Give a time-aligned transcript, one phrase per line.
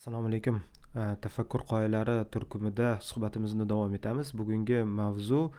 [0.00, 0.62] Assalomu alaykum.
[0.96, 4.32] Э, Tafakkur qoyalari turkumida suhbatimizni davom etamiz.
[4.32, 5.50] Bugungi mavzu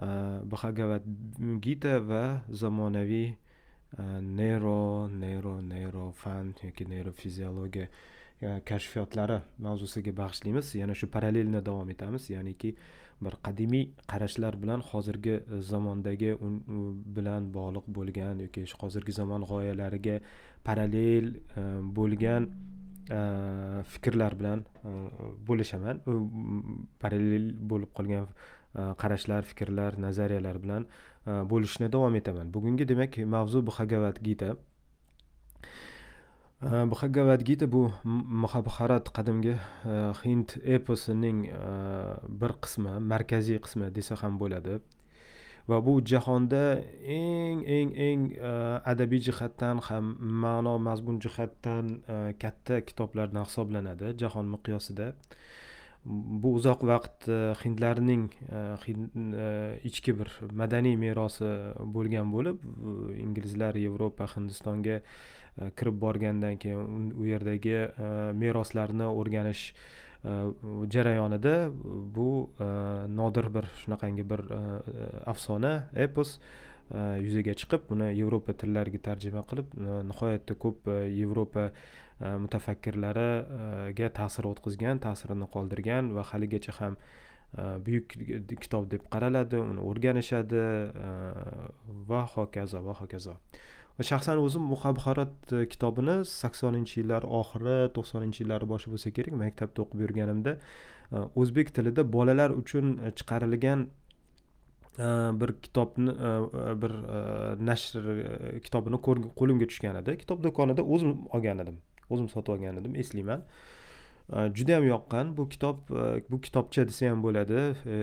[0.00, 1.02] э, Bhagavad
[1.60, 3.26] Gita va zamonaviy
[3.98, 7.88] э, neyro, neyro, neyrofan yoki neyrofiziologiya
[8.40, 10.74] э, kashfiyotlari mavzusiga bag'ishlaymiz.
[10.74, 12.30] Yana shu parallelni davom etamiz.
[12.30, 12.74] Ya'niki
[13.20, 16.54] bir qadimiy qarashlar bilan hozirgi e, zamondagi un
[17.16, 20.16] bilan bog'liq bo'lgan yoki hozirgi zamon g'oyalariga
[20.64, 21.62] parallel e,
[21.98, 22.48] bo'lgan
[23.08, 24.90] fikrlar bilan e,
[25.46, 26.00] bo'lishaman.
[27.00, 30.86] Parallel bo'lib qolgan e, qarashlar fikrlar nazariyalar bilan
[31.26, 32.52] e, bo'lishni davom etaman.
[32.52, 34.56] Bugungi demak mavzu bhagavad gita.
[36.62, 39.56] Bhagavad gita bu mahabharat qadimgi
[40.22, 41.40] hind eposining
[42.42, 44.78] bir qismi markaziy qismi desa ham bo'ladi.
[45.68, 48.52] Va bu jahonda eng eng eng e,
[48.92, 55.12] adabiy jihatdan ham ma'no mazmun jihatdan e, katta kitoblardan hisoblanadi jahon miqyosida.
[56.42, 58.26] Bu uzoq vaqt e, hindlarning
[59.90, 60.30] ichki bir
[60.62, 61.52] madaniy merosi
[61.96, 62.58] bo'lgan bo'lib
[63.26, 65.00] inglizlar yevropa hindistonga
[65.78, 67.78] kirib borgandan keyin u yerdagi
[68.42, 69.64] meroslarni o'rganish
[70.24, 70.52] Э,
[70.88, 71.70] jarayonida
[72.14, 72.64] bu э,
[73.10, 74.60] nodir bir shunaqangi bir э,
[75.26, 76.38] afsona epos
[77.24, 79.74] yuzaga chiqib buni yevropa tillariga tarjima qilib
[80.10, 81.64] nihoyatda ko'p e, yevropa
[82.20, 88.14] e, mutafakkirlariga ta'sir o'tkazgan ta'sirini qoldirgan va haligacha ham e, buyuk
[88.64, 90.64] kitob deb qaraladi uni o'rganishadi
[92.12, 93.38] va hokazo va hokazo.
[94.10, 100.04] Shaxsan o'zim muhabharat e, kitobini saksoninchi yillar oxiri to'qsoninchi yillar boshi bo'lsa kerak maktabda o'qib
[100.04, 103.88] yurganimda e, o'zbek tilida bolalar uchun e, chiqarilgan
[105.40, 106.12] bir kitobni
[106.82, 106.92] bir
[107.68, 108.02] nashr
[108.66, 108.98] kitobini
[109.40, 110.18] qo'limga tushgan edi.
[110.22, 111.78] Kitob do'konida o'zim olgan edim
[112.12, 113.46] o'zim sotib olgan edim eslayman.
[114.30, 115.36] Judayam yoqqan.
[115.36, 117.60] Bu kitob e, bu kitobcha desa ham bo'ladi.
[117.86, 117.96] E,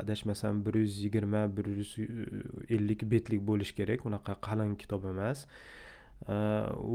[0.00, 2.06] adashmasam bir yuz yigirma bir yuz e,
[2.74, 4.06] ellik betlik bo'lishi kerak.
[4.06, 5.46] Unaqa qalin kitob emas.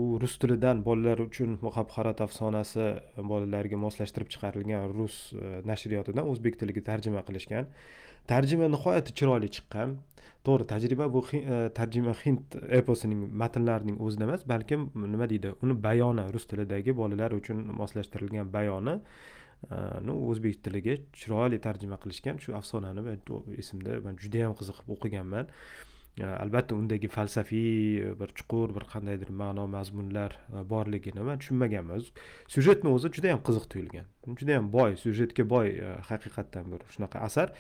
[0.02, 2.85] U rus tilidan bolalar uchun muhabharat afsonasi
[3.31, 5.18] bolalarga moslashtirib chiqarilgan rus
[5.72, 7.68] nashriyotidan o'zbek tiliga tarjima qilishgan.
[8.31, 9.94] Tarjima nihoyatda chiroyli chiqqan.
[10.46, 16.25] To'g'ri tajriba bu e, tarjima hind eposining matnlarining o'zida emas balkim nima deydi uni bayoni
[16.34, 19.78] rus tilidagi bolalar uchun moslashtirilgan bayoni e,
[20.16, 22.41] o'zbek tiliga chiroyli tarjima qilishgan.
[22.44, 23.18] Shu afsonani
[23.63, 25.52] esimda man judayam qiziqib o'qiganman.
[26.18, 30.40] E, albatta undagi falsafiy bir chuqur bir qandaydir ma'no mazmunlar
[30.73, 32.02] borligini man tushunmaganman.
[32.56, 34.09] Syujetni o'zi judayam qiziq tuyulgan.
[34.41, 35.72] Judayam boy syujetga boy
[36.09, 37.56] haqiqatdan bir shunaqa asar.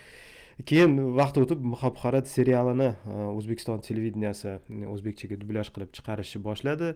[0.65, 6.93] Keyin vaqt o'tib muhabharat serialini e, o'zbekiston televideniyasi e, o'zbekchaga dublyaj qilib chiqarishni boshladi.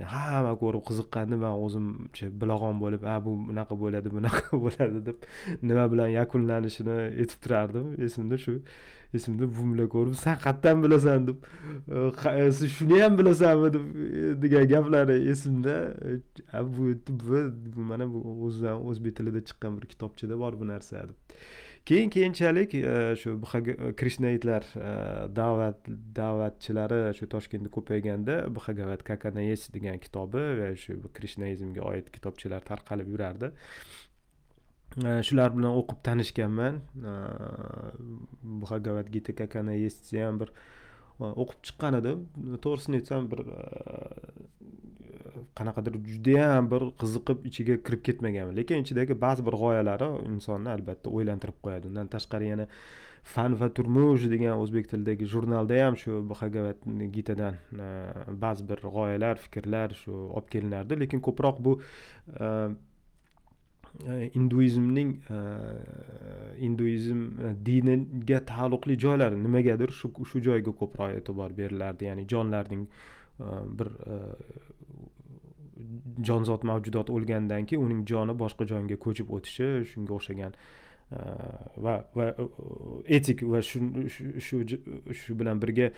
[0.00, 5.28] E, hamma ko'rib qiziqqanda man o'zimcha bilag'on bo'lib a bu bunaqa bo'ladi bunaqa bo'ladi deb
[5.62, 7.92] nima bilan yakunlanishini aytib turardim.
[8.08, 8.58] Esimda shu
[9.14, 11.30] esimda buvimlar ko'rib san qayerdan bilasan?
[11.30, 11.38] deb
[12.58, 13.72] siz shuni ham bilasanmi?
[13.76, 13.86] deb
[14.42, 15.76] degan gaplari esimda
[16.76, 16.92] bu
[17.76, 21.18] bu mana bu o'zidan o'zbek tilida chiqqan bir kitobchada bor bu narsa deb.
[21.86, 24.92] Keyin keyinchalik e, shu e, krishnaitlar e,
[25.36, 33.08] da'vat da'vatchilari shu toshkentda ko'payganda bhagavat kakanaes degan kitobi va shu krishnaizmga oid kitobchalar tarqalib
[33.14, 33.52] yurardi.
[35.26, 36.80] Shular bilan o'qib tanishganman.
[38.64, 40.50] Bhagavat gita kakanaes ham bir
[41.20, 42.26] o'qib chiqqan edim.
[42.64, 43.44] To'g'risini aytsam bir
[45.58, 48.56] qanaqadir judayam bir qiziqib ichiga kirib ketmaganman.
[48.60, 51.92] Lekin ichidagi ba'zi bir g'oyalari insonni albatta o'ylantirib qo'yadi.
[51.92, 52.66] Undan tashqari yana
[53.34, 56.78] fan va turmush degan o'zbek tilidagi jurnalda ham shu bhagavat
[57.16, 57.54] gitadan
[57.86, 57.88] e,
[58.44, 61.00] ba'zi bir g'oyalar fikrlar shu olib kelinardi.
[61.02, 61.80] Lekin ko'proq bu
[64.34, 65.10] induizmning
[66.60, 67.20] induizm hinduizmning hinduizm
[67.66, 72.04] diniga taalluqli joylari nimagadir shu shu joyga ko'proq e'tibor berilardi.
[72.10, 72.86] Ya'ni jonlarning
[73.78, 73.88] bir
[76.28, 81.24] jonzot mavjudot o'lgandan keyin uning joni boshqa jonga ko'chib o'tishi shunga o'xshagan e,
[81.86, 82.46] va va e,
[83.18, 83.80] etik va shu
[84.16, 84.62] shu
[85.22, 85.90] shu bilan birga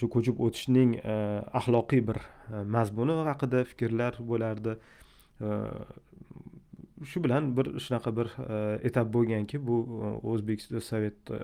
[0.00, 1.16] shu ko'chib o'tishning e,
[1.60, 2.20] axloqiy bir
[2.76, 4.78] mazmuni haqida fikrlar bo'lardi.
[7.10, 8.28] Shu bilan bir shunaqa bir
[8.88, 9.74] etap bo'lganki bu
[10.32, 11.34] o'zbek sovet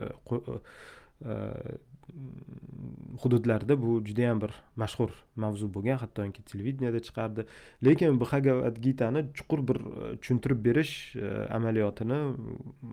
[3.22, 7.46] hududlarda bu judayam bir mashhur mavzu bo'lgan hattoki televideniyada chiqardi.
[7.84, 11.28] Lekin bhagavad gitani chuqur bir e, tushuntirib berish e,
[11.58, 12.18] amaliyotini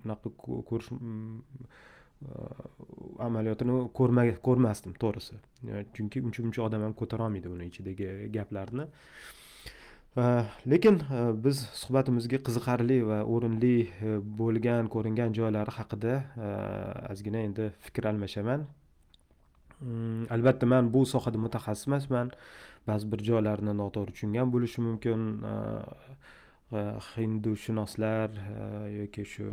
[0.04, 0.30] unaqa
[0.69, 1.00] ko'rish e,
[3.27, 3.74] amaliyotini
[4.48, 5.36] ko'rmasdim to'g'risi.
[5.95, 8.88] Chunki uncha muncha odam ham ko'tarolmaydi uni ichidagi gaplarni.
[10.72, 10.95] Lekin
[11.44, 13.75] biz suhbatimizga qiziqarli va o'rinli
[14.42, 16.15] bo'lgan ko'ringan joylari haqida
[17.13, 18.65] ozgina endi fikr almashaman.
[19.81, 22.31] Mm, albatta man bu sohada mutaxassis emasman
[22.89, 25.21] ba'zi bir joylarni noto'g'ri tushungan bo'lishim mumkin.
[25.51, 25.83] Uh,
[26.71, 29.45] uh, hindushunoslar uh, yoki shu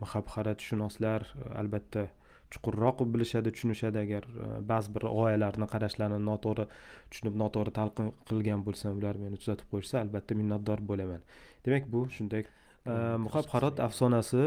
[0.00, 1.26] muhabharatshunoslar
[1.62, 2.06] albatta
[2.54, 3.98] chuqurroq bilishadi tushunishadi.
[4.06, 4.24] Agar
[4.72, 6.66] ba'zi bir g'oyalarni qarashlarini noto'g'ri
[7.10, 11.20] tushunib noto'g'ri talqin qilgan bo'lsam ular meni tuzatib qo'yishsa albatta minnatdor bo'laman.
[11.66, 12.48] Demak bu shunday
[12.86, 14.44] muhab harot afsonasi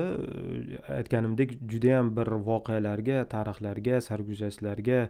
[0.99, 5.09] aytganimdek judayam bir voqealarga tarixlarga sarguzashtlarga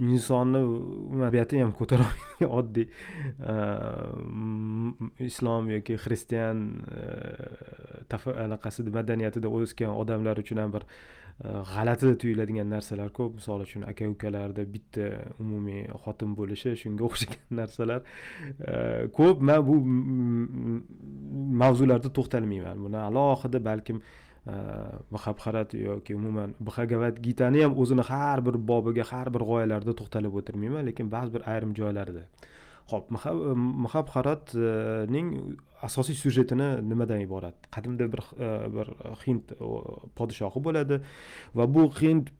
[0.00, 0.60] insonni
[1.22, 2.86] tabiatini ham ko'tara olmaydigan oddiy
[5.30, 6.62] islom yoki xristian
[8.44, 10.86] anaqasida madaniyatida o'sgan odamlar uchun ham bir
[11.44, 13.38] Э, g'alati tuyuladigan narsalar ko'p.
[13.40, 15.06] Misol uchun aka ukalarda bitta
[15.42, 18.00] umumiy xotin bo'lishi shunga o'xshagan narsalar.
[18.66, 19.42] Э, ko'p.
[19.48, 19.74] Man bu
[21.62, 22.76] mavzularda to'xtalmayman.
[22.84, 24.54] Buni alohida balkim э,
[25.14, 30.86] muhabharat yoki umuman bhagavad gitani ham o'zini har bir bobiga har bir g'oyalarida to'xtalib o'tirmayman.
[30.90, 32.24] Lekin ba'zi bir ayrim joylarida
[32.92, 33.10] ho'p
[33.84, 35.28] Mahabharatning
[35.82, 37.56] asosiy syujetini nimadan iborat?
[37.74, 38.86] Qadimda bir e, bir
[39.24, 39.56] hind e,
[40.18, 41.00] podshohi bo'ladi
[41.58, 42.30] va bu hind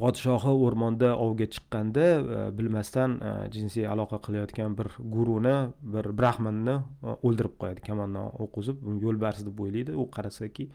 [0.00, 3.18] podshohi o'rmonda ovga chiqqanda e, bilmasdan
[3.54, 5.56] jinsiy aloqa qilayotgan bir guruni
[5.94, 6.76] bir brahmanni
[7.22, 9.92] o'ldirib qo'yadi kamondan o'q uzib yo'lbars deb o'ylaydi.
[10.02, 10.70] U qarasaki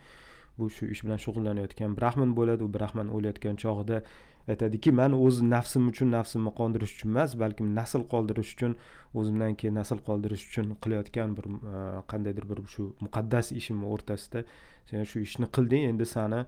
[0.57, 2.63] bu shu ish bilan shug'ullanayotgan brahman bo'ladi.
[2.67, 4.03] U brahman o'layotgan chog'ida
[4.47, 8.75] aytadiki man o'z nafsim uchun nafsimni qondirish uchun emas balkim nasl qoldirish uchun
[9.19, 11.81] o'zimdan keyin nasl qoldirish uchun qilayotgan bir e,
[12.11, 14.43] qandaydir bir shu muqaddas ishimni o'rtasida
[14.89, 16.39] sen shu ishni qilding endi sani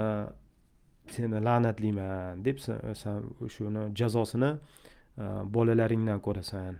[0.00, 0.02] e,
[1.14, 2.58] seni la'natlayman deb
[3.02, 3.22] san
[3.56, 5.24] shuni jazosini e,
[5.56, 6.74] bolalaringdan ko'rasan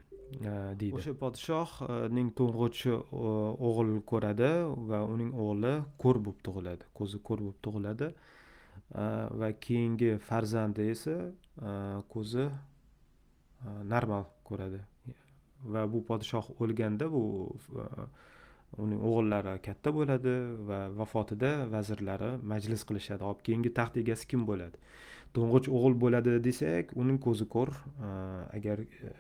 [0.81, 0.95] deydi.
[0.99, 2.81] O'sha podshohning to'ng'ich
[3.69, 4.51] o'g'il ko'radi
[4.91, 8.09] va uning o'g'li ko'r bo'lib tug'iladi ko'zi ko'r bo'lib tug'iladi.
[8.95, 11.17] Va keyingi farzandi esa
[12.13, 12.49] ko'zi
[13.85, 14.81] normal ko'radi.
[15.73, 17.23] Va bu podshoh o'lganda bu
[18.85, 20.35] uning o'g'illari katta bo'ladi
[20.69, 23.23] va vafotida vazirlari majlis qilishadi.
[23.29, 24.77] Hop keyingi taxt egasi kim bo'ladi?
[25.35, 27.73] To'ng'ich o'g'il bo'ladi desak uning ko'zi ko'r.
[28.57, 29.13] Agar e,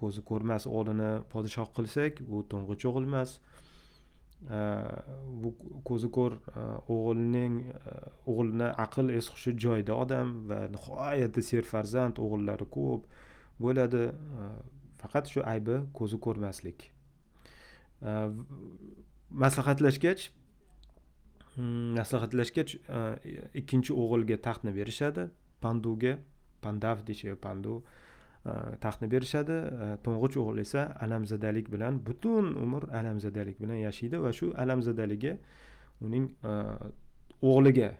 [0.00, 3.38] ko'zi ko'rmas o'g'lini podshoh qilsak u to'ng'ich o'g'il emas.
[4.46, 5.52] Bu
[5.84, 6.36] ko'zi ko'r
[6.92, 7.94] o'g'ilning э,
[8.30, 13.06] o'g'ilni aql es hushi joyida odam va nihoyatda serfarzand o'g'illari ko'p
[13.60, 14.04] bo'ladi.
[14.12, 14.48] Э,
[15.00, 16.90] faqat shu aybi ko'zi ko'rmaslik.
[18.02, 18.30] Э,
[19.30, 20.28] maslahatlashgach
[21.56, 23.00] hmm, maslahatlashgach e,
[23.60, 25.30] ikkinchi o'g'ilga taxtni berishadi.
[25.64, 26.18] Panduga
[26.62, 27.80] pandav deyishadi pandu.
[28.46, 29.56] Э, taxtni berishadi.
[29.82, 35.32] Э, to'ng'ich o'g'il esa alamzadalik bilan butun umr alamzadalik bilan yashaydi va shu alamzadaligi
[36.06, 36.52] uning e,
[37.42, 37.90] o'g'liga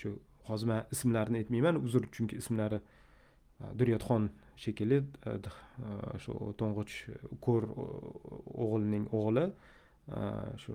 [0.00, 0.14] shu
[0.48, 4.30] hozir man ismlarini aytmayman uzr chunki ismlari e, duryodxon
[4.64, 5.36] shekilli e,
[6.24, 6.94] shu to'ng'ich
[7.44, 7.68] ko'r
[8.64, 9.46] o'g'ilning o'g'li.
[10.62, 10.74] Shu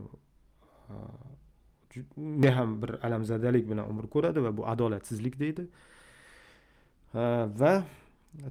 [2.58, 5.68] ham bir alamzadalik bilan umr ko'radi va bu adolatsizlik deydi.
[7.62, 7.74] Va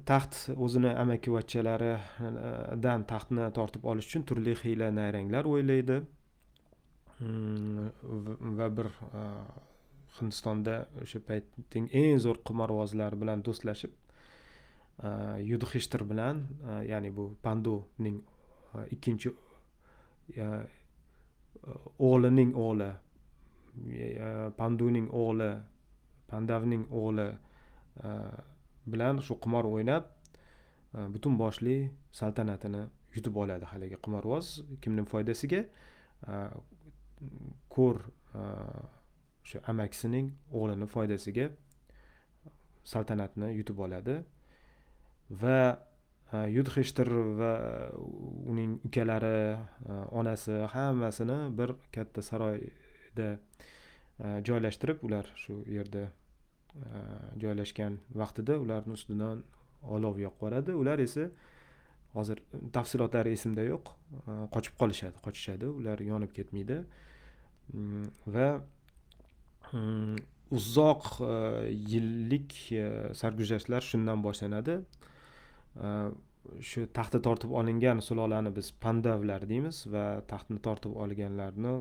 [0.05, 6.01] taxt o'zini amakivachchalaridan eh, taxtni tortib olish uchun turli hiyla nayranglar o'ylaydi.
[7.19, 7.89] Mm,
[8.59, 8.89] va bir
[9.19, 9.45] eh,
[10.19, 13.93] hindistonda o'sha paytning eng zo'r qimorbozlari bilan do'stlashib
[15.03, 16.43] eh, yudhishtir bilan
[16.91, 18.19] ya'ni bu panduning
[18.95, 19.29] ikkinchi
[22.09, 22.91] o'g'lining o'g'li
[24.59, 25.51] panduning o'g'li
[26.31, 27.27] pandavning o'g'li
[28.85, 30.07] bilan shu qimor o'ynab
[30.97, 31.77] e, butun boshli
[32.19, 32.83] saltanatini
[33.15, 34.51] yutib oladi haligi qimorvoz.
[34.81, 35.63] Kimni foydasiga?
[36.27, 36.41] E,
[37.75, 38.01] ko'r
[38.41, 38.45] e,
[39.45, 41.49] o'sha amakisining o'g'lini foydasiga
[42.93, 44.15] saltanatni yutib oladi
[45.41, 45.59] va
[46.55, 47.51] yudhishtir va
[48.51, 49.57] uning ukalari
[50.21, 53.29] onasi hammasini bir katta saroyda
[54.49, 56.07] joylashtirib ular shu yerda
[57.41, 59.43] joylashgan vaqtida ularni ustidan
[59.95, 61.29] olov yoqib yuboradi ular esa
[62.15, 62.41] hozir
[62.75, 63.91] tafsilotlari esimda yo'q.
[64.55, 65.71] Qochib qolishadi qochishadi.
[65.79, 66.79] Ular yonib ketmaydi.
[67.73, 68.05] Mm,
[68.35, 68.47] va
[69.73, 70.15] mm,
[70.55, 71.33] uzoq e,
[71.93, 72.85] yillik e,
[73.21, 74.79] sarguzashtlar shundan boshlanadi.
[76.69, 81.73] Shu taxtni tortib olingan sulolani biz pandavlar deymiz va taxtni tortib olganlarni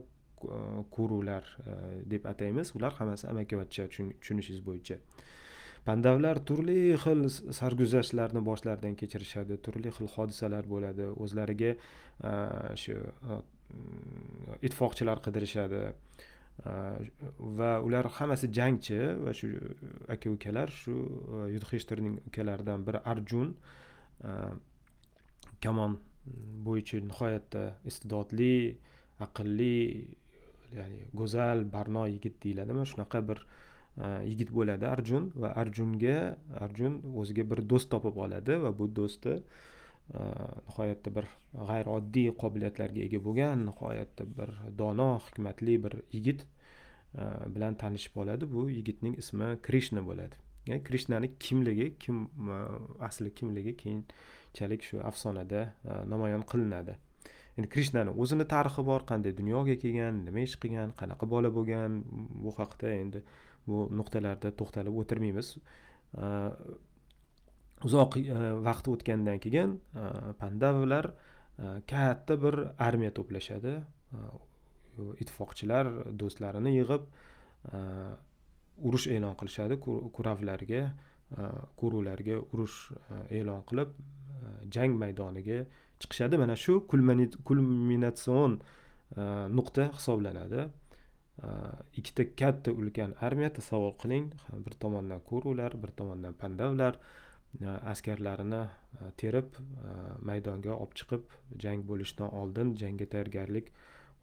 [0.96, 1.76] ko'ruvlar e,
[2.10, 2.72] deb ataymiz.
[2.78, 4.98] Ular hammasi amakivachcha tushunishingiz bo'yicha.
[5.84, 7.26] Pandavlar turli xil
[7.58, 12.34] sarguzashtlarni boshlaridan kechirishadi turli xil hodisalar bo'ladi o'zlariga e,
[12.82, 13.40] shu e,
[13.74, 15.82] mm, ittifoqchilar qidirishadi.
[17.58, 19.48] Va ular hammasi jangchi va shu
[20.14, 20.92] aka ukalar shu
[21.50, 23.48] yudhishtirning ukalaridan biri arjun
[25.64, 26.04] kamon mm,
[26.66, 28.54] bo'yicha nihoyatda iste'dodli
[29.26, 30.06] aqlli
[30.78, 32.86] ya'ni go'zal barno yigit deyiladimi?
[32.92, 33.38] Shunaqa bir
[34.04, 36.16] e, yigit bo'ladi arjun va arjunga
[36.66, 40.20] arjun o'ziga bir do'st topib oladi va bu do'sti e,
[40.68, 41.30] nihoyatda bir
[41.70, 47.22] g'ayrioddiy qobiliyatlarga ega bo'lgan nihoyatda bir dono hikmatli bir yigit e,
[47.54, 48.50] bilan tanishib oladi.
[48.56, 50.42] Bu yigitning ismi krishna bo'ladi.
[50.86, 52.22] Krishnani kimligi kim
[53.08, 55.60] asli kimligi keyinchalik shu afsonada
[56.12, 56.94] namoyon qilinadi.
[57.58, 62.00] Endi krishnani o'zini tarixi bor qanday dunyoga kelgan nima ish qilgan qanaqa bola bo'lgan
[62.44, 63.22] bu haqida endi
[63.68, 65.54] bu nuqtalarda to'xtalib o'tirmaymiz.
[67.86, 68.18] Uzoq
[68.68, 69.78] vaqt o'tgandan keyin
[70.42, 71.10] pandavlar
[71.92, 72.54] katta bir
[72.88, 73.72] armiya to'plashadi.
[75.22, 77.08] Ittifoqchilar do'stlarini yig'ib
[78.88, 79.78] urush e'lon qilishadi
[80.16, 80.82] kuravlarga
[81.80, 82.78] kuruvlarga urush
[83.38, 83.96] e'lon qilib
[84.74, 85.58] jang maydoniga
[86.00, 86.38] chiqishadi.
[86.38, 88.60] Mana shu kulminatsion
[89.16, 89.22] e,
[89.58, 90.68] nuqta hisoblanadi.
[91.42, 91.48] E,
[92.00, 94.30] ikkita katta ulkan armiya tasavvur qiling.
[94.66, 96.98] Bir tomondan kurular bir tomondan pandavlar
[97.60, 98.62] e, askarlarini
[99.20, 99.58] terib
[100.28, 101.22] maydonga olib chiqib
[101.62, 103.72] jang bo'lishidan oldin jangga tayyorgarlik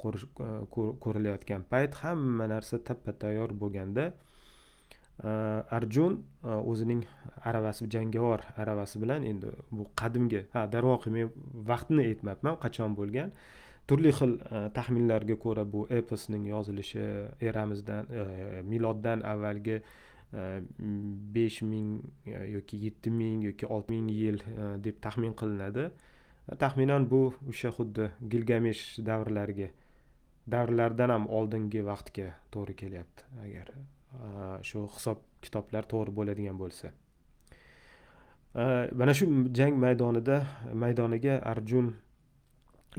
[0.01, 4.05] ko'rilayotgan payt hamma narsa tappa tayyor bo'lganda
[5.23, 6.13] Э, arjun
[6.43, 7.03] э, o'zining
[7.45, 11.27] aravasi jangovar aravasi bilan endi bu qadimgi ha darvoqe men
[11.71, 13.29] vaqtni aytmabman qachon bo'lgan?
[13.91, 17.03] Turli xil e, taxminlarga ko'ra bu eposning yozilishi
[17.49, 20.45] eramizdan e, miloddan avvalgi e,
[21.37, 21.97] besh ming
[22.55, 24.39] yoki yetti ming yoki olti ming yil
[24.85, 25.89] deb taxmin qilinadi.
[26.63, 29.69] Taxminan bu o'sha xuddi gilgamesh davrlariga
[30.55, 33.73] davrlardan ham oldingi vaqtga to'g'ri kelyapti agar
[34.11, 36.91] Э, shu hisob kitoblar to'g'ri bo'ladigan bo'lsa.
[38.55, 39.25] Э, mana shu
[39.55, 40.37] jang maydonida
[40.73, 41.93] maydoniga arjun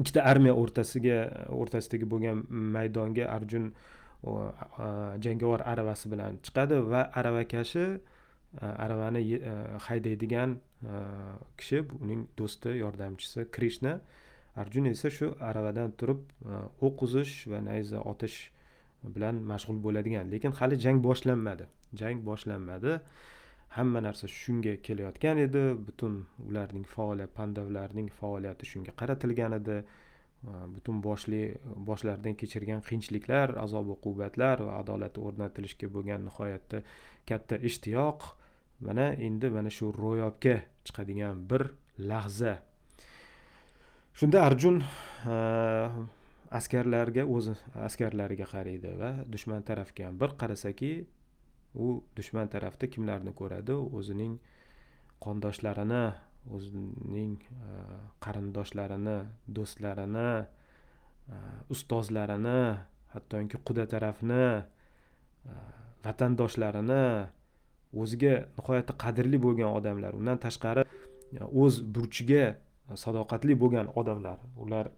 [0.00, 1.19] ikkita armiya o'rtasiga
[1.61, 3.75] o'rtasidagi bo'lgan maydonga arjun
[5.25, 7.85] jangovar aravasi bilan chiqadi va aravakashi
[8.62, 9.54] e, aravani e,
[9.87, 10.92] haydaydigan e,
[11.59, 14.00] kishi uning do'sti yordamchisi krishna.
[14.57, 16.21] Arjun esa shu aravadan turib
[16.81, 18.51] o'q uzish va nayza otish
[19.02, 20.30] bilan mashg'ul bo'ladigan.
[20.32, 21.64] Lekin hali jang boshlanmadi.
[22.00, 23.00] Jang boshlanmadi.
[23.76, 25.64] Hamma narsa shunga kelayotgan edi.
[25.87, 26.14] Butun
[26.49, 29.78] ularning faoliyat pandavlarning faoliyati shunga qaratilgan edi.
[30.75, 31.42] Butun boshli
[31.88, 36.82] boshlaridan kechirgan qiyinchiliklar azob uqubatlar va adolat o'rnatilishga bo'lgan nihoyatda
[37.28, 38.21] katta ishtiyoq.
[38.87, 40.56] Mana endi mana shu ro'yobga
[40.87, 41.62] chiqadigan bir
[42.11, 42.54] lahza.
[44.18, 44.82] Shunda arjun
[46.59, 47.54] askarlarga o'zi
[47.88, 50.92] askarlariga qaraydi va dushman tarafga ham bir qarasaki
[51.75, 53.75] u dushman tarafda kimlarni ko'radi?
[53.99, 54.35] O'zining
[55.25, 56.04] qondoshlarini
[56.56, 57.68] o'zining e,
[58.25, 59.18] qarindoshlarini
[59.56, 61.37] do'stlarini e,
[61.75, 62.59] ustozlarini
[63.14, 65.52] hattoki quda tarafni e,
[66.04, 67.04] vatandoshlarini
[68.02, 70.12] o'ziga nihoyatda qadrli bo'lgan odamlar.
[70.21, 70.85] Undan tashqari
[71.62, 72.44] o'z burchiga
[73.04, 74.38] sadoqatli bo'lgan odamlar.
[74.64, 74.90] Ular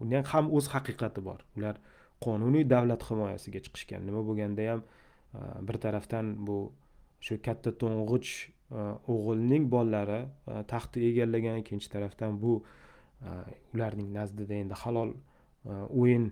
[0.00, 1.40] uni ham o'z haqiqati bor.
[1.56, 1.76] Ular
[2.24, 4.04] qonuniy davlat himoyasiga chiqishgan.
[4.08, 6.58] Nima bo'lganda ham e, bir tarafdan bu
[7.26, 8.30] shu katta to'ng'ich
[8.78, 8.80] e,
[9.12, 10.20] o'g'ilning bolalari
[10.52, 12.52] e, taxtni egallagan ikkinchi tarafdan bu
[13.74, 15.10] ularning nazdida endi halol
[16.00, 16.26] o'yin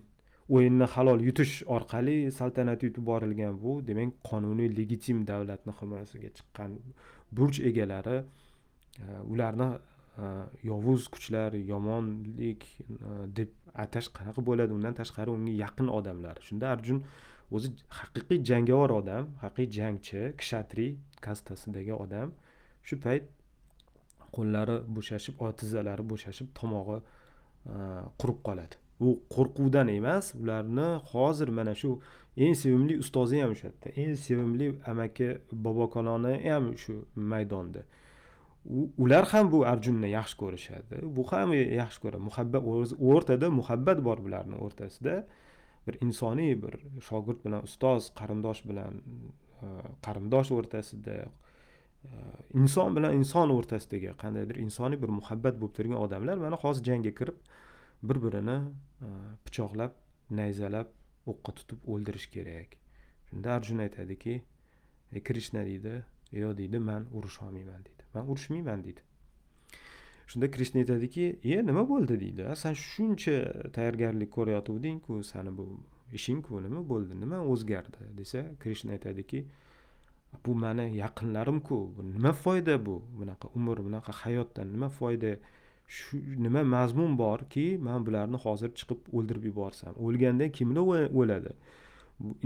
[0.57, 6.75] o'yinni halol yutish orqali saltanat yutib borilgan bu demak qonuniy legitim davlatni himoyasiga chiqqan
[7.39, 8.19] burch egalari
[9.33, 9.69] ularni
[10.19, 12.97] Э, yovuz kuchlar yomonlik e,
[13.37, 14.71] deb atash qanaqa bo'ladi?
[14.79, 16.37] Undan tashqari unga yaqin odamlar.
[16.49, 17.01] Shunda arjun
[17.51, 20.87] o'zi haqiqiy jangovar odam haqiqiy jangchi kshatri
[21.25, 22.31] kastasidagi odam.
[22.87, 23.27] Shu payt
[24.37, 27.81] qo'llari bo'shashib tizzalari bo'shashib tomog'i e,
[28.21, 28.79] qurib qoladi.
[29.07, 31.91] U qo'rquvdan emas ularni hozir mana shu
[32.45, 35.29] eng sevimli ustozi ham o'sha yerda eng sevimli amaki
[35.67, 37.01] bobokaloni ham shu
[37.33, 37.83] maydonda.
[38.65, 41.01] Ular ham bu arjunni yaxshi ko'rishadi.
[41.17, 42.23] Bu ham e, yaxshi ko'radi.
[42.29, 42.63] Muhabbat
[43.11, 45.27] o'rtada muhabbat bor bularni o'rtasida.
[45.87, 46.77] Bir insoniy bir
[47.09, 49.03] shogird bilan ustoz qarindosh bilan
[49.63, 49.67] e,
[50.07, 51.29] qarindosh o'rtasida e,
[52.61, 57.39] inson bilan inson o'rtasidagi qandaydir insoniy bir muhabbat bo'lib turgan odamlar mana hozir jangga kirib
[58.09, 58.59] bir birini
[59.45, 59.93] pichoqlab
[60.41, 60.89] nayzalab
[61.33, 62.77] o'qqa tutib o'ldirish kerak.
[63.29, 64.43] Shunda arjun aytadiki
[65.25, 65.95] krishna deydi.
[66.33, 66.79] Yo deydi.
[66.79, 67.94] Man urusholmayman deydi.
[68.15, 69.01] Man urushmayman deydi
[70.27, 72.21] shunda krishna aytadiki e nima bo'ldi?
[72.21, 73.35] deydi san shuncha
[73.77, 75.67] tayyorgarlik ko'rayotgandingku sani bu
[76.19, 77.15] ishingku nima bo'ldi?
[77.21, 79.45] Nima o'zgardi desa krishna aytadiki
[80.47, 81.79] bu mani yaqinlarimku
[82.15, 82.97] nima foyda bu?
[83.21, 85.37] Bunaqa umr bunaqa hayotdan nima foyda?
[85.87, 89.95] Shu nima mazmun borki man bularni hozir chiqib o'ldirib yuborsam?
[90.07, 91.53] O'lganda kimlar o'ladi?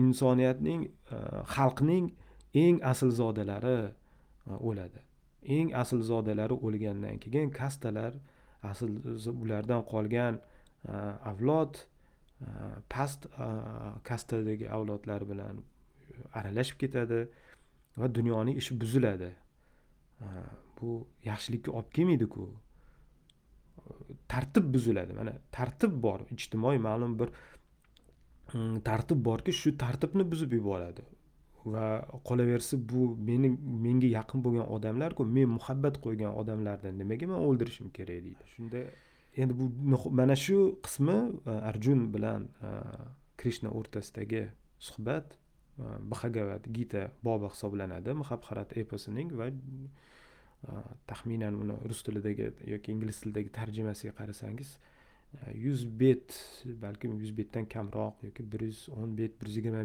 [0.05, 0.81] Insoniyatning
[1.15, 1.17] e,
[1.55, 2.07] xalqning
[2.65, 3.93] eng aslzodalari zodalari
[4.51, 5.08] e, o'ladi.
[5.43, 8.13] Eng aslzodalari o'lgandan keyin kastalar
[8.63, 8.91] asl
[9.43, 10.41] ulardan qolgan
[10.89, 10.93] e,
[11.31, 12.47] avlod e,
[12.89, 13.49] past e,
[14.09, 15.63] kastadagi avlodlar bilan
[16.39, 17.21] aralashib ketadi
[17.99, 19.31] va dunyoning ishi buziladi.
[20.81, 22.47] Bu yaxshilikka olib kelmaydiku.
[24.29, 25.15] Tartib buziladi.
[25.19, 26.21] Mana tartib bor.
[26.35, 27.31] Ijtimoiy ma'lum bir
[28.55, 31.03] mm, tartib borki shu tartibni buzib yuboradi.
[31.65, 33.49] Va qolaversa bu meni
[33.85, 38.45] menga yaqin bo'lgan odamlarku men muhabbat qo'ygan odamlarni nimaga man o'ldirishim kerak deydi.
[38.55, 38.81] Shunda
[39.37, 39.67] endi bu
[40.11, 42.71] mana shu qismi e, arjun bilan e,
[43.41, 44.43] krishna o'rtasidagi
[44.89, 45.37] suhbat e,
[45.83, 49.47] bhagavat bhagavad gita bobi hisoblanadi mahabharat eposining va
[51.11, 54.71] taxminan uni rus tilidagi yoki ingliz tilidagi tarjimasiga qarasangiz
[55.67, 56.29] yuz bet
[56.85, 59.85] balkim yuz betdan kamroq yoki bir yuz o'n bet bir yuz yigirma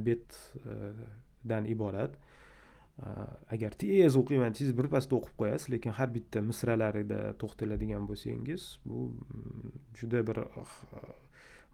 [1.50, 2.16] dan iborat.
[3.50, 9.72] Agar tez o'qiyman desangiz birpasda o'qib qo'yasiz lekin har bitta misralarida to'xtaladigan bo'lsangiz bu mm,
[10.00, 10.76] juda bir ah,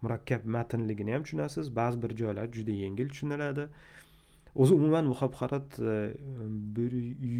[0.02, 1.76] murakkab matnligini ham tushunasiz.
[1.76, 3.68] Ba'zi bir joylar juda yengil tushuniladi.
[4.54, 6.14] O'zi umuman muhabharat e,
[6.76, 6.92] bir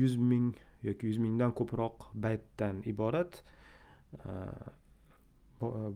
[0.03, 3.43] yuz ming yoki yuz mingdan ko'proq baytdan iborat.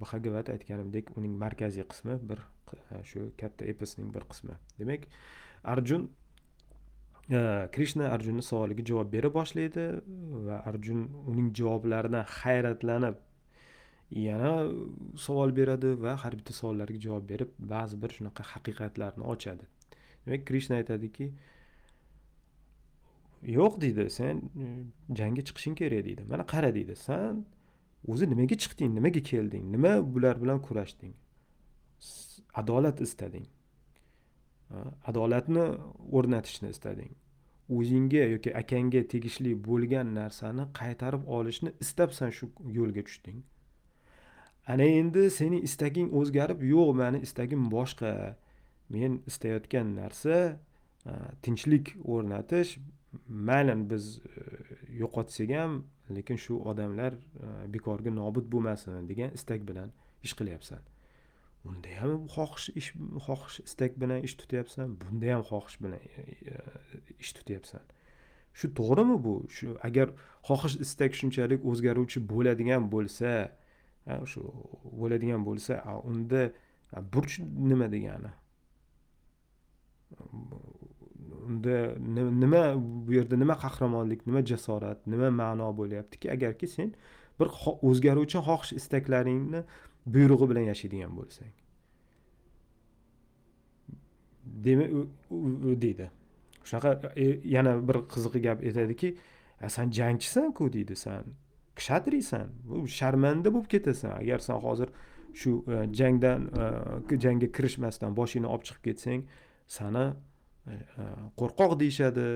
[0.01, 2.41] Bhagavat aytganimdek uning markaziy qismi bir
[2.75, 4.59] e, shu katta eposning bir qismi.
[4.79, 5.07] Demak
[5.65, 6.11] arjun
[7.31, 9.85] Э, krishna arjunni savoliga javob bera boshlaydi
[10.47, 13.17] va arjun uning javoblaridan hayratlanib
[14.11, 14.51] yana
[15.27, 19.65] savol beradi va har bitta savollarga javob berib ba'zi bir shunaqa haqiqatlarni ochadi.
[20.27, 21.31] Demak krishna aytadiki
[23.57, 24.65] yo'q deydi sen e,
[25.21, 26.23] jangga chiqishing kerak deydi.
[26.29, 26.95] Mana qara deydi.
[27.07, 27.45] San
[28.09, 28.91] o'zi nimaga chiqding?
[28.99, 29.65] Nimaga kelding?
[29.75, 31.15] Nima bular bilan kurashding?
[32.55, 33.47] Adolat istading.
[34.71, 35.65] Э, adolatni
[36.13, 37.13] o'rnatishni istading.
[37.77, 42.49] O'zingga yoki akangga tegishli bo'lgan narsani qaytarib olishni istabsan shu
[42.79, 43.43] yo'lga tushding.
[44.73, 48.13] Ana endi sening istaging o'zgarib yo'q mani istagim boshqa.
[48.95, 50.37] Men istayotgan narsa
[51.11, 52.79] e, tinchlik o'rnatish.
[53.49, 54.43] Mayli biz e,
[55.03, 55.73] yo'qotsak ham
[56.17, 57.13] lekin shu odamlar
[57.45, 60.94] e, bekorga nobud bo'lmasin degan istak bilan ish qilyapsan.
[61.69, 62.91] Unda ham xohish ish
[63.27, 66.23] xohish istak bilan ish tutyapsan bunda ham xohish bilan e,
[66.53, 66.55] e,
[67.23, 67.85] ish tutyapsan.
[68.59, 69.35] Shu to'g'rimi bu?
[69.57, 70.09] Shu agar
[70.49, 73.31] xohish istak shunchalik o'zgaruvchi bo'ladigan bo'lsa
[74.33, 74.41] shu
[75.01, 76.43] bo'ladigan bo'lsa unda
[77.13, 77.35] burch
[77.71, 78.33] nima degani?
[81.49, 81.77] Unda
[82.43, 82.63] nima
[83.07, 86.27] bu yerda nima qahramonlik nima jasorat nima ma'no bo'lyaptiki?
[86.37, 86.95] Agarki sen
[87.41, 87.49] bir
[87.89, 89.65] o'zgaruvchi xohish istaklaringni
[90.07, 91.53] buyrug'i bilan yashaydigan bo'lsang.
[94.45, 94.91] Demak
[95.83, 96.11] deydi.
[96.65, 99.17] Shunaqa e, yana bir qiziq gap aytadiki
[99.69, 100.97] san jangchisanku deydi.
[100.97, 101.25] San
[101.77, 104.11] kshatriysan bu sharmanda bo'lib ketasan.
[104.21, 104.89] Agar san hozir
[105.35, 106.41] shu e, jangdan
[107.13, 109.25] e, jangga kirishmasdan boshingni olib chiqib ketsang
[109.79, 110.07] sani
[111.41, 112.29] qo'rqoq deyishadi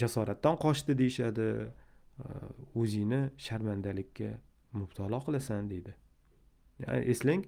[0.00, 1.48] jasoratdan qochdi deyishadi
[2.80, 4.30] o'zingni sharmandalikka
[4.80, 5.94] mubtalo qilasan deydi.
[6.82, 7.44] Eslang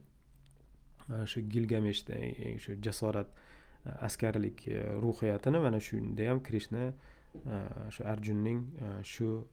[1.10, 3.28] e, shu gilgameshda e, e, shu jasorat
[3.84, 4.66] askarlik
[5.02, 6.92] ruhiyatini mana shunda ham krishna
[7.90, 8.64] shu arjunning
[9.04, 9.46] shu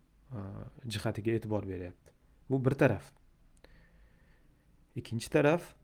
[0.85, 2.11] jihatiga e'tibor beryapti.
[2.49, 3.11] Bu bir taraf.
[4.95, 5.75] Ikkinchi taraf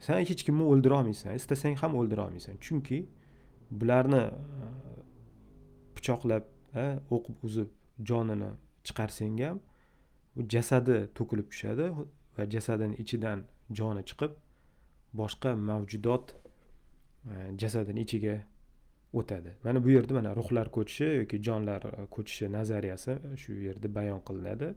[0.00, 3.06] san hech kimni o'ldira olmaysan istasang ham o'ldira olmaysan chunki
[3.70, 4.24] bularni
[5.94, 6.44] pichoqlab
[7.10, 7.70] o'qib uzib
[8.10, 8.50] jonini
[8.84, 9.60] chiqarsang ham
[10.36, 11.86] u jasadi to'kilib tushadi.
[12.38, 14.32] Va jasadini ichidan joni chiqib
[15.20, 18.36] boshqa mavjudot e, jasadini ichiga
[19.12, 19.54] o'tadi.
[19.64, 24.72] Mana bu yerda mana ruhlar ko'chishi yoki jonlar e, ko'chishi nazariyasi shu yerda bayon qilinadi.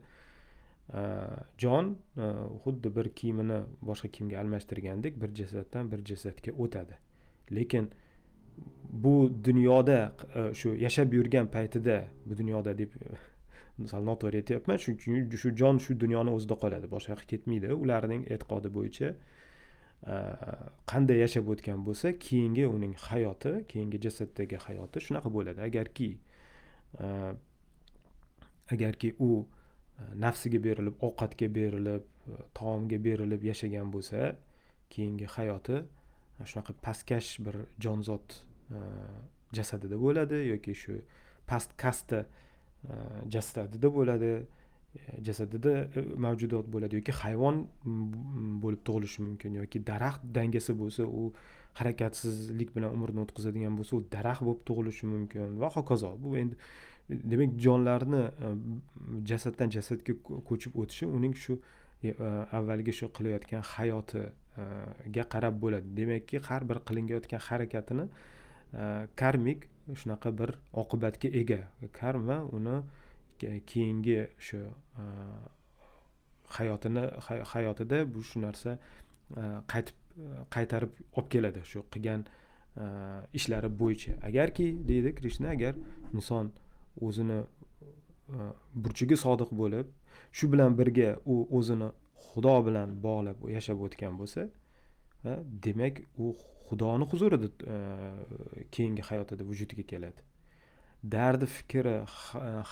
[1.00, 1.02] E,
[1.62, 1.96] jon
[2.64, 6.94] xuddi bir kiyimini boshqa kiyimga almashtirgandek bir jasaddan bir jasadga o'tadi.
[7.56, 7.90] Lekin
[9.04, 9.98] bu dunyoda
[10.54, 12.90] shu yashab yurgan paytida bu dunyoda deb
[13.84, 17.70] misol noto'g'ri aytyapman chunki shu jon shu dunyoni o'zida qoladi boshqa yoqqa ketmaydi.
[17.82, 20.16] Ularning e'tiqodi bo'yicha e,
[20.92, 25.64] qanday yashab o'tgan bo'lsa keyingi uning hayoti keyingi jasaddagi hayoti shunaqa bo'ladi.
[25.68, 26.10] Agarki
[27.04, 27.06] e,
[28.74, 32.04] agarki u e, nafsiga berilib ovqatga berilib
[32.60, 34.34] taomga berilib yashagan bo'lsa
[34.92, 35.82] keyingi hayoti
[36.50, 38.40] shunaqa pastkash bir jonzot
[39.52, 41.00] jasadida bo'ladi yoki shu
[41.50, 42.24] past kasta
[43.28, 44.32] jasadida bo'ladi.
[45.22, 47.60] Jasadida e, mavjudot bo'ladi yoki hayvon
[48.62, 51.32] bo'lib tug'ilishi mumkin yoki daraxt dangasi bo'lsa u
[51.78, 56.10] harakatsizlik bilan umrini o'tkazadigan bo'lsa u daraxt bo'lib tug'ilishi mumkin va hokazo.
[56.22, 56.56] Bu endi
[57.10, 58.50] e, demak jonlarni e,
[59.30, 60.16] jasaddan jasadga
[60.48, 61.60] ko'chib o'tishi uning shu
[62.58, 65.86] avvalgi shu qilayotgan hayotiga qarab bo'ladi.
[66.00, 68.08] Demakki har bir qilinayotgan harakatini
[69.16, 69.68] karmik
[70.00, 70.50] shunaqa bir
[70.82, 71.60] oqibatga ega
[71.92, 72.76] karma uni
[73.66, 74.60] keyingi shu
[76.56, 77.04] hayotini
[77.52, 78.78] hayotida bu shu narsa
[79.72, 79.96] qaytib
[80.54, 82.24] qaytarib olib keladi shu qilgan
[83.38, 85.74] ishlari bo'yicha agarki deydi krishna agar
[86.14, 86.52] inson
[87.06, 87.40] o'zini
[88.84, 89.86] burchiga sodiq bo'lib
[90.32, 91.88] shu bilan birga u o'zini
[92.28, 94.42] xudo bilan bog'lab yashab o'tgan bo'lsa
[95.66, 96.26] demak u
[96.70, 97.48] xudoni huzurida
[98.74, 100.22] keyingi hayotida vujudga keladi.
[101.14, 101.96] Dardi fikri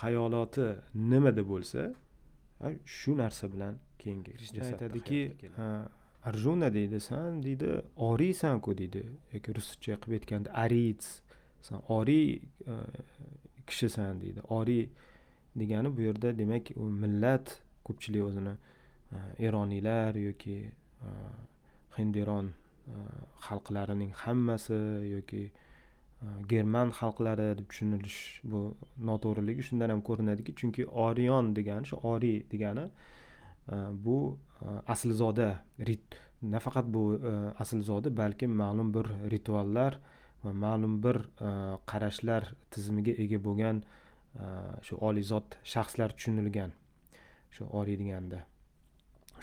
[0.00, 1.80] xayoloti nimada bo'lsa
[2.84, 4.30] shu narsa bilan keyingi
[4.68, 5.20] aytadiki
[6.28, 7.68] arjuna deydi san deydi
[8.08, 9.02] oriysanku deydi.
[9.34, 11.08] Yoki ruscha qilib aytganda ariyts
[11.66, 12.28] san oriy
[13.68, 14.40] kishisan deydi.
[14.58, 14.84] Oriy
[15.60, 17.46] degani bu yerda demak u millat
[17.86, 18.54] ko'pchilik o'zini
[19.46, 20.56] eroniylar yoki
[21.98, 22.46] hinderon
[22.88, 23.00] Э,
[23.46, 24.76] xalqlarining hammasi
[25.14, 28.18] yoki e, german xalqlari deb tushunilish
[28.52, 28.60] bu
[29.08, 34.16] noto'g'riligi shundan ham ko'rinadiki chunki orion degani shu oriy degani e, bu
[34.62, 35.48] e, aslzoda
[35.90, 36.18] rit
[36.54, 37.04] nafaqat bu
[37.64, 40.00] aslzoda balki ma'lum bir rituallar
[40.44, 41.16] va ma'lum bir
[41.90, 42.42] qarashlar
[42.74, 43.82] tizimiga ega bo'lgan
[44.86, 46.70] shu oliyzod shaxslar tushunilgan
[47.54, 48.38] shu oriy deganda.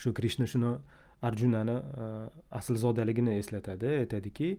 [0.01, 0.71] Shu krishna shuni
[1.27, 2.07] arjunani e,
[2.59, 4.49] aslzodaligini eslatadi aytadiki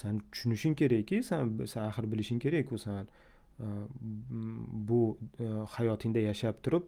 [0.00, 3.66] san tushunishing kerakki san san axir bilishing kerakku san e,
[4.88, 5.00] bu
[5.40, 5.46] e,
[5.76, 6.84] hayotingda yashab turib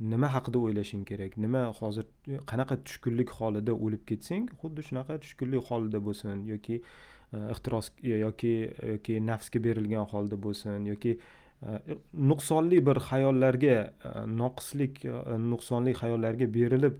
[0.00, 1.36] nima haqida o'ylashing kerak?
[1.36, 2.06] Nima hozir
[2.50, 6.80] qanaqa tushkunlik holida o'lib ketsang xuddi shunaqa tushkunlik holida bo'lsin yoki
[7.54, 8.54] ixtiros yoki
[8.92, 11.16] yoki nafsga berilgan holda bo'lsin yoki
[12.30, 13.76] nuqsonli bir xayollarga
[14.42, 15.02] noqislik
[15.52, 16.98] nuqsonli xayollarga berilib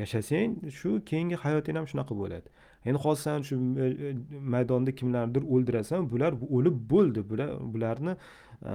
[0.00, 2.48] yashasang shu keyingi hayoting ham shunaqa bo'ladi.
[2.84, 4.14] Endi hozir san shu e, e,
[4.54, 7.20] maydonda kimlarnidir o'ldirasan bular o'lib bo'ldi.
[7.30, 8.12] Bular bularni
[8.72, 8.74] e,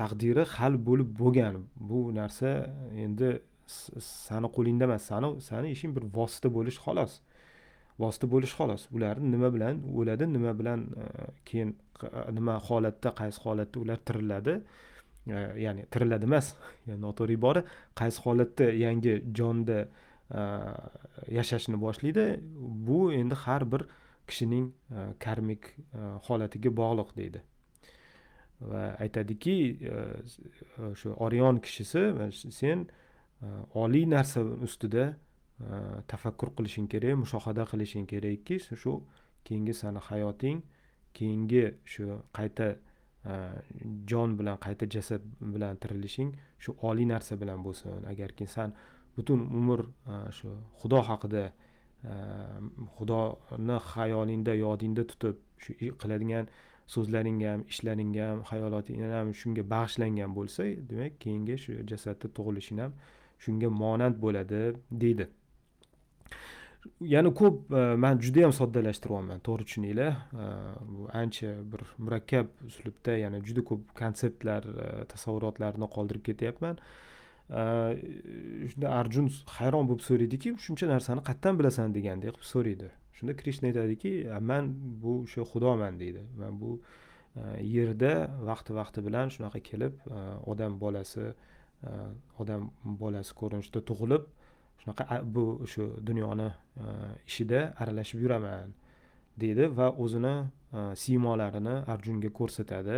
[0.00, 1.54] taqdiri hal bo'lib bo'lgan.
[1.90, 2.48] Bu narsa
[3.04, 3.28] endi
[4.26, 5.02] sani qo'lingda emas.
[5.10, 7.12] Sani sani ishing bir vosita bo'lish xolos.
[8.02, 8.82] Vosita bo'lish xolos.
[8.96, 10.80] Ularni nima bilan o'ladi nima bilan
[11.48, 11.76] keyin
[12.38, 14.54] nima holatda qaysi holatda ular tiriladi?
[15.64, 16.46] Ya'ni tiriladi emas.
[17.04, 17.62] Noto'g'ri ibora
[18.00, 19.78] qaysi holatda yangi jonda
[20.30, 20.38] Э,
[21.28, 22.40] yashashni boshlaydi.
[22.86, 23.82] Bu endi har bir
[24.26, 27.42] kishining e, karmik e, holatiga bog'liq deydi.
[28.60, 29.56] Va aytadiki
[29.92, 32.02] e, shu orion kishisi
[32.50, 32.86] sen
[33.74, 35.16] oliy narsa ustida
[36.08, 39.02] tafakkur qilishing kerak mushohada qilishing kerakki shu
[39.44, 40.62] keyingi sani hayoting
[41.14, 42.04] keyingi shu
[42.38, 42.68] qayta
[44.10, 45.22] jon bilan qayta jasad
[45.54, 48.06] bilan tirilishing shu oliy narsa bilan bo'lsin.
[48.12, 48.72] Agarki san
[49.16, 50.48] butun umr e, shu
[50.80, 52.12] xudo haqida e,
[52.96, 56.50] xudoni xayolingda yodingda tutib shu qiladigan
[56.94, 62.92] so'zlaring ham ishlaring ham hayoloting ham shunga bag'ishlangan bo'lsa demak keyingi shu jasadda tug'ilishing ham
[63.44, 64.60] shunga monand bo'ladi
[65.04, 65.28] deydi.
[67.14, 70.12] Ya'ni ko'p e, man judayam soddalashtiryapman to'g'ri tushuninglar.
[70.90, 74.68] Bu ancha bir murakkab uslubda ya'ni juda ko'p konseptlar
[75.12, 76.76] tasavvurotlarni qoldirib ketyapman.
[77.50, 77.92] Э,
[78.70, 79.26] shunda arjun
[79.58, 82.88] hayron bo'lib so'raydiki shuncha narsani qayerdan bilasan degandek qilib so'raydi.
[83.16, 84.12] Shunda krishna aytadiki
[84.50, 84.64] man
[85.02, 86.22] bu o'sha xudoman deydi.
[86.40, 86.70] Man bu
[87.36, 87.42] e,
[87.74, 88.12] yerda
[88.48, 90.18] vaqti vaqti bilan shunaqa kelib e,
[90.52, 91.26] odam bolasi
[91.88, 91.90] e,
[92.40, 92.70] odam
[93.02, 94.24] bolasi ko'rinishida tug'ilib
[94.80, 96.48] shunaqa bu shu dunyoni
[97.30, 98.72] ishida aralashib yuraman
[99.42, 100.34] deydi va o'zini
[101.02, 102.96] siymolarini arjunga ko'rsatadi.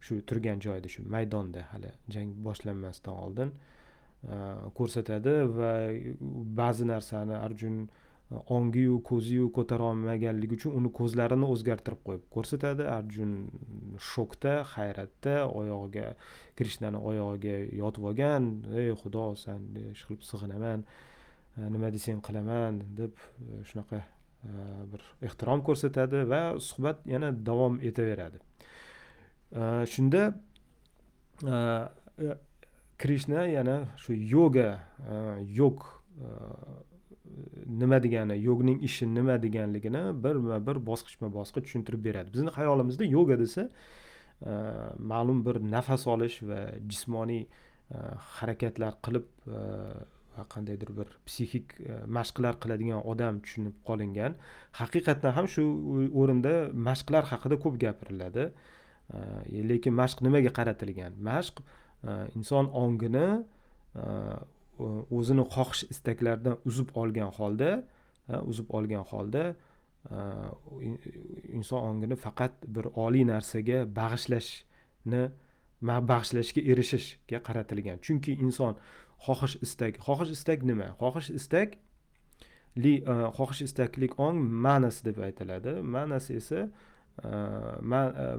[0.00, 4.36] Shu turgan joyida shu maydonda hali jang boshlanmasdan oldin e,
[4.78, 5.72] ko'rsatadi va
[6.60, 7.88] ba'zi narsani arjun e,
[8.56, 12.86] ongiyu ko'ziyu ko'tara olmaganligi uchun uni ko'zlarini o'zgartirib qo'yib ko'rsatadi.
[12.98, 13.34] Arjun
[14.12, 16.14] shokda hayratda oyog'iga
[16.58, 18.50] krishnani oyog'iga yotib olgan
[18.82, 20.86] ey xudo san ish qilib sig'inaman
[21.56, 23.28] e, nima desang qilaman deb
[23.72, 24.04] shunaqa
[24.92, 28.38] bir ehtirom ko'rsatadi va suhbat yana davom etaveradi.
[29.52, 30.34] Э, shunda
[31.42, 32.34] э, э,
[32.98, 34.80] krishna yana shu yoga
[35.40, 35.82] yog
[37.66, 42.32] nima degani yogning ishi nima deganligini birma bir bosqichma bosqich tushuntirib beradi.
[42.34, 43.62] Bizni xayolimizda yoga desa
[44.46, 44.52] e,
[45.12, 46.60] ma'lum bir nafas olish va
[46.90, 47.96] jismoniy e,
[48.38, 49.60] harakatlar qilib e,
[50.36, 51.74] va qandaydir bir psixik
[52.18, 54.36] mashqlar qiladigan odam tushunib qolingan.
[54.80, 55.64] Haqiqatdan ham shu
[56.22, 56.54] o'rinda
[56.88, 58.52] mashqlar haqida ko'p gapiriladi.
[59.70, 61.56] Lekin mashq nimaga qaratilgan mashq
[62.38, 63.26] inson ongini
[65.18, 67.70] o'zini xohish istaklaridan uzib olgan holda
[68.50, 69.44] uzib olgan holda
[71.58, 75.22] inson ongini faqat bir oliy narsaga bag'ishlashni
[76.10, 78.74] bag'ishlashga erishishga qaratilgan chunki inson
[79.26, 81.70] xohish istak xohish istak nima xohish istak
[82.82, 82.94] li
[83.36, 86.60] xohish istaklik ong manas deb aytiladi manas esa
[87.24, 87.28] E,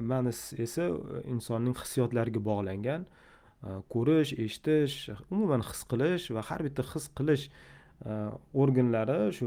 [0.00, 3.04] manis esa e, insonning hissiyotlariga bog'langan.
[3.62, 4.96] E, ko'rish eshitish
[5.30, 7.46] umuman his qilish va har bitta his qilish
[8.62, 9.46] organlari shu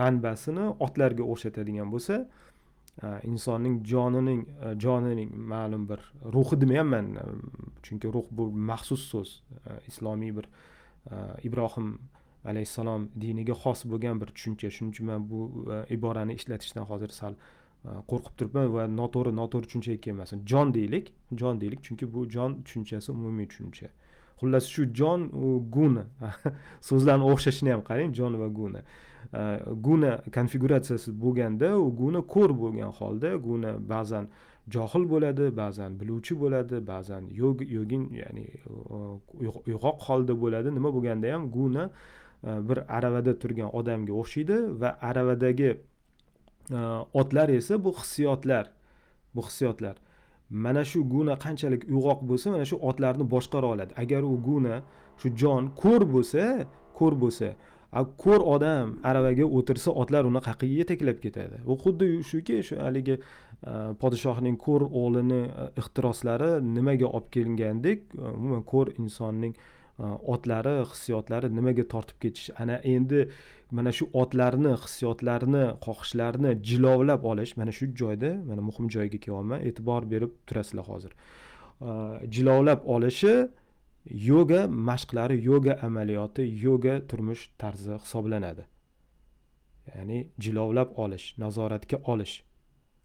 [0.00, 2.16] manbasini otlarga o'xshatadigan bo'lsa
[3.30, 4.40] insonning jonining
[4.84, 6.00] jonining ma'lum bir
[6.34, 7.06] ruhi demayapman.
[7.86, 9.30] Chunki ruh bu maxsus so'z.
[9.90, 10.46] Islomiy bir
[11.46, 11.88] ibrohim
[12.50, 14.72] alayhissalom diniga xos bo'lgan bir tushuncha.
[14.76, 15.40] Shuning uchun man bu
[15.96, 17.38] iborani ishlatishdan hozir sal
[17.84, 20.38] Э, qo'rqib turibman va noto'g'ri noto'g'ri tushunchaga kelmasin.
[20.50, 23.88] Jon deylik jon deylik chunki bu jon tushunchasi umumiy tushuncha.
[24.40, 26.04] Xullas shu jon u guna.
[26.88, 28.80] So'zlarni o'xshashini ham qarang jon va guna.
[29.32, 34.32] Э, guna konfiguratsiyasi bo'lganda u guna ko'r bo'lgan holda guna ba'zan
[34.74, 37.22] johil bo'ladi ba'zan biluvchi bo'ladi ba'zan
[37.76, 38.46] yogin ya'ni
[39.68, 40.72] uyg'oq holda bo'ladi.
[40.78, 41.90] Nima bo'lganda ham guna
[42.48, 45.76] e, bir aravada turgan odamga o'xshaydi va aravadagi
[46.70, 48.70] Э, otlar esa bu hissiyotlar
[49.34, 49.96] bu hissiyotlar.
[50.50, 53.92] Mana shu guna qanchalik uyg'oq bo'lsa mana shu otlarni boshqara oladi.
[53.96, 54.82] Agar u guna
[55.20, 56.66] shu jon ko'r bo'lsa
[56.98, 57.48] ko'r bo'lsa
[58.02, 61.60] ko'r odam aravaga o'tirsa otlar uni qaqiga yetaklab ketadi.
[61.66, 68.22] U xuddi shuki shu haligi e, podshohning ko'r o'g'lini e, ixtiroslari nimaga olib kelingandek e,
[68.38, 69.54] umuman ko'r insonning
[70.34, 72.50] otlari hissiyotlari nimaga tortib ketish.
[72.58, 73.28] Ana endi
[73.70, 80.02] mana shu otlarni hissiyotlarni xohishlarini jilovlab olish mana shu joyda mana muhim joyga kelyapman e'tibor
[80.12, 81.12] berib turasizlar hozir.
[82.34, 83.34] Jilovlab olishi
[84.10, 88.64] yoga mashqlari yoga amaliyoti yoga turmush tarzi hisoblanadi.
[89.94, 92.42] Ya'ni jilovlab olish nazoratga olish.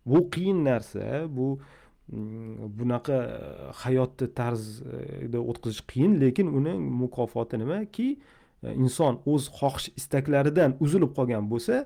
[0.05, 1.59] Bu qiyin narsa bu
[2.07, 3.17] mm, bunaqa
[3.83, 8.07] hayotni tarzda e, o'tkazish qiyin lekin uni mukofoti nimaki
[8.63, 11.85] E, inson o'z xohish istaklaridan uzilib qolgan bo'lsa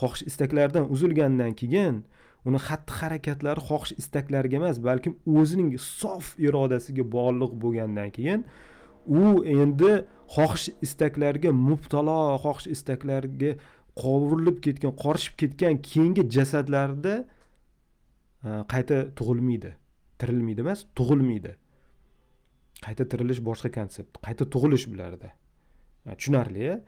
[0.00, 1.96] xohish istaklaridan uzilgandan keyin
[2.48, 8.46] uni xatti harakatlari xohish istaklariga emas balkim o'zining sof irodasiga bog'liq bo'lgandan keyin
[9.20, 9.24] u
[9.56, 9.92] endi
[10.36, 13.50] xohish istaklarga mubtalo xohish istaklarga
[14.02, 17.14] qovurilib ketgan qorishib ketgan keyingi jasadlarda
[18.46, 19.72] e, qayta tug'ilmaydi
[20.18, 21.54] tirilmaydi emas tug'ilmaydi.
[22.84, 25.30] Qayta tirilish boshqa konsept qayta tug'ilish bularda
[26.16, 26.78] tushunarli.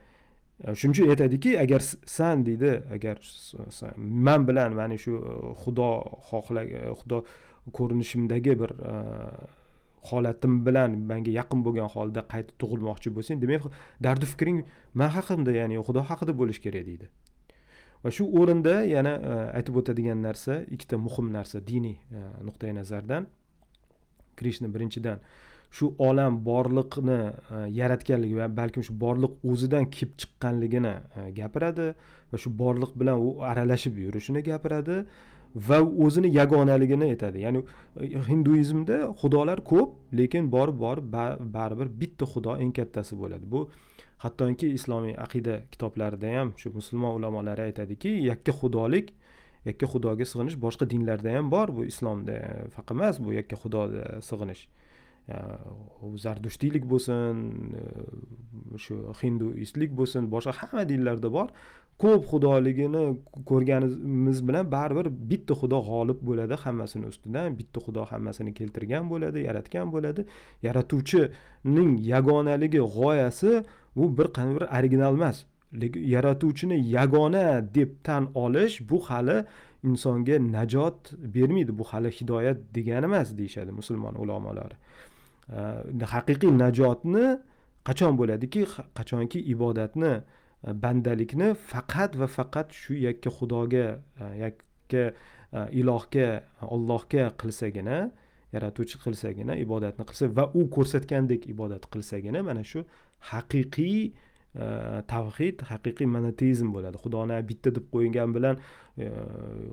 [0.60, 3.16] Shuning uchun aytadiki agar san deydi agar
[3.96, 5.88] man bilan mana shu e, xudo
[6.28, 7.24] xohlagan e, xudo
[7.76, 8.92] ko'rinishimdagi bir e,
[10.10, 13.72] holatim bilan manga yaqin bo'lgan holda qayta tug'ilmoqchi bo'lsang demak
[14.04, 14.58] dardu fikring
[15.00, 17.06] man haqimda ya'ni xudo haqida bo'lishi kerak deydi.
[18.04, 19.12] Va shu o'rinda yana
[19.58, 21.96] aytib o'tadigan narsa ikkita muhim narsa diniy
[22.48, 23.22] nuqtai nazardan.
[24.36, 25.18] Krishna birinchidan
[25.70, 27.18] shu olam borliqni
[27.54, 31.88] e, yaratganligi va balkim shu borliq o'zidan kelib chiqqanligini e, gapiradi
[32.32, 34.96] va shu borliq bilan u aralashib yurishini gapiradi
[35.54, 37.44] va o'zini yagonaligini aytadi.
[37.46, 37.62] Ya'ni
[38.00, 41.06] e, hinduizmda xudolar ko'p lekin borib borib
[41.56, 43.46] baribir bitta xudo eng kattasi bo'ladi.
[43.54, 43.68] Bu
[44.24, 49.14] hattoki islomiy aqida kitoblarida ham shu musulmon ulamolari aytadiki yakka xudolik
[49.68, 51.68] yakka xudoga sig'inish boshqa dinlarda ham bor.
[51.76, 54.62] Bu islomda e, faqat emas bu yakka xudoga sig'inish.
[56.24, 57.34] Zardushtiylik bo'lsin
[58.84, 61.48] shu hinduistlik bo'lsin boshqa hamma dinlarda bor
[62.02, 63.02] ko'p xudoligini
[63.50, 69.86] ko'rganimiz bilan baribir bitta xudo g'olib bo'ladi hammasini ustidan bitta xudo hammasini keltirgan bo'ladi yaratgan
[69.94, 70.22] bo'ladi
[70.66, 73.50] yaratuvchining yagonaligi g'oyasi
[73.96, 75.36] bu bir qanday bir original emas
[75.82, 79.44] lekin yaratuvchini yagona deb tan olish bu hali
[79.88, 84.76] insonga najot bermaydi bu hali hidoyat degani emas deyishadi musulmon ulamolari
[85.50, 87.26] haqiqiy najotni
[87.84, 88.66] qachon bo'ladiki?
[88.98, 93.86] Qachonki ibodatni e, bandalikni faqat va faqat shu yakka xudoga
[94.20, 95.04] e, yakka
[95.52, 96.28] e, ilohga
[96.76, 98.10] ollohga qilsagina
[98.54, 102.84] yaratuvchi qilsagina ibodatni qilsa va u ko'rsatgandek ibodat qilsagina mana shu
[103.32, 104.12] haqiqiy
[105.06, 106.98] tavhid haqiqiy monoteizm bo'ladi.
[107.04, 108.56] Xudoni bitta deb qo'ygan bilan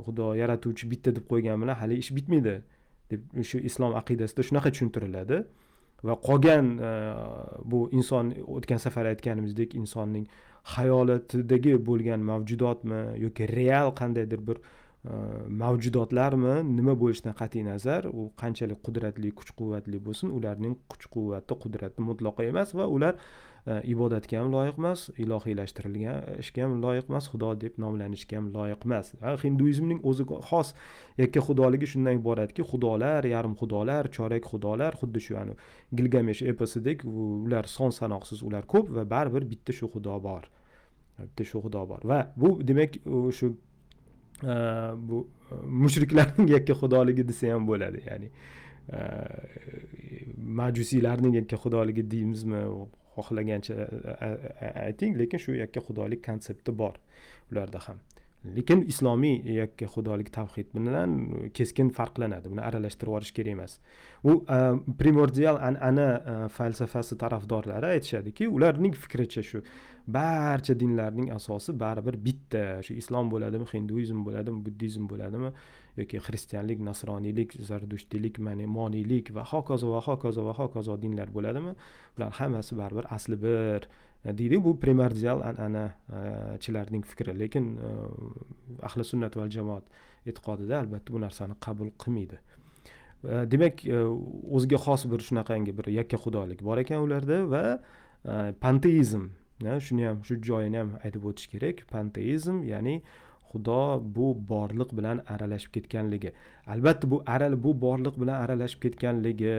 [0.06, 2.54] xudo yaratuvchi bitta deb qo'ygan bilan hali ish bitmaydi
[3.10, 5.38] deb shu islom aqidasida shunaqa tushuntiriladi.
[6.04, 6.92] Va qolgan e,
[7.66, 10.28] bu inson o'tgan safar aytganimizdek insonning
[10.76, 15.12] hayolatidagi bo'lgan mavjudotmi yoki real qandaydir bir e,
[15.64, 22.08] mavjudotlarmi nima bo'lishidan qat'iy nazar u qanchalik qudratli kuch quvvatli bo'lsin ularning kuch quvvati qudrati
[22.10, 23.16] mutlaqo emas va ular
[23.68, 28.86] Э, ibodatga ham loyiq emas ilohiylashtirilgan ishga ham loyiq emas xudo deb nomlanishga ham loyiq
[28.88, 29.10] emas.
[29.42, 30.70] Hinduizmning o'ziga xos
[31.22, 35.36] yakka xudoligi shundan iboratki xudolar yarim xudolar chorak xudolar xuddi shu
[35.98, 40.44] gilgamesh eposidek ular son sanoqsiz ular ko'p va baribir bitta shu xudo bor.
[41.20, 42.02] Bitta shu xudo bor.
[42.12, 42.96] Va bu demak
[43.40, 43.48] shu
[44.52, 44.54] e,
[45.08, 45.18] bu
[45.84, 48.00] mushriklarning yakka xudoligi desa ham bo'ladi.
[48.08, 49.02] Ya'ni e, e,
[50.62, 52.64] majusiylarning yakka xudoligi deymizmi
[53.18, 53.76] xohlagancha
[54.88, 56.96] ayting lekin shu yakka xudolik konsepti bor
[57.52, 58.00] ularda ham.
[58.56, 61.16] Lekin islomiy yakka xudolik tavhid bilan
[61.58, 62.48] keskin farqlanadi.
[62.52, 63.80] Buni aralashtirib yuborish kerak emas.
[64.24, 64.32] U
[65.00, 69.64] primordial an'ana falsafasi tarafdorlari aytishadiki ularning fikricha shu
[70.08, 72.64] barcha dinlarning asosi baribir bitta.
[72.86, 75.52] Shu islom bo'ladimi hinduizm bo'ladimi buddizm bo'ladimi
[75.98, 81.74] yoki xristianlik nasroniylik zardushtilik moniylik va hokazo va hokazo va hokazo dinlar bo'ladimi?
[82.18, 83.88] Bular hammasi baribir asli bir
[84.26, 84.64] e, deydi.
[84.64, 87.40] Bu primordial an'anachilarning e, fikri.
[87.40, 87.94] Lekin e,
[88.84, 89.84] ahli sunnat val jamoat
[90.26, 92.40] e'tiqodida albatta bu narsani qabul qilmaydi.
[93.52, 93.82] Demak
[94.56, 97.64] o'ziga xos bir shunaqangi bir yakka xudolik bor ekan ularda va
[98.62, 99.24] panteizm
[99.86, 101.82] shuni ham shu joyini ham aytib o'tish kerak.
[101.90, 103.02] Panteizm ya'ni
[103.52, 103.82] xudo
[104.16, 106.32] bu borliq bilan aralashib ketganligi.
[106.74, 109.56] Albatta bu aral bu borliq bilan aralashib ketganligi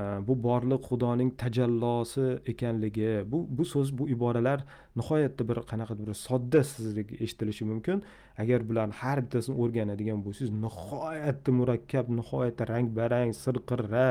[0.00, 4.64] e, bu borliq xudoning tajallosi ekanligi bu bu so'z bu iboralar
[5.00, 8.02] nihoyatda bir qanaqadir bir sodda sizga eshitilishi mumkin.
[8.42, 14.08] Agar bularni har bittasini o'rganadigan bo'lsangiz nihoyatda murakkab nihoyatda rang barang sirqirra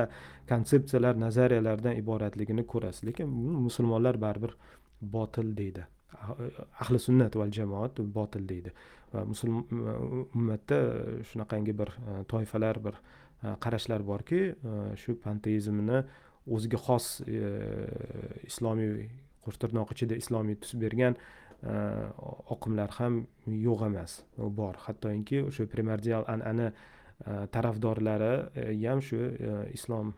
[0.51, 3.03] konsepsiyalar nazariyalardan iboratligini ko'rasiz.
[3.09, 3.27] Lekin
[3.67, 4.53] musulmonlar baribir
[5.01, 5.83] botil deydi.
[6.83, 8.73] Ahli sunnat val jamoat botil deydi.
[9.13, 14.41] Musulmon ummatda e, shunaqangi bir e, toifalar bir e, qarashlar borki
[15.03, 16.03] shu panteizmni
[16.55, 17.21] o'ziga xos
[18.49, 19.07] islomiy
[19.45, 21.15] qo'shtirnoq ichida islomiy tus bergan
[22.55, 24.75] oqimlar ham yo'q emas bor.
[24.85, 26.73] Hattoki o'sha primordial an'ana
[27.55, 28.33] tarafdorlari
[28.83, 29.21] ham shu
[29.77, 30.11] islom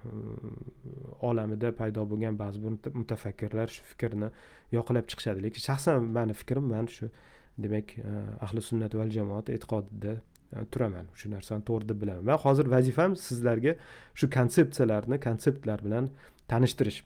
[1.30, 4.32] olamida paydo bo'lgan ba'zi bir mutafakkirlar shu fikrni
[4.78, 5.46] yoqlab chiqishadi.
[5.46, 7.12] Lekin shaxsan mani fikrim man shu
[7.58, 8.04] demak e,
[8.42, 10.16] ahli sunnat val jamoat e'tiqodida
[10.56, 11.08] e, turaman.
[11.16, 12.28] Shu narsani to'g'ri deb bilaman.
[12.28, 13.76] Va hozir vazifam sizlarga
[14.14, 16.10] shu konsepsiyalarni konseptlar bilan
[16.52, 17.04] tanishtirish.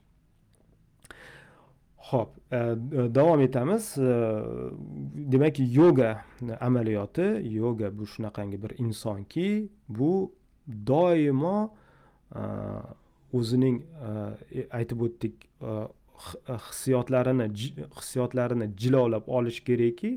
[2.09, 2.61] Ho'p e,
[3.19, 3.93] davom etamiz.
[5.33, 6.11] Demak yoga
[6.69, 7.27] amaliyoti
[7.61, 10.13] yoga bu shunaqangi bir insonki bu
[10.87, 11.57] doimo
[13.33, 13.77] o'zining
[14.79, 15.47] aytib o'tdik
[16.47, 17.47] hissiyotlarini
[17.97, 20.11] hissiyotlarini jilovlab olish kerakki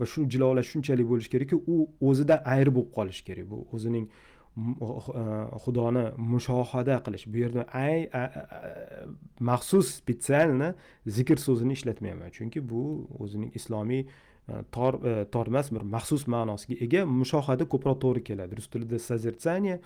[0.00, 1.76] va shu jilovlash shunchalik bo'lishi kerakki u
[2.08, 3.46] o'zidan ayri bo'lib qolishi kerak.
[3.52, 7.26] Bu o'zining uh, uh, xudoni mushohada qilish.
[7.32, 8.08] Bu yerda ay
[9.50, 10.74] maxsus специально
[11.16, 12.30] zikr so'zini ishlatmayman.
[12.36, 12.82] Chunki bu
[13.18, 14.92] o'zining islomiy uh, tor
[15.34, 18.52] tor emas bir maxsus ma'nosiga ega mushohada ko'proq to'g'ri keladi.
[18.58, 19.78] Rus tilida созерцание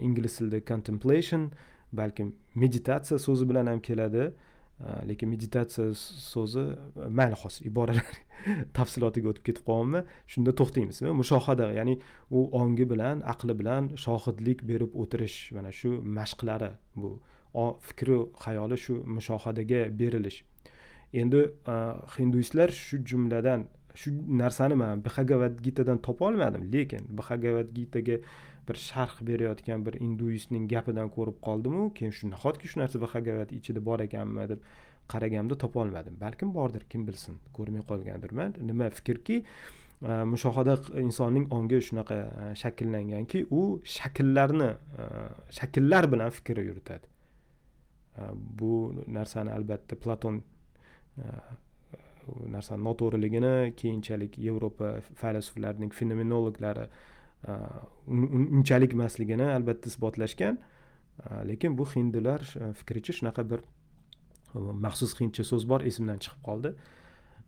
[0.00, 1.50] ingliz tilida contemplation
[1.92, 4.32] balkim meditatsiya so'zi bilan ham keladi.
[4.78, 5.90] Э, lekin meditatsiya
[6.32, 8.10] so'zi e, mayli xos iboralar
[8.78, 10.04] tafsilotiga o'tib ketib qolyapman.
[10.32, 11.00] Shunda to'xtaymiz.
[11.20, 11.96] Mushohada ya'ni
[12.30, 17.10] u ongi bilan aqli bilan shohidlik berib o'tirish mana shu mashqlari bu
[17.88, 20.38] fikru xayoli shu mushohadaga berilish.
[21.22, 21.42] Endi
[21.74, 21.76] e,
[22.14, 23.66] hinduistlar shu jumladan
[24.00, 28.16] shu narsani man bhagavad gitadan topolmadim lekin bhagavad gitaga
[28.68, 33.84] bir sharh berayotgan bir induistning gapidan ko'rib qoldimu keyin shu nahotki shu narsa bhagavad ichida
[33.88, 34.60] bor ekanmi deb
[35.12, 36.16] qaraganimda topolmadim.
[36.20, 43.46] Balkim bordir kim bilsin ko'rmay qolgandirman nima fikrki e, mushohada insonning ongi shunaqa e, shakllanganki
[43.60, 43.62] u
[43.96, 44.70] shakllarni
[45.02, 45.08] e,
[45.60, 47.06] shakllar bilan fikr yuritadi.
[48.60, 48.72] Bu
[49.16, 50.40] narsani albatta platon
[52.54, 54.88] narsani noto'g'riligini keyinchalik yevropa
[55.20, 56.88] faylasuflarining fenomenologlari
[57.46, 57.54] Э,
[58.06, 60.58] unchalik emasligini albatta isbotlashgan.
[60.58, 62.40] Э, lekin bu hindular
[62.80, 63.60] fikricha shunaqa bir
[64.54, 66.74] maxsus hindcha so'z bor esimdan chiqib qoldi.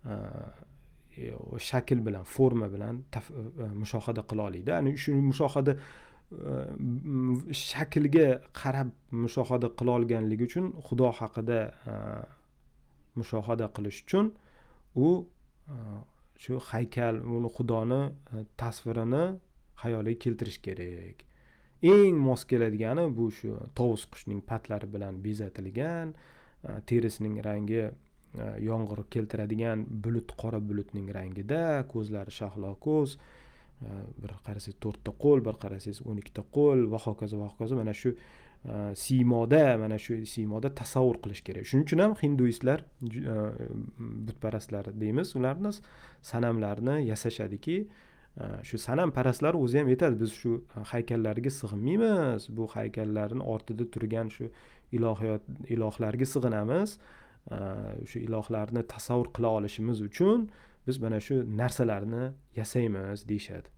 [0.06, 0.14] Э,
[1.58, 3.02] shakl bilan forma bilan
[3.82, 8.28] mushohada qila oladi ana shu mushohada e, shaklga
[8.60, 8.90] qarab
[9.24, 11.58] mushohada qila olganligi uchun xudo haqida
[11.92, 11.94] e,
[13.18, 14.26] mushohada qilish uchun
[15.06, 15.08] u
[15.68, 15.74] e,
[16.42, 18.00] shu haykal uni xudoni
[18.60, 19.24] tasvirini
[19.82, 21.24] xayoliga keltirish kerak.
[21.82, 27.92] Eng mos keladigani bu shu tovus qushning patlari bilan bezatilgan e, terisining rangi e,
[28.68, 31.62] yomg'ir keltiradigan bulut qora bulutning rangida
[31.92, 37.40] ko'zlari shahlo ko'z e, bir qarasangiz to'rtta qo'l bir qarasangiz o'n ikkita qo'l va hokazo
[37.40, 37.80] va hokazo.
[37.80, 38.12] Mana shu
[39.04, 41.64] siymoda mana shu siymoda tasavvur qilish kerak.
[41.64, 42.84] Shuning uchun ham hinduistlar
[44.26, 45.72] butparastlar deymiz ularni
[46.32, 47.78] sanamlarni yasashadiki
[48.40, 52.46] Э, shu sanamparastlar o'zi ham aytadi biz shu e, haykallarga sig'inmaymiz.
[52.56, 54.46] Bu haykallarni ortida turgan shu
[54.96, 55.42] ilohiyot
[55.74, 56.94] ilohlarga sig'inamiz.
[57.56, 57.58] E,
[58.10, 60.48] shu ilohlarni tasavvur qila olishimiz uchun
[60.86, 62.22] biz mana shu narsalarni
[62.60, 63.68] yasaymiz deyishadi.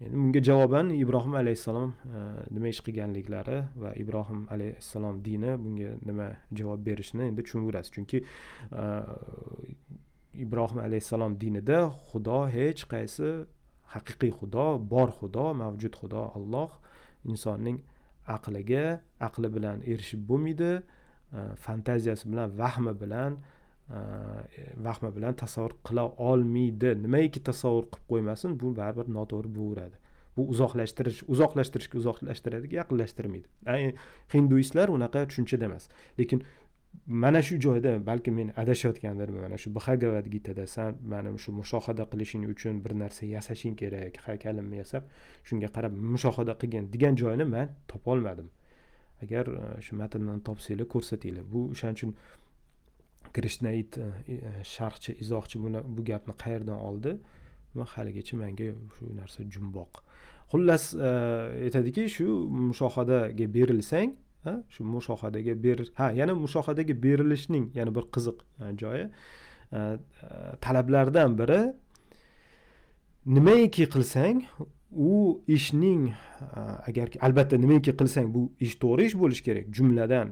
[0.00, 6.30] Endi bunga javoban ibrohim alayhissalom e, nima ish qilganliklari va ibrohim alayhissalom dini bunga nima
[6.62, 8.24] javob berishini endi tushunaverasiz chunki
[10.46, 11.78] ibrohim alayhissalom dinida
[12.10, 13.30] xudo hech qaysi
[13.94, 16.70] haqiqiy xudo bor xudo mavjud xudo olloh
[17.30, 17.78] insonning
[18.36, 20.82] aqliga aqli bilan erishib bo'lmaydi e,
[21.66, 26.92] fantaziyasi bilan vahmi bilan e, e, vahmi bilan tasavvur qila olmaydi.
[27.04, 29.96] Nimaiki tasavvur qilib qo'ymasin bu baribir noto'g'ri bo'laveradi.
[30.36, 33.48] Bu uzoqlashtirish uzoqlashtirishga uzoqlashtiradi yaqinlashtirmaydi.
[34.34, 35.88] Hinduistlar unaqa tushunchada emas.
[36.20, 36.44] Lekin
[37.08, 42.44] mana shu joyda balki men adashayotgandirman mana shu bhagavad gitada san mana shu mushohada qilishing
[42.52, 45.02] uchun bir narsa yasashing kerak haykalimni yasab
[45.48, 48.48] shunga qarab mushohada qilgin degan joyini man topolmadim.
[49.22, 51.44] Agar e, shu matndan topsanglar ko'rsatinglar.
[51.52, 52.12] Bu o'shaning uchun
[53.34, 57.16] krishnait e, e, sharhchi izohchi buni bu gapni qayerdan oldi?
[57.76, 58.68] Va haligacha manga
[58.98, 59.92] shu narsa jumboq.
[60.52, 60.84] Xullas
[61.66, 62.26] aytadiki shu
[62.68, 64.10] mushohadaga berilsang
[64.74, 68.38] shu mushohadaga ber ha yana mushohadaga berilishning yana bir qiziq
[68.80, 69.04] joyi.
[70.64, 71.60] Talablardan biri
[73.26, 74.38] nimaiki qilsang
[75.10, 76.02] u ishning
[76.88, 79.66] agar albatta nimaiki qilsang bu ish to'g'ri ish bo'lishi kerak.
[79.76, 80.28] Jumladan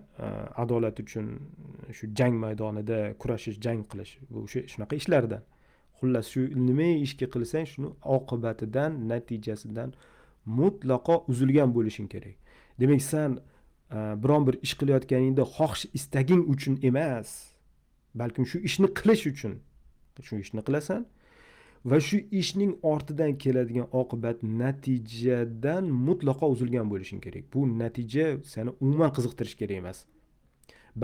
[0.63, 1.27] adolat uchun
[1.97, 5.43] shu jang maydonida kurashish jang qilish bu o'sha shunaqa ishlardan.
[5.99, 9.91] Xullas shu nima ishga qilsang shuni oqibatidan natijasidan
[10.59, 12.37] mutlaqo uzilgan bo'lishing kerak.
[12.81, 13.31] Demak san
[13.91, 17.29] Э, biron bir ish qilayotganingda xohish istaging uchun emas
[18.21, 19.53] balkim shu ishni qilish uchun.
[20.27, 21.03] Shu ishni qilasan
[21.91, 27.45] va shu ishning ortidan keladigan oqibat natijadan mutlaqo uzilgan bo'lishing kerak.
[27.55, 29.99] Bu natija seni umuman qiziqtirishi kerak emas.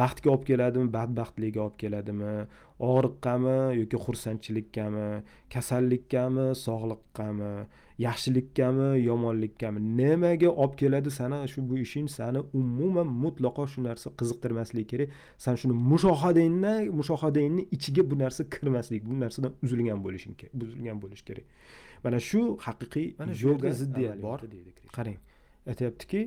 [0.01, 2.35] Baxtga olib keladimi badbaxtlikka olib keladimi?
[2.91, 5.07] Og'riqqami yoki xursandchilikkami
[5.55, 7.53] kasallikkami sog'liqqami?
[8.07, 14.87] Yaxshilikkami yomonlikkami nimaga olib keladi sani shu bu ishing sani umuman mutlaqo shu narsa qiziqtirmasligi
[14.93, 15.09] kerak.
[15.45, 21.25] San shuni mushohadangni mushohadangni ichiga bu narsa kirmaslik bu narsadan uzilgan bo'lishing kerak buzilgan bo'lishi
[21.29, 21.47] kerak.
[22.05, 23.07] Mana shu haqiqiy
[23.47, 24.39] yoga ziddiyat bor.
[24.97, 25.19] qarang
[25.71, 26.21] aytyaptiki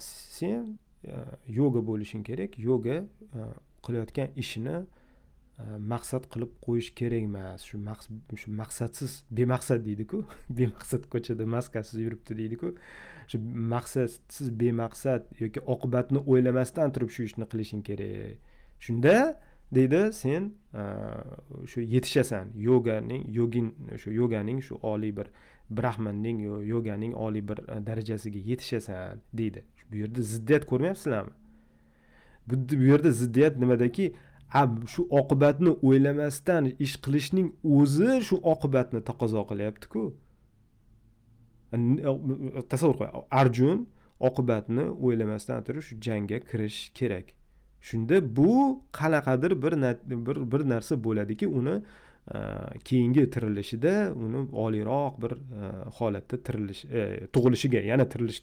[0.00, 0.78] sen
[1.08, 2.58] Э, yoga bo'lishing kerak.
[2.58, 2.96] Yoga
[3.34, 3.44] э,
[3.84, 7.78] qilayotgan ishini э, maqsad qilib qo'yish kerak emas shu
[8.42, 10.24] shu maqsadsiz bemaqsad deydiku.
[10.58, 12.74] Bemaqsad ko'chada maskasiz yuribdi deydiku.
[13.30, 13.38] Shu
[13.74, 18.36] maqsadsiz bemaqsad yoki oqibatni o'ylamasdan turib shu ishni qilishing kerak.
[18.84, 19.16] Shunda
[19.76, 20.52] deydi sen
[21.70, 22.52] shu yetishasan.
[22.68, 23.68] Yoganing yogin
[24.02, 25.28] shu yoganing shu oliy bir
[25.70, 29.64] brahmanning yoganing oliy bir e, darajasiga yetishasan deydi.
[29.90, 31.34] Bu yerda ziddiyat ko'rmayapsizlarmi?
[32.46, 34.14] Bu yerda ziddiyat nimadaki?
[34.94, 40.02] Shu oqibatni o'ylamasdan ish qilishning o'zi shu oqibatni taqozo qilyaptiku.
[42.70, 43.86] Tasavvur qiling arjun
[44.30, 47.26] oqibatni o'ylamasdan turib shu jangga kirish kerak.
[47.80, 49.72] Shunda bu qanaqadir bir
[50.26, 51.82] bir bir narsa bo'ladiki uni
[52.34, 52.38] e,
[52.84, 55.62] keyingi tirilishida uni oliyroq bir e,
[55.98, 58.42] holatda tirilish e, tug'ilishiga yana tirilish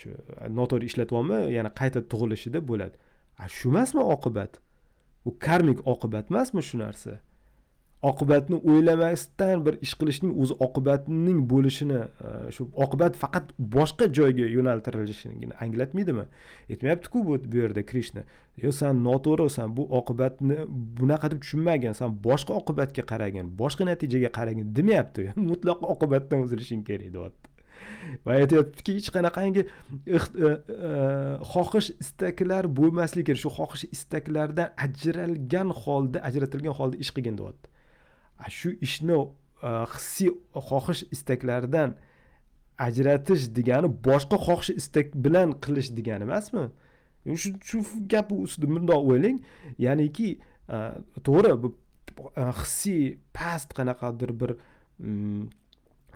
[0.00, 0.10] shu
[0.58, 2.96] noto'g'ri ishlatyapman yana qayta tug'ilishida bo'ladi.
[3.58, 4.60] Shu emasmi oqibat?
[5.24, 7.20] Bu karmik oqibat emasmi shu narsa?
[8.10, 15.52] Oqibatni o'ylamasdan bir ish qilishning o'zi oqibatning bo'lishini e, shu oqibat faqat boshqa joyga yo'naltirilishini
[15.64, 16.24] anglatmaydimi?
[16.70, 18.22] Aytmayaptiku bu bu yerda krishna.
[18.64, 20.58] Yo san noto'g'risan bu oqibatni
[21.00, 27.12] bunaqa deb tushunmagin san boshqa oqibatga qaragin boshqa natijaga qaragin demayapti mutlaq oqibatdan uzilishing kerak
[27.16, 27.55] deyapti.
[28.24, 29.70] Va aytyaptiki hech qanaqangi e-
[30.16, 33.40] e- e- xohish istaklar bo'lmasligi kerak.
[33.44, 37.68] Shu xohish istaklardan ajralgan holda ajratilgan holda ish qilgin deyapti.
[38.58, 39.18] Shu ishni
[39.94, 40.30] hissiy
[40.68, 41.96] xohish istaklardan
[42.86, 46.68] ajratish degani boshqa xohish istak bilan qilish degani emasmi?
[47.42, 47.78] Shu shu
[48.12, 49.38] gap ustida bundoq o'ylang.
[49.84, 50.28] Ya'niki
[51.26, 51.68] to'g'ri bu
[52.60, 54.50] hissiy past qanaqadir bir
[54.98, 55.48] mm,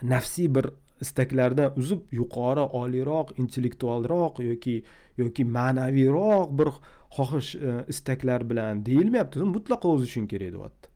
[0.02, 0.70] nafsiy bir
[1.00, 4.82] istaklardan uzib yuqori oliyroq intellektualroq yoki
[5.18, 6.68] yoki ma'naviyroq bir
[7.16, 9.38] xohish e, istaklar bilan deyilmayapti.
[9.56, 10.88] Mutlaqo o'zi uchun kerak deyapti.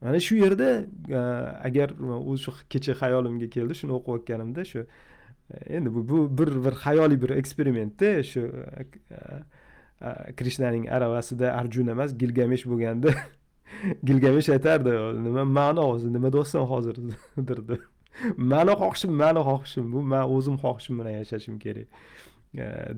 [0.00, 0.70] Mana shu yerda
[1.18, 1.20] e,
[1.68, 1.94] agar
[2.32, 7.30] o'sha kecha xayolimga keldi shuni o'qiyotganimda shu e, endi bu bu bir bir xayoliy bir
[7.40, 8.42] eksperimentda shu
[10.38, 13.14] krishnaning aravasida arjuna emas gilgamesh bo'lganda
[14.08, 14.90] gilgamesh aytardi
[15.26, 17.00] nima ma'no o'zi nima deyapsan hozir
[17.50, 17.97] deb
[18.36, 19.92] mani xohishim mani xohishim.
[19.92, 21.88] Bu man o'zim xohishim bilan yashashim kerak.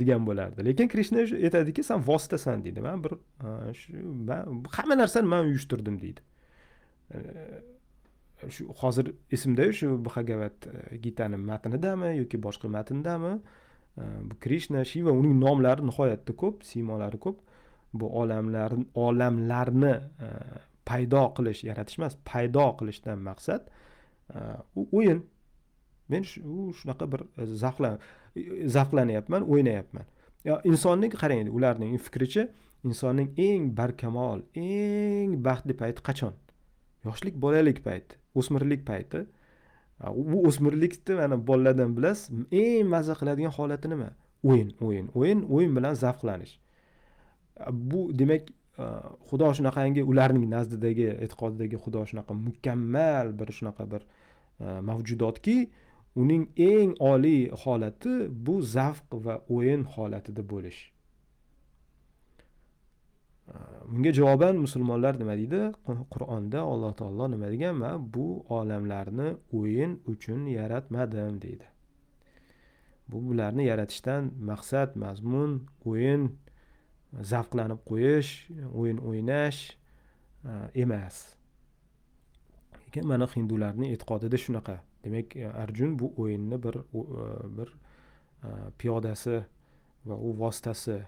[0.00, 0.64] Degan bo'lardi.
[0.68, 2.80] Lekin krishna aytadiki san vositasan deydi.
[2.80, 3.12] Man bir
[3.80, 3.92] shu
[4.28, 6.20] man hamma narsani man uyushtirdim deydi.
[8.54, 13.32] Shu hozir esimda shu bhagavat e, gitani matnidami yoki boshqa matndami
[14.28, 17.38] bu krishna shiva uning nomlari nihoyatda ko'p siymolari ko'p.
[17.92, 19.94] Bu olamlar olamlarni
[20.26, 20.28] e,
[20.90, 23.62] paydo qilish yaratish emas paydo qilishdan maqsad
[24.34, 25.26] Э, u o'yin.
[26.08, 27.98] Men u shunaqa bir e, zavqlan
[28.36, 30.06] e, zavqlanyapman o'ynayapman.
[30.64, 32.48] Insonning qarang ularning fikricha
[32.84, 36.34] insonning eng barkamol eng baxtli payti qachon?
[37.06, 39.26] Yoshlik bolalik payti o'smirlik payti.
[40.22, 42.30] U o'smirlikni mana bolalardan bilasiz
[42.62, 44.10] eng maza qiladigan holati nima?
[44.50, 46.54] O'yin o'yin o'yin o'yin bilan zavqlanish.
[47.90, 48.48] Bu demak
[48.80, 48.86] Э,
[49.28, 55.56] xudo shunaqangi ularning nazdidagi e'tiqodidagi xudo shunaqa mukammal bir shunaqa bir e, mavjudotki
[56.22, 58.14] uning eng oliy holati
[58.46, 60.80] bu zavq va o'yin holatida bo'lish.
[63.52, 63.54] E,
[63.90, 65.62] bunga javoban musulmonlar nima deydi?
[66.14, 67.74] Qur'onda alloh taolo nima degan?
[67.82, 68.28] Man bu
[68.58, 69.28] olamlarni
[69.58, 71.66] o'yin uchun yaratmadim deydi.
[73.10, 75.50] Bu bularni yaratishdan maqsad mazmun
[75.90, 76.22] o'yin
[77.18, 79.60] zavqlanib qo'yish o'yin o'ynash
[80.44, 80.50] e,
[80.82, 81.34] emas.
[82.86, 84.80] Lekin mana hindularni e'tiqodida shunaqa.
[85.04, 87.24] Demak e, arjun bu o'yinni bir e,
[87.58, 87.72] bir
[88.78, 89.42] piyodasi
[90.06, 91.00] va u vositasi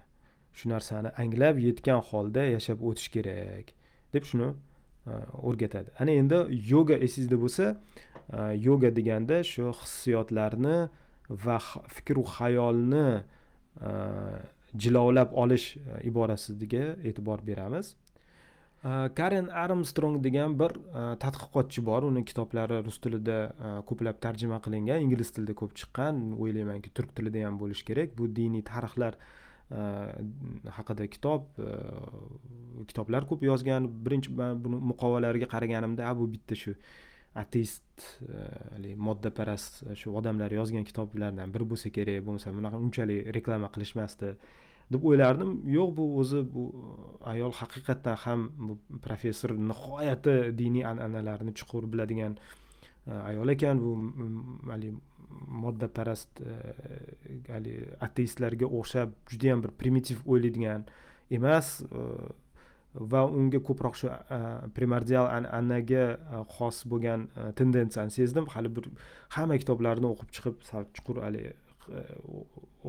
[0.53, 3.73] shu narsani anglab yetgan holda yashab o'tish kerak
[4.13, 4.51] deb shuni
[5.47, 5.89] o'rgatadi.
[5.99, 6.39] Ana endi
[6.73, 7.65] yoga esingizda bo'lsa
[8.67, 10.77] yoga deganda shu hissiyotlarni
[11.45, 11.57] va
[11.95, 13.07] fikru xayolni
[14.75, 17.93] jilovlab olish e, iborasiga e'tibor beramiz.
[18.83, 22.03] E, Karen armstrong degan bir e, tadqiqotchi bor.
[22.09, 23.37] Uni kitoblari rus tilida
[23.89, 26.25] ko'plab tarjima qilingan ingliz tilida ko'p chiqqan.
[26.39, 28.17] O'ylaymanki turk tilida ham bo'lishi kerak.
[28.17, 29.17] Bu diniy tarixlar
[30.77, 31.45] haqida kitob
[32.89, 33.87] kitoblar ko'p yozgan.
[34.05, 36.75] Birinchi man buni muqovalariga qaraganimda a bu bitta shu
[37.43, 38.03] ateist
[39.07, 44.35] moddaparast shu odamlar yozgan kitoblardan biri bo'lsa kerak bo'lmasa bunaqa unchalik reklama qilishmasdi.
[44.93, 45.51] Deb o'ylardim.
[45.77, 52.37] Yo'q bu o'zi bu uh, ayol haqiqatdan ham bu professor nihoyatda diniy an'analarni chuqur biladigan
[52.37, 53.81] uh, ayol ekan.
[53.85, 53.91] Bu
[54.71, 54.93] haligi
[55.63, 56.51] moddaparast uh,
[57.55, 60.85] haligi ateistlarga o'xshab judayam bir primitiv o'ylaydigan
[61.37, 61.67] emas
[63.11, 64.09] va unga ko'proq shu
[64.75, 66.03] primordial an'anaga
[66.57, 67.25] xos bo'lgan
[67.59, 68.45] tendensiyani sezdim.
[68.53, 68.85] Hali bir
[69.35, 71.53] hamma kitoblarini o'qib chiqib sal chuqur haligi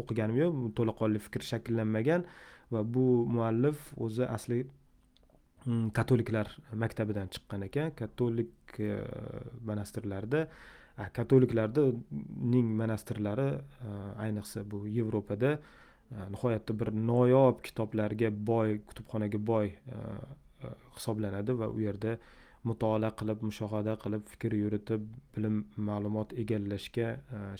[0.00, 2.26] o'qiganim yo'q to'laqonli fikr shakllanmagan
[2.74, 4.62] va bu muallif o'zi asli
[5.66, 6.46] mm, katoliklar
[6.84, 7.92] maktabidan chiqqan ekan.
[8.02, 8.96] Katolik e,
[9.68, 10.48] monastirlarida
[10.94, 13.94] katoliklarning monastirlari e,
[14.26, 20.02] ayniqsa bu yevropada e, nihoyatda bir noyob kitoblarga boy kutubxonaga boy e,
[20.96, 22.16] hisoblanadi va u yerda
[22.70, 25.02] mutolaa qilib mushohada qilib fikr yuritib
[25.34, 27.10] bilim ma'lumot egallashga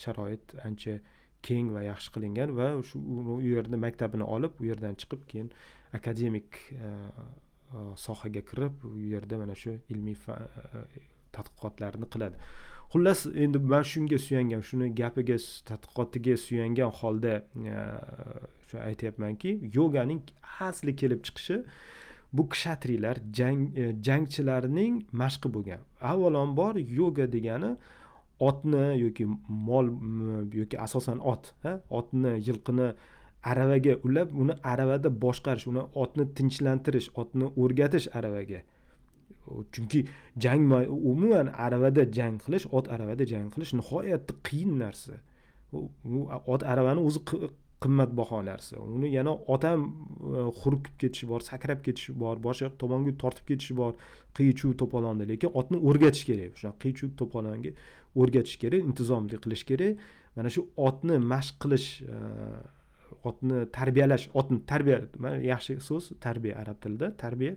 [0.05, 0.95] sharoit ancha
[1.49, 3.01] keng va yaxshi qilingan va shu
[3.37, 5.49] u yerda maktabini olib u yerdan chiqib keyin
[5.99, 10.39] akademik e, e, sohaga kirib u yerda mana shu ilmiy e,
[11.37, 12.37] tadqiqotlarni qiladi.
[12.93, 15.39] Xullas endi man shunga suyangan shuni gapiga
[15.71, 17.35] tadqiqotiga suyangan holda
[18.69, 20.23] shu aytyapmanki yoganing
[20.69, 21.57] asli kelib chiqishi
[22.37, 23.63] bu kshatriylar jang
[24.07, 25.81] jangchilarning mashqi bo'lgan.
[26.13, 27.71] Avvalambor yoga degani
[28.41, 29.91] otni yoki mol
[30.61, 31.53] yoki asosan ot
[31.91, 32.93] otni yilqini
[33.43, 38.61] aravaga ulab uni aravada boshqarish uni otni tinchlantirish otni o'rgatish aravaga.
[39.73, 40.07] Chunki
[40.39, 40.63] jang
[41.11, 45.21] umuman aravada jang qilish ot aravada jang qilish nihoyatda qiyin narsa.
[45.73, 47.21] U ot aravani o'zi
[47.85, 48.77] qimmatbaho narsa.
[48.97, 49.81] Uni yana otam
[50.39, 53.93] e, hurkib ketishi bor sakrab ketishi bor boshqa tomonga tortib ketishi bor
[54.37, 56.57] qiy chuv to'polonni lekin otni o'rgatish kerak.
[56.61, 57.75] Shunaqa qiy chuv to'polonga
[58.21, 59.99] o'rgatish kerak intizomli qilish kerak.
[60.37, 62.17] Mana shu otni mashq qilish e,
[63.31, 64.99] otni tarbiyalash otni tarbiya
[65.53, 67.55] yaxshi so'z tarbiya arab tilida tarbiya.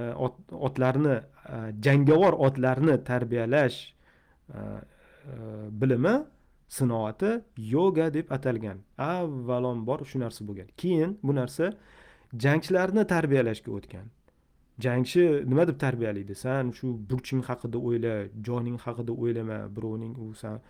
[0.00, 0.04] E,
[0.68, 3.78] otlarni e, jangovar otlarni tarbiyalash
[5.80, 6.16] bilimi
[6.68, 7.30] sinoati
[7.74, 8.78] yoga deb atalgan.
[8.98, 10.68] Avvalambor shu narsa bo'lgan.
[10.82, 11.72] Keyin bu narsa
[12.44, 14.06] jangchilarni tarbiyalashga o'tgan.
[14.84, 16.34] Jangchi nima deb tarbiyalaydi?
[16.34, 18.14] San shu burching haqida o'yla
[18.46, 20.60] joning haqida o'ylama birovning u san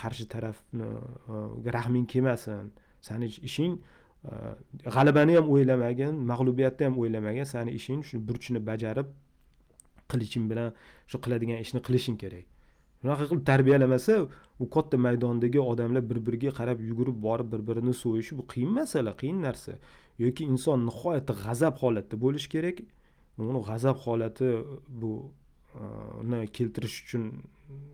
[0.00, 0.88] qarshi tarafni
[1.66, 2.72] e, rahming kelmasin.
[3.00, 3.74] Sani ishing
[4.30, 4.32] e,
[4.94, 7.44] g'alabani ham o'ylamagin mag'lubiyatni ham o'ylamagin.
[7.54, 9.08] Sani ishing shu burchni bajarib
[10.10, 10.72] qiliching bilan
[11.10, 12.46] shu qiladigan ishni qilishing kerak.
[13.02, 14.14] Shunaqa qilib tarbiyalamasa
[14.62, 19.12] u katta maydondagi odamlar bir biriga qarab yugurib borib bir birini so'yishi bu qiyin masala
[19.20, 19.72] qiyin narsa.
[20.24, 22.78] Yoki inson nihoyatda g'azab holatda bo'lishi kerak.
[23.38, 24.50] Uni g'azab holati
[24.88, 25.32] bu
[25.74, 25.84] e,
[26.22, 27.24] uni keltirish uchun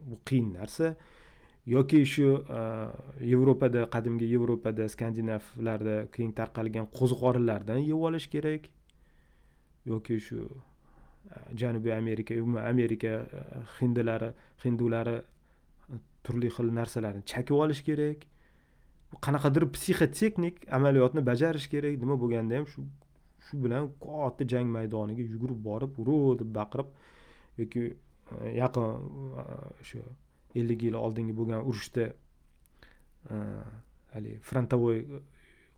[0.09, 0.97] bu qiyin narsa.
[1.67, 2.29] Yoki shu
[2.59, 2.61] e,
[3.33, 8.69] yevropada qadimgi yevropada skandinavlarda keng tarqalgan qo'ziqorinlardan yeb olish kerak.
[9.87, 10.41] Yoki shu
[11.33, 13.13] e, janubiy amerika umuman amerika
[13.81, 14.33] hindilari
[14.65, 15.21] hindulari
[16.25, 18.27] turli xil narsalarni chakib olish kerak.
[19.25, 21.95] Qanaqadir psixotexnik amaliyotni bajarish kerak.
[22.03, 22.83] Nima bo'lganda ham shu
[23.49, 26.89] shu bilan katta jang maydoniga yugurib borib uro deb baqirib
[27.61, 28.87] yoki e, yaqin
[29.43, 29.45] e,
[29.89, 30.03] shu
[30.61, 32.05] ellik yil oldingi bo'lgan urushda
[33.33, 33.37] e,
[34.13, 35.01] haligi frontovoy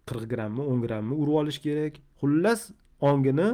[0.08, 2.02] qirq grammmi o'n grammmi urib olish kerak.
[2.20, 2.70] Xullas
[3.10, 3.48] ongini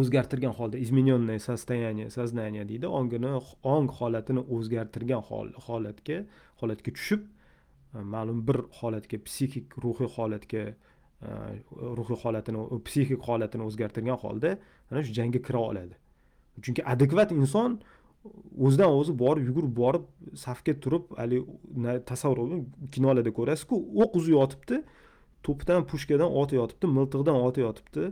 [0.00, 3.30] o'zgartirgan holda измененное состояние сознания deydi ongini
[3.74, 5.22] ong holatini o'zgartirgan
[5.66, 6.18] holatga
[6.60, 7.22] holatga tushib
[8.14, 10.62] ma'lum bir holatga psixik ruhiy holatga
[11.22, 11.58] Э,
[11.98, 14.52] ruhiy holatini psixik holatini o'zgartirgan holda
[14.90, 15.96] mana shu jangga kira oladi.
[16.62, 17.80] Chunki adekvat inson
[18.66, 20.04] o'zidan o'zi borib yugurib borib
[20.44, 22.60] safga turib haligi tasavvur
[22.94, 24.78] kinolarda ko'rasizku o'q uzib yotibdi
[25.48, 28.04] to'pdan pushkadan otayotibdi miltiqdan otayotibdi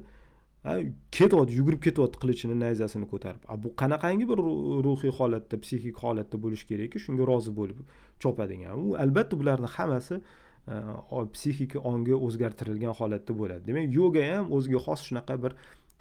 [1.19, 3.43] ketyapti yugurib ketyapti qilichini nayzasini ko'tarib.
[3.63, 4.43] Bu qanaqangi bir
[4.89, 7.79] ruhiy holatda psixik holatda bo'lishi kerakki shunga rozi bo'lib
[8.23, 8.75] chopadigan.
[8.87, 10.21] U albatta bularni hammasi
[10.69, 13.67] Э, psixika ongi o'zgartirilgan holatda bo'ladi.
[13.69, 15.53] Demak yoga ham o'ziga xos shunaqa bir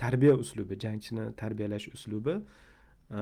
[0.01, 2.35] tarbiya uslubi jangchini tarbiyalash uslubi.
[3.11, 3.21] Э,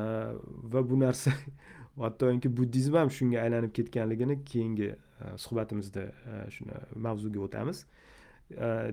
[0.74, 1.34] va bu narsa
[2.04, 6.06] hattoki buddizm ham shunga aylanib ketganligini keyingi э, suhbatimizda
[6.56, 7.84] shuni mavzuga o'tamiz.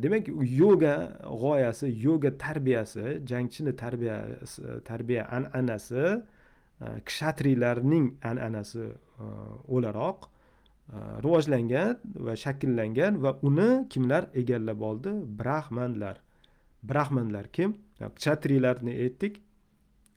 [0.02, 0.26] Demak
[0.62, 0.94] yoga
[1.42, 6.04] g'oyasi yoga tarbiyasi jangchini tarbiyasi tarbiya an'anasi
[7.08, 8.90] kshatriylarning an'anasi
[9.76, 10.29] o'laroq.
[10.92, 15.12] Э, rivojlangan va shakllangan va uni kimlar egallab oldi?
[15.40, 16.16] Brahmanlar.
[16.82, 17.76] Brahmanlar kim?
[18.16, 19.40] Chatrilarni aytdik.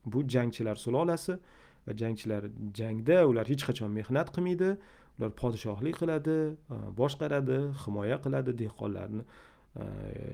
[0.05, 1.37] Bu jangchilar sulolasi
[1.85, 2.49] va jangchilar
[2.79, 4.71] jangda ular hech qachon mehnat qilmaydi.
[5.19, 6.37] Ular podshohlik qiladi
[6.73, 9.23] e, boshqaradi himoya qiladi dehqonlarni
[9.81, 9.83] e,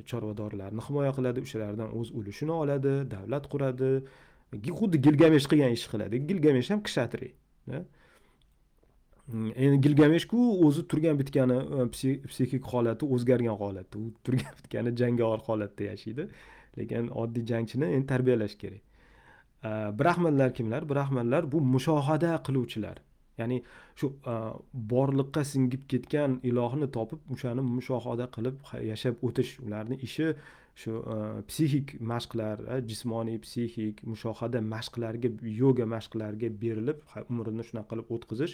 [0.10, 3.92] chorvadorlarni himoya qiladi o'shalardan o'z ulushini oladi davlat quradi.
[4.80, 6.16] Xuddi gilgamesh qilgan ishni qiladi.
[6.30, 7.34] Gilgamesh ham kshatriy
[9.34, 13.99] endi gilgameshku o'zi turgan bitgani e, psixik holati o'zgargan holatda.
[13.99, 16.27] U turgan bitgani jangovar holatda yashaydi.
[16.77, 18.82] Lekin oddiy jangchini endi tarbiyalash kerak.
[19.63, 19.69] E,
[19.99, 20.89] brahmanlar kimlar?
[20.89, 22.97] Brahmanlar bu mushohada qiluvchilar.
[23.38, 23.61] Ya'ni
[23.99, 24.38] shu e,
[24.93, 30.34] borliqqa singib ketgan ilohni topib o'shani mushohada qilib yashab o'tish ularni ishi
[30.82, 30.91] shu
[31.51, 35.30] psixik mashqlar jismoniy psixik mushohada mashqlarga
[35.61, 37.01] yoga mashqlariga berilib
[37.32, 38.53] umrini shunaqa qilib o'tkazish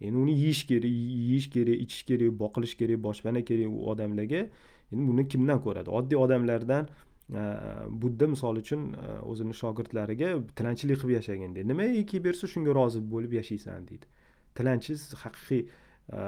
[0.00, 4.42] endi uni yeyish kerak yeyish kerak ichish kerak boqilish kerak boshpana kerak u odamlarga
[4.92, 5.90] endi buni kimdan ko'radi?
[5.90, 7.42] Oddiy odamlardan e,
[8.02, 11.68] budda misol uchun e, o'zini shogirdlariga tilanchilik qilib yashagin deydi.
[11.72, 14.06] Nimaiki bersa shunga rozi bo'lib yashaysan deydi.
[14.58, 16.20] Tilanchiz haqiqiy e,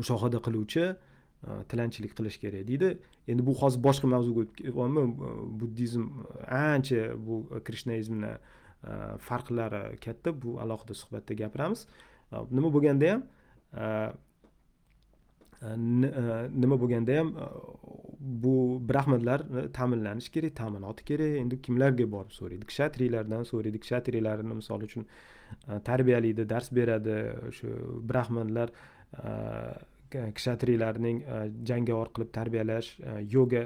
[0.00, 0.90] mushohada qiluvchi
[1.70, 2.92] tilanchilik qilish kerak deydi.
[3.30, 4.78] Endi bu hozir boshqa mavzuga o'tib
[5.60, 6.04] buddizm
[6.60, 8.32] ancha bu krishnaizmni
[9.28, 10.34] farqlari katta.
[10.42, 11.86] Bu alohida suhbatda gapiramiz.
[12.32, 13.22] Nima bo'lganda ham
[16.62, 17.34] nima bo'lganda ham
[18.20, 21.36] bu brahmanlar e, ta'minlanishi kerak ta'minoti kerak.
[21.42, 22.66] Endi kimlarga borib so'raydi?
[22.72, 23.78] Kshatriylardan so'raydi.
[23.84, 25.06] Kshatriylarni misol uchun
[25.84, 27.18] tarbiyalaydi dars beradi.
[27.50, 27.68] O'sha
[28.10, 28.74] brahmanlar
[30.40, 31.22] kshatriylarning
[31.70, 32.88] jangovar qilib tarbiyalash
[33.36, 33.64] yoga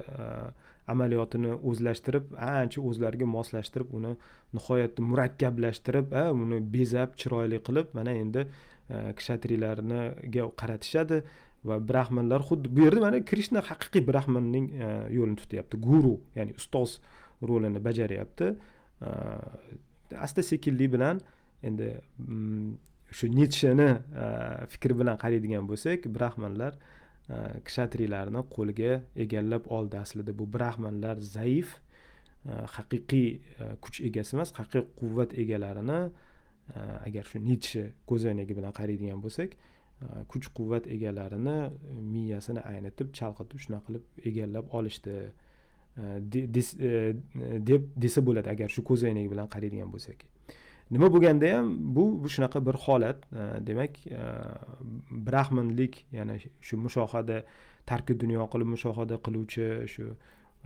[0.89, 4.13] amaliyotini o'zlashtirib ancha o'zlariga moslashtirib uni
[4.57, 6.15] nihoyatda murakkablashtirib
[6.45, 8.47] uni bezab chiroyli qilib mana endi
[8.91, 11.23] e, kshatriylarniga qaratishadi.
[11.69, 16.99] Va brahmanlar xuddi bu yerda mana krishna haqiqiy brahmanning e, yo'lini tutyapti guru ya'ni ustoz
[17.49, 18.49] rolini bajaryapti.
[19.07, 19.11] E,
[20.27, 21.23] asta sekinlik bilan
[21.63, 22.73] endi mm,
[23.13, 23.89] shu nitsheni
[24.73, 26.75] fikri bilan qaraydigan bo'lsak brahmanlar
[27.69, 31.77] kshatriylarni qo'liga egallab oldi aslida bu brahmanlar zaif
[32.77, 33.29] haqiqiy
[33.85, 36.01] kuch egasi emas haqiqiy quvvat egalarini
[37.07, 39.55] agar shu nitshe ko'zoynagi bilan qaraydigan bo'lsak
[40.33, 41.57] kuch quvvat egalarini
[42.15, 45.17] miyasini aynitib chalqitib shunaqa qilib egallab olishdi
[47.71, 50.19] deb desa bo'ladi agar shu ko'zoynak bilan qaraydigan bo'lsak
[50.91, 52.05] nima bo'lganda ham bu
[52.35, 53.19] shunaqa bir holat.
[53.69, 53.93] Demak
[55.27, 57.45] brahmanlik ya'ni shu mushohada
[57.87, 60.05] tarki dunyo qilib mushohada qiluvchi shu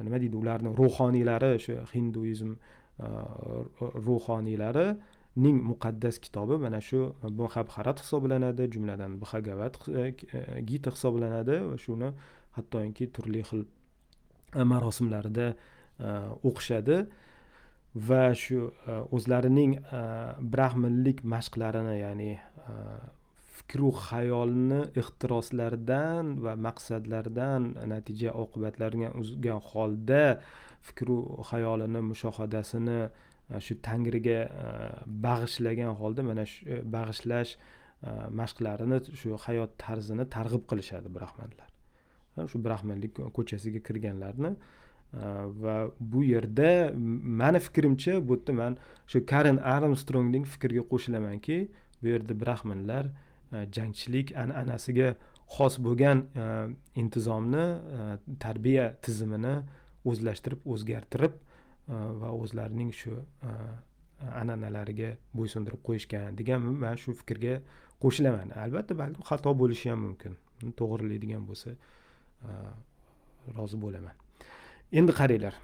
[0.07, 2.51] nima deydi ularni ruhoniylari shu hinduizm
[4.09, 7.01] ruhoniylarining muqaddas kitobi mana shu
[7.41, 12.09] muhabharat hisoblanadi jumladan bhagavat e, e, gita hisoblanadi va shuni
[12.57, 13.62] hattoki turli xil
[14.61, 15.47] e, marosimlarida
[16.49, 16.97] o'qishadi.
[17.97, 20.01] Va shu e, o'zlarining e,
[20.55, 22.74] brahminlik mashqlarini ya'ni e,
[23.57, 30.40] fikru xayolni ehtiroslaridan va maqsadlaridan natija oqibatlarga uzgan holda
[30.88, 31.16] fikru
[31.51, 34.40] xayolini mushohadasini e, shu tangriga
[35.26, 37.57] bag'ishlagan holda mana shu bag'ishlash
[38.40, 41.68] mashqlarini shu hayot tarzini targ'ib qilishadi brahmanlar.
[42.51, 44.51] Shu brahmanlik ko'chasiga kirganlarni
[45.12, 46.92] va bu yerda
[47.40, 48.76] mani fikrimcha bu yerda man
[49.07, 51.59] shu karin armstrongning fikriga qo'shilamanki
[52.02, 53.04] bu yerda brahmanlar
[53.76, 55.09] jangchilik an'anasiga
[55.57, 57.66] xos bo'lgan э, intizomni
[58.44, 59.54] tarbiya э, tizimini
[60.11, 63.14] o'zlashtirib o'zgartirib э, va o'zlarining shu
[64.40, 67.61] an'analariga bo'ysundirib qo'yishgan degan man shu fikrga
[68.02, 68.52] qo'shilaman.
[68.64, 70.36] Albatta balki xato bo'lishi ham mumkin.
[70.80, 71.70] To'g'rilaydigan bo'lsa
[72.48, 72.50] e,
[73.57, 74.16] rozi bo'laman.
[74.93, 75.55] Endi qaranglar.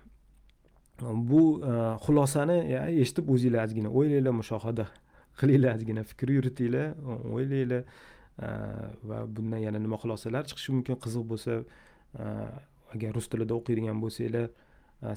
[1.03, 1.73] Bu e,
[2.05, 2.59] xulosani
[3.03, 4.87] eshitib o'zinglar ozgina o'ylanglar mushohada
[5.41, 6.93] qilinglar ozgina fikr yuritinglar
[7.37, 8.49] o'ylanglar e,
[9.09, 11.01] va bundan yana nima xulosalar chiqishi mumkin?
[11.05, 12.25] Qiziq bo'lsa e,
[12.95, 14.51] agar rus tilida o'qiydigan bo'lsanglar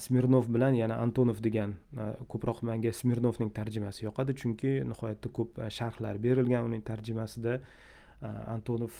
[0.01, 1.76] smirnov bilan yana antonov degan
[2.32, 4.34] ko'proq manga smirnovning tarjimasi yoqadi.
[4.41, 7.60] Chunki nihoyatda ko'p sharhlar berilgan uning tarjimasida.
[8.55, 8.93] Antonov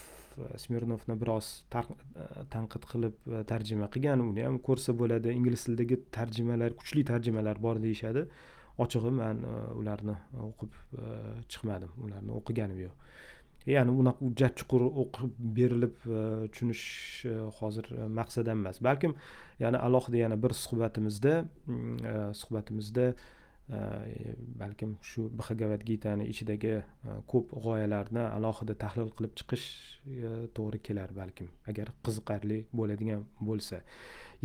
[0.59, 4.23] smirnov biroz tanqid qilib э, tarjima qilgan.
[4.23, 5.32] Uni ham ko'rsa bo'ladi.
[5.39, 8.26] Ingliz tilidagi tarjimalar kuchli tarjimalar bor deyishadi.
[8.84, 11.13] Ochig'i man e, ularni e, o'qib e,
[11.51, 11.91] chiqmadim.
[12.07, 12.95] Ularni o'qiganim yo'q.
[13.71, 15.95] Ya'ni unaqa hujjat chuqur o'qib berilib
[16.53, 16.84] tushunish
[17.59, 17.88] hozir
[18.19, 18.82] maqsad emas.
[18.88, 19.15] Balkim
[19.63, 23.07] yana alohida yana bir suhbatimizda mm, suhbatimizda
[23.68, 26.84] Э, balkim shu bhagavad gitani ichidagi e,
[27.32, 29.66] ko'p g'oyalarni alohida tahlil qilib chiqish
[30.05, 33.82] e, to'g'ri kelar balkim agar qiziqarli bo'ladigan bo'lsa.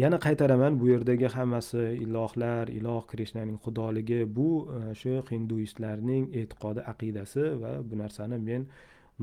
[0.03, 4.49] Yana qaytaraman bu yerdagi hammasi ilohlar iloh krishnaning xudoligi bu
[4.79, 8.69] e, shu hinduistlarning e'tiqodi aqidasi va bu narsani men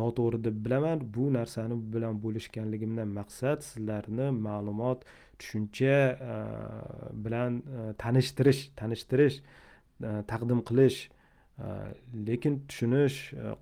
[0.05, 1.05] noto'g'ri deb bilaman.
[1.15, 4.99] Bu narsani bilan bo'lishganligimdan maqsad sizlarni ma'lumot
[5.39, 6.01] tushuncha
[7.25, 7.63] bilan
[8.03, 9.37] tanishtirish tanishtirish
[10.03, 10.99] E, taqdim qilish
[11.57, 11.67] e,
[12.29, 13.53] lekin tushunish e,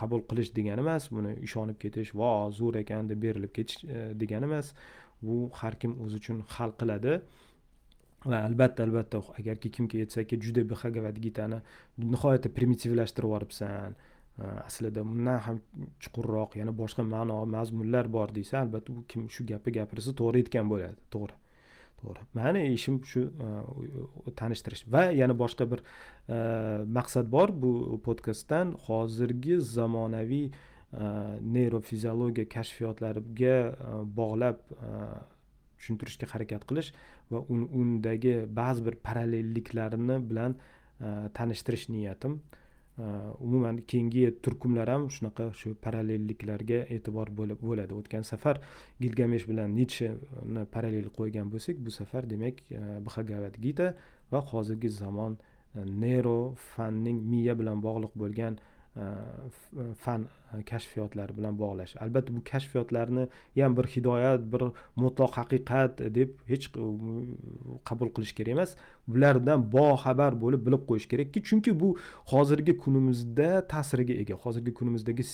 [0.00, 3.84] qabul qilish degani emas buni ishonib ketish vo zo'r ekan deb berilib ketish
[4.22, 4.72] degani emas
[5.22, 7.20] bu har kim o'zi uchun hal qiladi.
[8.30, 11.60] Va albatta albatta agarki kimga aytsaki juda bhagavad gitani
[12.14, 13.96] nihoyatda primitivlashtirib yuboribsan.
[14.68, 15.58] Aslida bundan ham
[16.02, 20.72] chuqurroq yana boshqa ma'no mazmunlar bor desa albatta u kim shu gapni gapirsa to'g'ri aytgan
[20.72, 21.43] bo'ladi to'g'ri.
[22.04, 22.24] To'g'ri.
[22.38, 26.36] Mani ishim shu e, tanishtirish va yana boshqa bir e,
[26.98, 28.74] maqsad bor bu podkastdan.
[28.86, 30.52] Hozirgi zamonaviy e,
[31.56, 33.56] neyrofiziologiya kashfiyotlariga
[34.20, 34.60] bog'lab
[35.78, 36.92] tushuntirishga harakat qilish
[37.32, 37.44] va
[37.80, 40.58] undagi ba'zi bir parallelliklarni bilan
[41.38, 42.40] tanishtirish niyatim.
[42.96, 43.02] Э,
[43.40, 47.92] umuman keyingi turkumlar ham shunaqa shu parallelliklarga e'tibor bo'lib bo'ladi.
[48.00, 48.60] O'tgan safar
[49.02, 53.88] gilgamesh bilan nitsheni parallel qo'ygan bo'lsak bu safar demak e, bhagavad gita
[54.32, 55.34] va hozirgi zamon
[55.74, 56.38] e, neyro
[56.68, 58.60] fanning miya bilan bog'liq bo'lgan
[58.96, 61.96] E, e, fan e, kashfiyotlari bilan bog'lash.
[62.04, 63.24] Albatta bu kashfiyotlarni
[63.58, 64.62] ham bir hidoyat bir
[65.02, 66.68] mutloq haqiqat deb hech
[67.88, 68.76] qabul qilish kerak emas.
[69.08, 71.88] Bulardan boxabar bo'lib bilib qo'yish kerakki chunki bu
[72.32, 74.38] hozirgi kunimizda ta'siriga ega.
[74.44, 75.26] Hozirgi kunimizdagi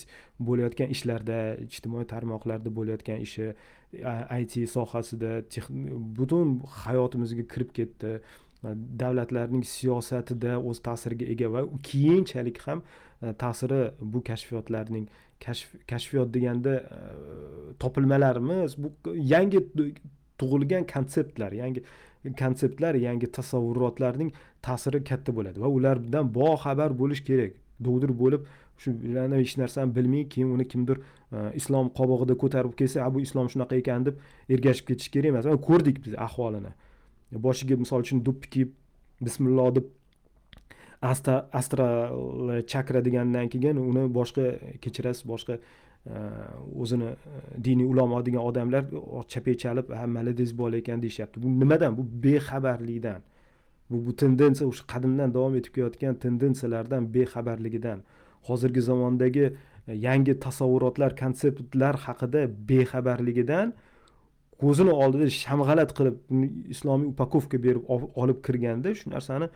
[0.48, 1.38] bo'layotgan ishlarda
[1.68, 3.52] ijtimoiy tarmoqlarda bo'layotgan ishi
[4.40, 5.30] it sohasida
[6.18, 8.20] butun hayotimizga kirib ketdi.
[8.62, 12.82] Davlatlarning siyosatida o'z ta'siriga ega va keyinchalik ham
[13.22, 15.08] e, ta'siri bu kashfiyotlarning
[15.88, 16.98] kashfiyot deganda e,
[17.80, 18.92] topilmalarimiz bu
[19.34, 19.64] yangi
[20.38, 21.84] tug'ilgan konseptlar yangi
[22.42, 24.32] konseptlar yangi tasavvurotlarning
[24.62, 27.56] ta'siri katta bo'ladi va ulardan boxabar bo'lish kerak.
[27.84, 28.44] Dovdir bo'lib
[28.82, 31.00] shularni hech narsani bilmay keyin uni kimdir
[31.32, 34.20] e, islom qobig'ida ko'tarib kelsa bu islom shunaqa ekan deb
[34.54, 35.50] ergashib ketish kerak emas.
[35.68, 36.72] Ko'rdik biz ahvolini.
[37.32, 38.70] Boshiga misol uchun do'ppi kiyib
[39.20, 39.86] bismillo deb
[41.02, 44.44] asta astral chakra degandan keyin uni boshqa
[44.82, 45.54] kechirasiz boshqa
[46.06, 46.12] e,
[46.82, 47.16] o'zini e,
[47.64, 51.42] diniy ulamo degan odamlar oh, chapay chalib ha malades bola ekan deyishyapti.
[51.42, 51.96] Bu nimadan?
[51.96, 53.20] Bu bexabarlikdan.
[53.90, 58.02] Bu bu tendensiya o'sha qadimdan davom etib kelayotgan tendensiyalardan bexabarligidan.
[58.48, 59.44] Hozirgi zamondagi
[59.88, 63.72] e, yangi tasavvurotlar konseptlar haqida bexabarligidan
[64.62, 66.16] ko'zini oldida shamg'alat qilib
[66.74, 67.84] islomiy upakovka berib
[68.22, 69.48] olib kirganda shu narsani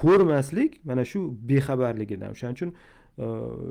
[0.00, 2.34] ko'rmaslik mana shu bexabarligidan.
[2.34, 3.24] O'shaning uchun e,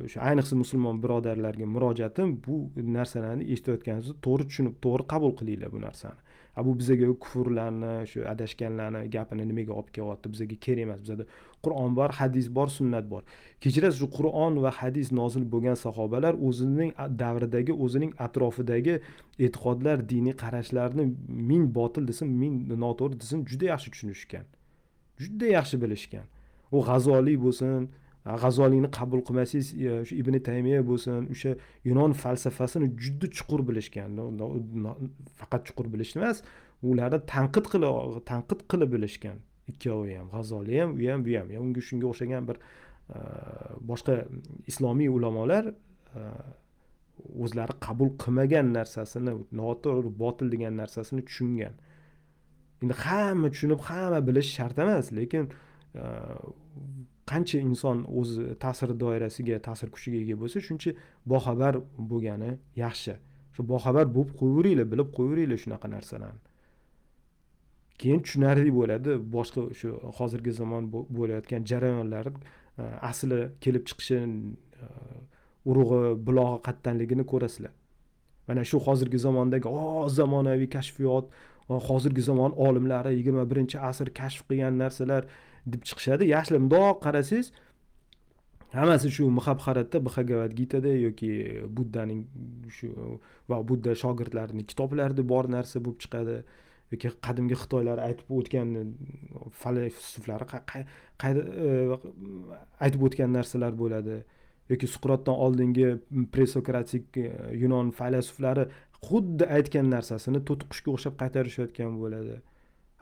[0.08, 2.58] o'sha ayniqsa musulmon birodarlarga murojaatim bu
[2.98, 6.20] narsalarni eshitayotganingizda to'g'ri tushunib to'g'ri qabul qilinglar bu narsani.
[6.58, 11.26] A bu bizaga kufrlarni shu adashganlarni gapini nimaga olib kelyapti bizaga kerak emas bizada
[11.66, 13.24] qur'on bor hadis bor sunnat bor.
[13.64, 16.92] Kechirasiz shu qur'on va hadis nozil bo'lgan sahobalar o'zining
[17.24, 18.96] davridagi o'zining atrofidagi
[19.46, 21.04] e'tiqodlar diniy qarashlarni
[21.50, 22.54] ming botil desin ming
[22.86, 24.46] noto'g'ri desin juda yaxshi tushunishgan.
[25.24, 26.26] Juda yaxshi bilishgan.
[26.76, 27.90] U g'azoliy bo'lsin
[28.26, 31.52] g'azoliyni qabul qilmasangiz e, shu ibn taymiya bo'lsin o'sha
[31.90, 34.10] yunon falsafasini juda chuqur bilishgan.
[35.40, 36.44] Faqat chuqur bilish emas
[36.90, 39.38] ularni tanqid qilib tanqid qilib bilishgan.
[39.72, 41.48] Ikkovi ham g'azoliy ham u ham bu ham.
[41.64, 42.58] Unga shunga o'xshagan bir
[43.16, 43.18] e,
[43.90, 44.16] boshqa
[44.72, 46.22] islomiy ulamolar e,
[47.44, 51.74] o'zlari qabul qilmagan narsasini noto'g'ri botil degan narsasini tushungan.
[52.82, 55.50] Endi hamma tushunib hamma bilish shart emas lekin
[56.02, 56.04] e,
[57.32, 60.92] qancha inson o'zi ta'sir doirasiga ta'sir kuchiga ega bo'lsa shuncha
[61.34, 61.74] boxabar
[62.12, 62.52] bo'lgani
[62.84, 63.14] yaxshi.
[63.56, 66.51] Shu boxabar bo'lib qo'yaveringlar bilib qo'yaveringlar shunaqa narsalarni.
[68.02, 69.18] Keyin tushunarli bo'ladi.
[69.36, 69.90] Boshqa shu
[70.20, 72.34] hozirgi zamon bo'layotgan jarayonlar e,
[73.12, 74.90] asli kelib chiqishi e,
[75.72, 77.74] urug'i bulog'i qayerdanligini ko'rasizlar.
[78.48, 84.48] Mana shu hozirgi zamondagi o zamonaviy kashfiyot e, hozirgi zamon olimlari yigirma birinchi asr kashf
[84.50, 85.28] qilgan narsalar
[85.74, 86.32] deb chiqishadi.
[86.36, 87.54] Yaxshilab mundoq qarasangiz
[88.74, 91.32] hammasi shu muhabharatda bhagavad gitada yoki
[91.78, 92.22] buddaning
[92.78, 92.90] shu
[93.50, 96.38] va budda shogirdlarining kitoblarida bor narsa bo'lib chiqadi.
[96.92, 98.76] Yoki qadimgi xitoylar aytib o'tgan
[99.64, 100.46] falsuflari
[101.30, 101.98] e,
[102.86, 104.22] aytib o'tgan narsalar bo'ladi.
[104.72, 105.88] Yoki suqrotdan oldingi
[106.36, 107.28] presokratik e,
[107.64, 108.68] yunon faylasuflari
[109.08, 112.38] xuddi aytgan narsasini to'tiqushga o'xshab qaytarishayotgan bo'ladi.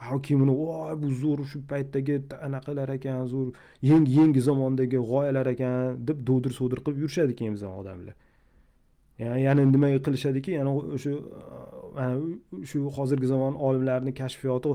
[0.10, 3.50] Hokim uni voy bu zo'r shu paytdagi anaqalar ekan zo'r
[3.90, 8.16] yangi yangi zamondagi g'oyalar ekan deb dovdir so'dir qilib yurishadi keyin bizani odamlar.
[9.20, 10.52] Yana nima qilishadiki?
[10.60, 11.14] Yana o'sha
[12.70, 14.72] shu hozirgi zamon olimlarini kashfiyoti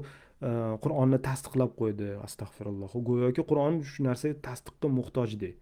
[0.85, 2.09] qur'onni tasdiqlab qo'ydi.
[2.27, 2.91] Astag'firulloh.
[3.09, 5.55] Go'yoki qur'on shu narsa tasdiqqa muhtojdek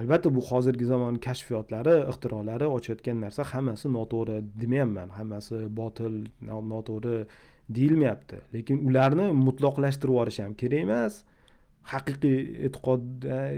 [0.00, 5.08] albatta bu hozirgi zamon kashfiyotlari ixtirolari ochayotgan narsa hammasi noto'g'ri demayapman.
[5.18, 6.14] Hammasi botil
[6.72, 7.16] noto'g'ri
[7.76, 8.36] deyilmayapti.
[8.54, 11.14] Lekin ularni mutloqlashtirib yuborish ham kerak emas.
[11.92, 13.04] Haqiqiy e'tiqod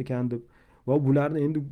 [0.03, 0.43] ekan deb
[0.89, 1.62] va bularni endi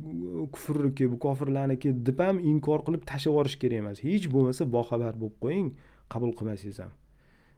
[0.53, 3.97] kufrniki bu kofirlarniki deb ham inkor qilib tashlab yuborish kerak emas.
[4.07, 5.67] Hech bo'lmasa boxabar bo'lib qo'ying
[6.13, 6.91] qabul qilmasangiz ham.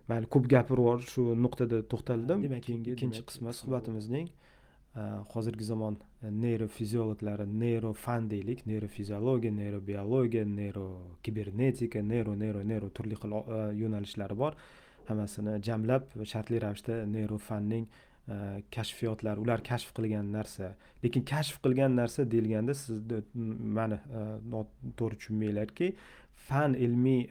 [0.09, 2.45] Mayli ko'p gapirib yuborish shu nuqtada to'xtaldim.
[2.45, 4.27] Demak keyingi ikkinchi qismi suhbatimizning
[5.33, 5.95] hozirgi zamon
[6.43, 13.35] neyrofiziologlari neyrofan deylik neyrofiziologiya neyrobiologiya neyrokibernetika neyro neyro neyro turli xil
[13.81, 14.53] yo'nalishlari bor.
[15.09, 17.85] Hammasini jamlab shartli ravishda neyrofanning
[18.75, 20.73] kashfiyotlar ular kashf qilgan narsa
[21.03, 23.21] lekin kashf qilgan narsa deyilganda sizni
[23.77, 23.97] mani
[24.53, 25.93] noto'g'ri tushunmanglarki
[26.49, 27.27] fan ilmiy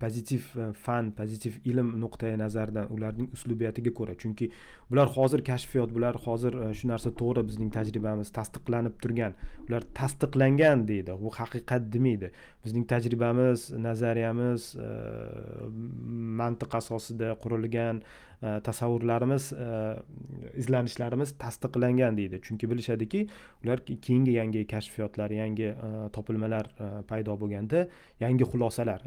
[0.00, 0.46] pozitiv
[0.84, 4.50] fan pozitiv ilm nuqtai nazaridan ularning uslubiyatiga ko'ra chunki
[4.90, 9.36] bular hozir kashfiyot bular hozir shu narsa to'g'ri bizning tajribamiz tasdiqlanib turgan
[9.68, 12.32] ular tasdiqlangan deydi bu haqiqat demaydi
[12.64, 14.70] bizning tajribamiz nazariyamiz
[16.42, 18.02] mantiq asosida qurilgan
[18.42, 19.96] Э, tasavvurlarimiz э,
[20.54, 22.38] izlanishlarimiz tasdiqlangan deydi.
[22.42, 23.26] Chunki bilishadiki
[23.64, 27.88] ular keyingi yangi kashfiyotlar yangi e, topilmalar e, paydo bo'lganda
[28.20, 29.02] yangi xulosalar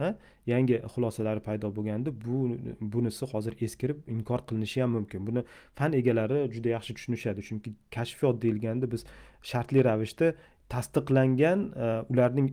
[0.51, 5.27] yangi xulosalar paydo bo'lganda bu bunisi hozir eskirib inkor qilinishi ham mumkin.
[5.27, 7.41] Buni fan egalari juda yaxshi tushunishadi.
[7.41, 9.05] Chunki kashfiyot deyilganda biz
[9.41, 10.33] shartli ravishda
[10.69, 12.51] tasdiqlangan e, ularning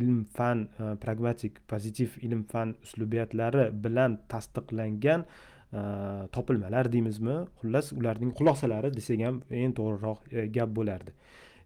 [0.00, 0.68] ilm fan
[1.00, 5.24] pragmatik pozitiv ilm fan uslubiyatlari bilan tasdiqlangan
[5.72, 7.34] Э, topilmalar deymizmi?
[7.60, 11.12] Xullas ularning xulosalari desak ham eng to'g'riroq e, gap bo'lardi.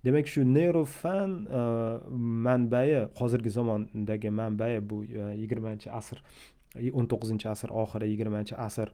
[0.03, 1.61] Demak shu neyrofan e,
[2.46, 2.88] manbai
[3.20, 6.18] hozirgi zamondagi manbai bu e, yigirmanchi asr
[6.98, 8.90] o'n to'qqizinchi asr oxiri yigirmanchi asr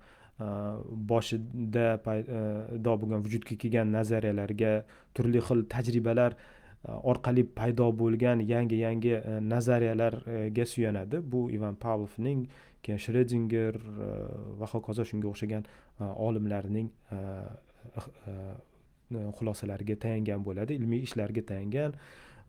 [1.11, 4.73] boshida paydo bo'lgan vujudga kelgan nazariyalarga
[5.15, 6.37] turli xil tajribalar
[7.13, 9.15] orqali paydo bo'lgan yangi yangi
[9.53, 11.25] nazariyalarga suyanadi.
[11.33, 12.47] Bu ivan pavlovning
[12.83, 14.09] keyin shredinger e,
[14.61, 17.19] va hokazo shunga o'xshagan e, olimlarning e,
[19.39, 21.97] xulosalariga tayangan bo'ladi ilmiy ishlarga tayangan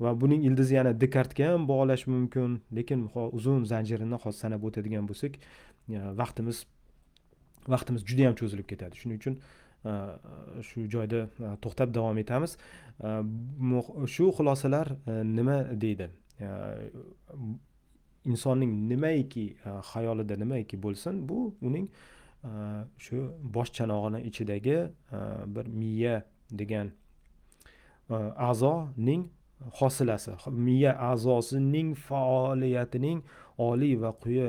[0.04, 2.60] va buning ildizi yana dekartga ham bog'lash mumkin.
[2.78, 5.40] Lekin uzun zanjirini hozir sanab o'tadigan bo'lsak
[6.22, 6.66] vaqtimiz
[7.74, 9.00] vaqtimiz juda yam cho'zilib ketadi.
[9.02, 9.36] Shuning uchun
[10.70, 11.26] shu joyda
[11.64, 12.58] to'xtab davom etamiz.
[14.16, 14.96] Shu xulosalar
[15.38, 16.10] nima deydi?
[18.26, 21.88] Insonning nimaiki e, xayolida nimaiki bo'lsin bu uning
[22.44, 22.50] e,
[22.98, 23.18] shu
[23.56, 25.20] bosh chanog'ini ichidagi e,
[25.56, 26.92] bir miya degan
[28.50, 29.28] a'zoning
[29.80, 30.32] hosilasi.
[30.52, 33.22] Miya a'zosining faoliyatining
[33.58, 34.48] oliy va quyi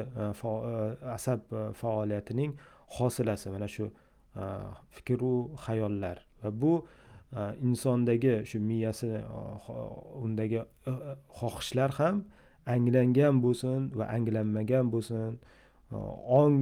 [1.17, 1.41] asab
[1.81, 2.55] faoliyatining
[2.97, 3.51] hosilasi.
[3.51, 3.91] Mana shu
[4.97, 6.25] fikru xayollar.
[6.43, 6.87] Va bu
[7.63, 9.11] insondagi shu miyasi
[10.23, 10.65] undagi
[11.39, 12.25] xohishlar ham
[12.67, 15.39] anglangan bo'lsin va anglanmagan bo'lsin
[15.93, 15.97] e,
[16.41, 16.57] ong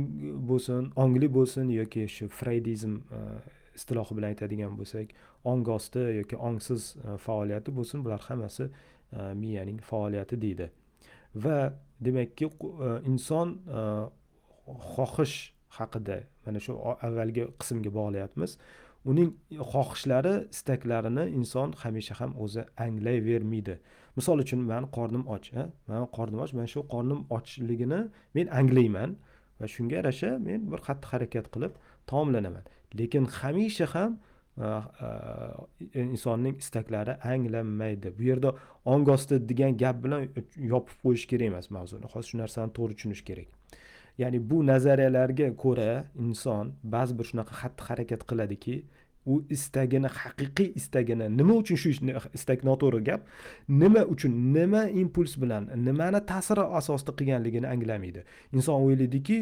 [0.51, 3.21] bo'lsin ongli bo'lsin yoki shu freydizm e,
[3.79, 8.05] istilohi bilan aytadigan bo'lsak ong osti yoki ongsiz e, faoliyati bo'lsin.
[8.05, 8.71] Bular hammasi
[9.43, 10.71] miyaning faoliyati deydi.
[11.45, 12.51] Va demakki
[13.11, 13.49] inson
[14.95, 15.37] xohish
[15.79, 16.73] haqida mana shu
[17.07, 18.59] avvalgi qismga bog'layapmiz.
[19.11, 19.31] Uning
[19.73, 23.79] xohishlari istaklarini inson hamisha ham o'zi anglayvermaydi.
[24.19, 25.47] Misol uchun mani qornim och
[25.91, 28.01] mani qornim och mana shu qornim ochligini
[28.35, 29.11] men anglayman
[29.61, 31.73] va shunga yarasha men bir qattiq harakat qilib
[32.11, 32.65] taomlanaman.
[32.99, 34.13] Lekin hamisha ham
[35.95, 38.09] insonning istaklari anglanmaydi.
[38.19, 38.51] Bu yerda
[38.85, 40.21] ongosti degan gap bilan
[40.73, 42.07] yopib qo'yish kerak emas mavzuni.
[42.13, 43.49] Hozir shu narsani to'g'ri tushunish kerak.
[44.23, 45.91] Ya'ni bu nazariyalarga ko'ra
[46.25, 48.75] inson ba'zi bir shunaqa xatti harakat qiladiki
[49.33, 51.93] u istagini haqiqiy istagini nima uchun shu
[52.39, 53.21] istak noto'g'ri gap
[53.83, 58.25] nima uchun nima impuls bilan nimani ta'siri asosida qilganligini anglamaydi.
[58.57, 59.39] Inson o'ylaydiki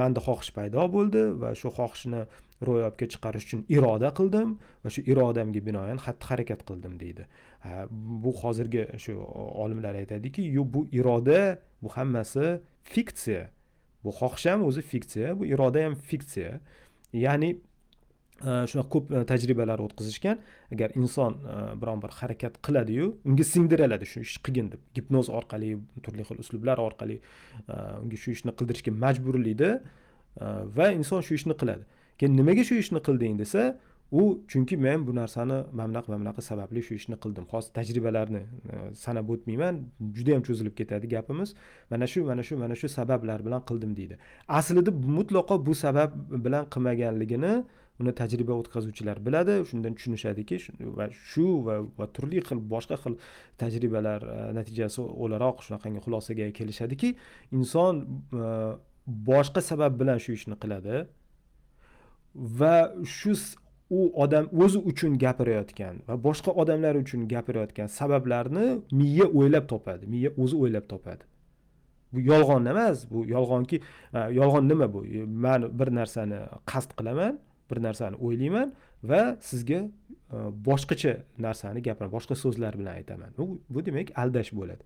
[0.00, 2.22] manda xohish paydo bo'ldi va shu xohishni
[2.68, 4.48] ro'yobga chiqarish uchun iroda qildim
[4.84, 7.24] va shu irodamga binoan xatti harakat qildim deydi.
[8.22, 9.12] Bu hozirgi shu
[9.64, 11.40] olimlar aytadiki yo'q bu iroda
[11.82, 12.46] bu hammasi
[12.94, 13.44] fiksiya
[14.04, 16.52] bu xohish ham o'zi fiksiya bu iroda ham fiksiya
[17.24, 17.50] ya'ni
[18.44, 20.38] Э, shunaqa ko'p e, tajribalar o'tkazishgan.
[20.72, 24.80] Agar inson e, biron bir harakat qiladiyu unga singdiriladi shu ishni qilgin deb.
[24.96, 25.70] Gipnoz orqali
[26.04, 29.70] turli xil uslublar orqali e, unga shu ishni qildirishga majburlaydi
[30.76, 31.88] va inson shu ishni qiladi.
[32.18, 33.62] Keyin nimaga shu ishni qilding desa
[34.12, 34.22] u
[34.52, 37.48] chunki men bu narsani mana bunaqa mana bunaqa sababli shu ishni qildim.
[37.52, 38.42] Hozir tajribalarni
[39.04, 39.80] sanab o'tmayman
[40.16, 41.54] juda yam cho'zilib ketadi gapimiz.
[41.90, 44.20] Mana shu mana shu mana shu sabablar bilan qildim deydi.
[44.58, 46.10] Aslida mutlaqo bu sabab
[46.44, 47.54] bilan qilmaganligini
[48.00, 50.58] uni tajriba o'tkazuvchilar biladi shundan tushunishadiki
[50.98, 53.14] va shu va, va turli xil boshqa xil
[53.62, 57.14] tajribalar e, natijasi o'laroq shunaqangi xulosaga kelishadiki
[57.58, 58.02] inson
[58.42, 58.50] e,
[59.30, 61.06] boshqa sabab bilan shu ishni qiladi
[62.60, 62.76] va
[63.18, 63.32] shu
[63.90, 68.66] u odam o'zi uchun gapirayotgan va boshqa odamlar uchun gapirayotgan sabablarni
[69.00, 71.24] miya o'ylab topadi miya o'zi o'ylab topadi.
[72.12, 73.76] Bu yolg'on emas bu yolg'onki
[74.16, 75.04] e, yolg'on nima bu?
[75.44, 76.40] Man bir narsani
[76.72, 77.38] qasd qilaman
[77.70, 78.72] bir narsani o'ylayman
[79.10, 79.90] va sizga e,
[80.68, 81.12] boshqacha
[81.46, 83.30] narsani gapiraman boshqa so'zlar bilan aytaman.
[83.38, 84.82] Bu, bu demak aldash bo'ladi.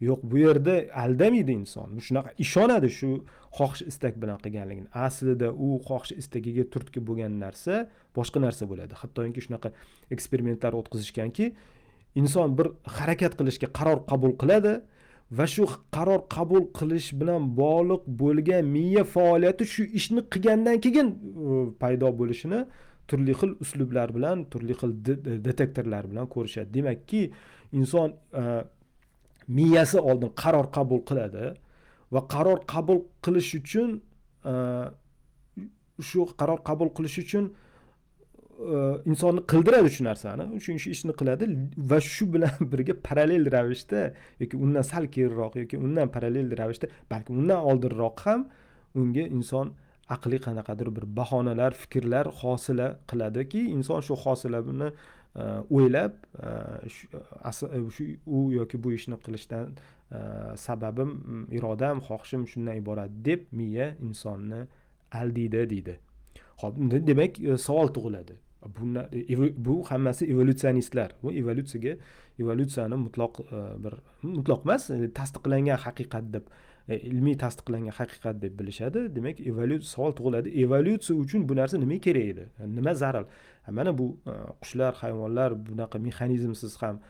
[0.00, 0.74] Yo'q bu yerda
[1.04, 1.98] aldamaydi inson.
[2.06, 3.10] Shunaqa ishonadi shu
[3.58, 4.88] xohish istak bilan qilganligini.
[5.06, 7.74] Aslida u xohish istagiga turtki bo'lgan narsa
[8.16, 8.94] boshqa narsa bo'ladi.
[9.02, 9.70] Hattoki shunaqa
[10.14, 11.52] eksperimentlar o'tkazishganki
[12.20, 12.66] inson bir
[12.98, 14.74] harakat qilishga qaror qabul qiladi
[15.36, 15.64] va shu
[15.94, 21.08] qaror qabul qilish bilan bog'liq bo'lgan miya faoliyati shu ishni qilgandan keyin
[21.82, 22.60] paydo bo'lishini
[23.08, 24.92] turli xil uslublar bilan turli xil
[25.46, 26.68] detektorlar bilan ko'rishadi.
[26.76, 27.22] Demakki
[27.78, 28.08] inson
[28.40, 28.42] e,
[29.58, 31.44] miyasi oldin qaror qabul qiladi
[32.14, 33.90] va qaror qabul qilish uchun
[34.50, 34.54] e,
[36.08, 37.44] shu qaror qabul qilish uchun
[39.10, 40.60] insonni qildiradi shu narsani.
[40.64, 41.44] Shu ishni qiladi
[41.90, 44.00] va shu bilan birga parallel ravishda
[44.40, 48.40] yoki undan sal keyinroq yoki undan parallel ravishda balki undan oldinroq ham
[48.94, 49.74] unga inson
[50.08, 55.44] aqliy qanaqadir bir bahonalar fikrlar hosila qiladiki inson shu hosilani e,
[55.76, 56.12] o'ylab
[56.46, 56.50] e,
[57.48, 57.50] e,
[57.96, 59.66] shu u yoki bu ishni qilishdan
[60.66, 61.10] sababim
[61.56, 64.60] irodam xohishim shundan iborat deb miya insonni
[65.20, 65.94] aldaydi deydi.
[66.60, 66.74] Ho'p
[67.08, 68.34] demak savol tug'iladi.
[69.12, 71.12] E, bu hammasi evolyutsionistlar.
[71.22, 71.96] Bu evolyutsiyaga
[72.38, 76.46] evolyutsiyani mutloq e, bir mutloq emas e, tasdiqlangan haqiqat deb
[76.88, 79.16] ilmiy tasdiqlangan haqiqat deb bilishadi.
[79.16, 80.48] Demak evolyutsiya savol tug'iladi.
[80.64, 82.48] Evolyutsiya uchun bu narsa nima kerak edi?
[82.66, 83.26] Nima zarur
[83.70, 84.16] mana bu
[84.60, 87.00] qushlar hayvonlar bunaqa mexanizmsiz ham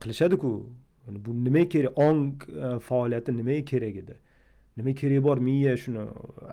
[0.00, 0.52] qilishadiku.
[1.08, 1.98] Bu nimaga kerak?
[1.98, 2.34] Ong
[2.88, 4.14] faoliyati nimaga kerak edi?
[4.76, 5.38] Nima keragi bor?
[5.38, 6.02] Miya shuni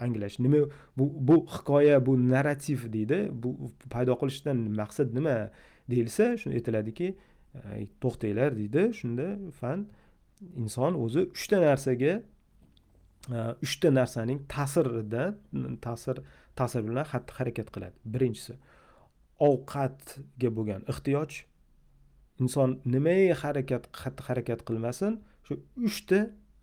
[0.05, 0.39] anglash.
[0.39, 0.65] Nima
[0.97, 3.19] bu bu hikoya bu narrativ deydi.
[3.43, 3.49] Bu
[3.93, 5.36] paydo qilishdan maqsad nima
[5.89, 7.07] deyilsa shuni aytiladiki
[7.55, 8.84] e, to'xtanglar deydi.
[8.99, 9.28] Shunda
[9.59, 9.80] fan
[10.61, 12.13] inson o'zi uchta narsaga
[13.36, 15.24] e, uchta narsaning ta'sirida
[15.86, 16.15] ta'sir
[16.59, 17.97] ta'sir bilan xatti harakat qiladi.
[18.13, 18.53] Birinchisi
[19.47, 21.32] ovqatga bo'lgan ehtiyoj.
[22.43, 25.13] Inson nimaga harakat xatti harakat qilmasin
[25.45, 25.53] shu
[25.89, 26.19] uchta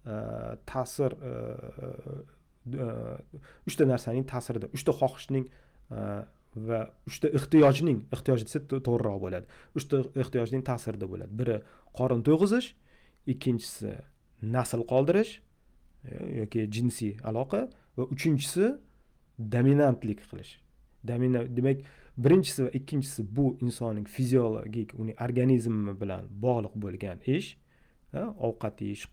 [0.07, 2.25] Э, ta'sir э,
[2.73, 3.19] э,
[3.67, 5.45] uchta narsaning ta'sirida uchta xohishning
[6.69, 6.81] va
[7.11, 9.47] uchta ehtiyojning ehtiyoj desa to'g'riroq bo'ladi.
[9.79, 11.33] Uchta ehtiyojning ta'sirida bo'ladi.
[11.41, 11.57] Biri
[11.99, 12.71] qorin to'yg'izish
[13.33, 13.93] ikkinchisi
[14.55, 15.33] nasl qoldirish
[16.09, 17.67] e, yoki jinsiy aloqa
[17.99, 18.71] va uchinchisi
[19.57, 20.53] dominantlik qilish.
[21.05, 21.79] Demak
[22.25, 27.57] birinchisi va ikkinchisi bu insonning fiziologik uning organizmi bilan bog'liq bo'lgan ish
[28.17, 29.07] ovqat yeyish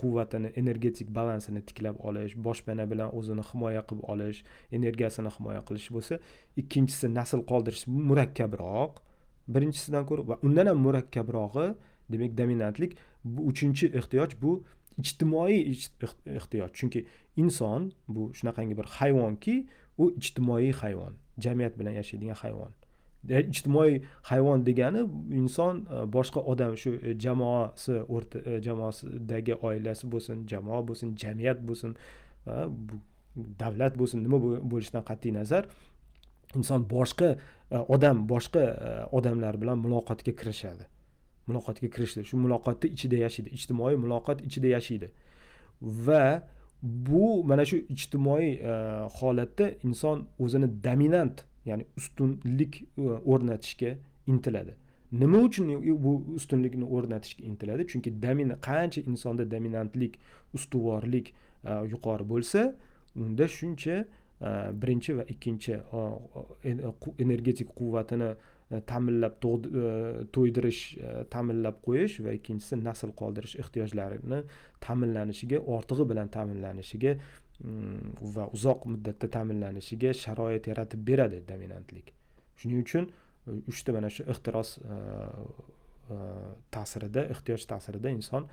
[0.00, 6.18] quvvatini energetik balansini tiklab olish boshpana bilan o'zini himoya qilib olish energiyasini himoya qilish bo'lsa
[6.56, 9.00] ikkinchisi nasl qoldirish murakkabroq.
[9.54, 11.68] Birinchisidan ko'ra va undan ham murakkabrog'i
[12.12, 14.52] demak dominantlik bu uchinchi ehtiyoj bu
[15.02, 15.58] ijtimoiy
[16.38, 16.70] ehtiyoj.
[16.78, 17.06] Chunki
[17.36, 19.56] inson bu shunaqangi bir hayvonki
[20.02, 22.72] u ijtimoiy hayvon jamiyat bilan yashaydigan hayvon.
[23.26, 30.46] Ijtimoiy hayvon degani inson e, boshqa odam shu e, jamoasi o'rta e, jamoasidagi oilasi bo'lsin
[30.48, 31.96] jamoa bo'lsin jamiyat bo'lsin
[33.62, 35.66] davlat bo'lsin nima bo'lishidan qat'iy nazar
[36.58, 37.36] inson boshqa
[37.94, 38.62] odam boshqa
[39.12, 40.84] odamlar bilan muloqotga kirishadi.
[41.48, 42.24] Muloqotga kirishdi.
[42.28, 43.50] Shu muloqotni ichida yashaydi.
[43.58, 45.10] Ijtimoiy muloqot ichida yashaydi.
[46.06, 46.22] Va
[46.82, 48.48] bu mana shu ijtimoiy
[49.18, 53.02] holatda inson o'zini dominant ya'ni ustunlik e,
[53.32, 53.94] o'rnatishga
[54.32, 54.74] intiladi.
[55.22, 55.70] Nima uchun
[56.04, 57.86] bu ustunlikni o'rnatishga intiladi?
[57.92, 60.18] Chunki domina qancha insonda dominantlik
[60.54, 61.32] ustuvorlik
[61.64, 62.68] e, yuqori bo'lsa
[63.24, 64.50] unda shuncha e,
[64.82, 65.80] birinchi va ikkinchi
[67.24, 68.30] energetik quvvatini
[68.68, 69.38] ta'minlab
[70.34, 70.82] to'ydirish
[71.32, 74.42] ta'minlab qo'yish va ikkinchisi nasl qoldirish ehtiyojlarini
[74.86, 77.14] ta'minlanishiga ortig'i bilan ta'minlanishiga
[77.64, 82.12] Mm, va uzoq muddatda ta'minlanishiga sharoit yaratib beradi dominantlik.
[82.56, 83.08] Shuning uchun
[83.48, 84.98] e, uchta mana shu ehtiros e,
[86.14, 86.18] e,
[86.70, 88.46] ta'sirida ehtiyoj ta'sirida inson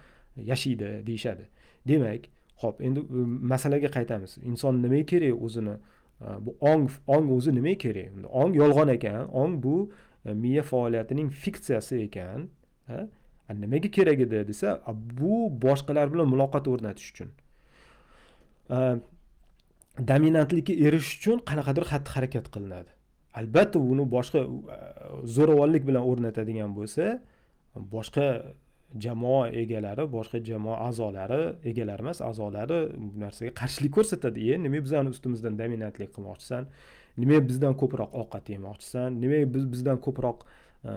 [0.51, 1.45] yashaydi deyishadi.
[1.85, 2.25] Demak
[2.63, 3.05] ho'p endi
[3.53, 4.39] masalaga qaytamiz.
[4.41, 5.77] Inson nimaga kerak o'zini?
[6.45, 8.19] Bu ong ong o'zi nimaga kerak?
[8.41, 9.77] Ong yolg'on ekan ong bu
[10.33, 12.49] miya faoliyatining fiksiyasi ekan
[13.53, 14.79] nimaga kerak edi desa
[15.21, 15.33] bu
[15.65, 17.35] boshqalar bilan muloqot o'rnatish uchun.
[18.69, 18.99] Э,
[19.99, 22.91] dominantlikka erishish uchun qanaqadir xatti harakat qilinadi.
[23.39, 24.41] Albatta uni boshqa
[25.35, 27.05] zo'ravonlik bilan o'rnatadigan bo'lsa
[27.95, 28.27] boshqa
[29.05, 31.41] jamoa egalari boshqa jamoa a'zolari
[31.71, 32.79] egalari emas a'zolari
[33.13, 34.39] bu narsaga qarshilik ko'rsatadi.
[34.51, 36.63] E nimaga bizani ustimizdan dominantlik qilmoqchisan?
[37.21, 39.09] Nimaga bizdan ko'proq ovqat yemoqchisan?
[39.23, 40.37] Nimaga biz bizdan ko'proq
[40.89, 40.91] e,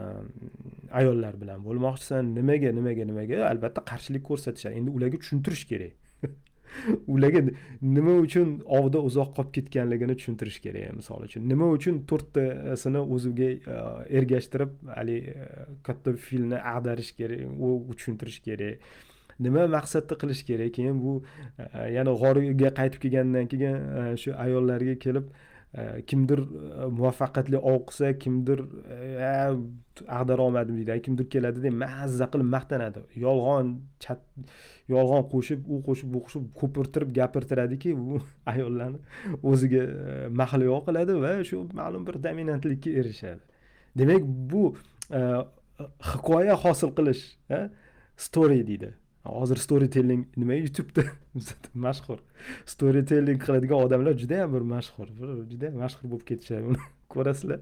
[1.01, 2.35] ayollar bilan bo'lmoqchisan?
[2.39, 3.39] Nimaga nimaga nimaga?
[3.53, 4.75] Albatta qarshilik ko'rsatishadi.
[4.81, 5.95] Endi ularga tushuntirish kerak.
[7.15, 7.43] ularga
[7.83, 11.47] nima uchun ovda uzoq qolib ketganligini tushuntirish kerak misol uchun.
[11.53, 13.81] Nima uchun to'rttasini o'ziga e,
[14.21, 18.89] ergashtirib haligi e, katta filni ag'darish kerak u tushuntirish kerak.
[19.47, 20.73] Nima maqsadda qilish kerak?
[20.79, 21.19] Keyin bu
[21.59, 21.67] e,
[21.97, 25.31] yana g'orga qaytib kelgandan keyin shu ayollarga kelib
[26.09, 26.41] kimdir
[26.99, 28.63] muvaffaqiyatli ov qilsa kimdir
[30.19, 33.03] ag'dara olmadim deydi kimdir keladida mazza qilib maqtanadi.
[33.25, 33.75] Yolg'on
[34.05, 34.23] chat
[34.89, 38.21] yolg'on qo'shib u qo'shib bu qo'shib ko'pirtirib gapirtiradiki u
[38.53, 38.99] ayollarni
[39.43, 43.43] o'ziga e, mahliyo qiladi va shu ma'lum bir dominantlikka erishadi.
[43.99, 44.65] Demak bu
[45.19, 45.21] e,
[46.13, 47.69] hikoya hosil qilish e,
[48.17, 48.95] story deydi.
[49.29, 51.05] Hozir story telling nima youtubeda?
[51.87, 52.19] Mashhur.
[52.67, 55.09] Story telling qiladigan odamlar judayam bir mashhur
[55.53, 56.85] judayam mashhur bo'lib ketishadi uni
[57.15, 57.61] ko'rasizlar.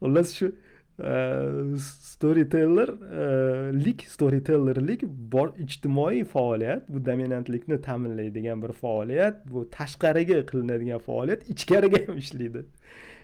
[0.00, 0.52] Xullas shu
[1.00, 10.98] Э, storytellerlik э, storytellerlik bor ijtimoiy faoliyat bu dominantlikni ta'minlaydigan bir faoliyat bu tashqariga qilinadigan
[10.98, 12.64] faoliyat ichkariga ham ishlaydi.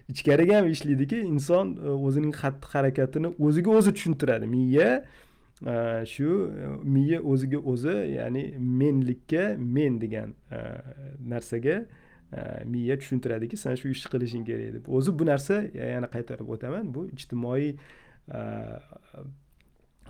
[0.08, 4.46] Ichkariga ham ishlaydiki inson e, o'zining xatti harakatini o'ziga o'zi tushuntiradi.
[4.46, 5.04] Miya
[5.66, 6.50] e, shu e,
[6.82, 10.34] miya o'ziga o'zi ya'ni menlikka men degan
[11.20, 11.84] narsaga
[12.64, 14.88] miya tushuntiradiki san shu ishni qilishing kerak deb.
[14.88, 16.92] O'zi bu narsa yana qaytarib o'taman.
[16.94, 18.40] Bu ijtimoiy e,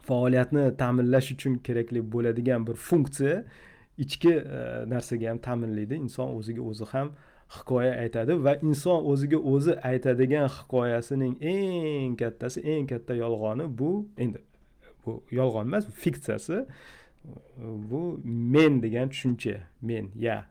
[0.08, 3.44] faoliyatni ta'minlash uchun kerakli bo'ladigan bir funksiya.
[3.98, 5.94] Ichki e, narsaga ham ta'minlaydi.
[5.94, 7.14] Inson o'ziga o'zi ham
[7.56, 14.42] hikoya aytadi va inson o'ziga o'zi aytadigan hikoyasining eng kattasi eng katta yolg'oni bu endi
[15.06, 16.64] bu yolg'on emas fiksiyasi.
[17.90, 19.60] Bu men degan tushuncha.
[19.82, 20.34] Men ya.
[20.34, 20.44] yeah.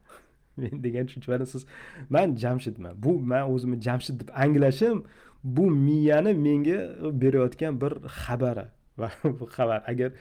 [0.86, 1.66] degan tushuncha siz
[2.10, 2.94] man jamshidman.
[3.04, 5.04] Bu man o'zimni jamshid deb anglashim
[5.44, 6.80] bu miyani menga
[7.22, 7.94] berayotgan bir
[8.24, 8.68] xabari.
[9.00, 10.12] Va bu xabar agar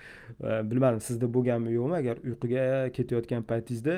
[0.44, 2.64] e, bilmadim sizda bo'lganmi yo'qmi agar uyquga
[2.96, 3.94] ketayotgan paytingizda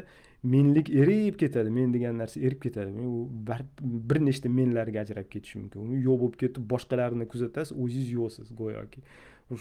[0.53, 2.93] menlik erib ketadi men degan narsa erib ketadi.
[2.95, 3.27] U
[4.11, 5.83] bir nechta menlarga ajrab ketishi mumkin.
[5.83, 9.03] U yo'q bo'lib ketib boshqalarni kuzatasiz o'zingiz yo'qsiz go'yoki.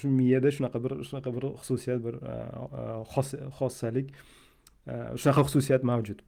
[0.01, 2.35] Shu miyada shunaqa bir shunaqa bir xususiyat bir e,
[2.81, 4.13] e, xossalik
[5.21, 6.21] shunaqa xususiyat mavjud.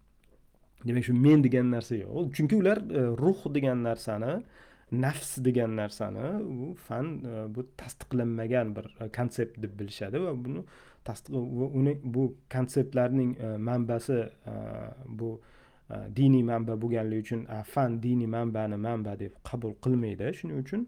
[0.88, 2.32] Demak shu men degan narsa yo'q.
[2.36, 4.34] Chunki ular e, ruh degan narsani
[4.92, 10.64] nafs degan narsani u fan e, bu tasdiqlanmagan bir e, konsept deb bilishadi va buni
[11.08, 11.34] tasdiq
[11.80, 12.24] uni bu
[12.56, 13.32] konseptlarning
[13.70, 14.18] manbasi
[15.20, 15.30] bu
[16.18, 17.42] diniy manba bo'lganligi uchun
[17.74, 20.34] fan diniy manbani manba deb qabul qilmaydi.
[20.40, 20.82] Shuning uchun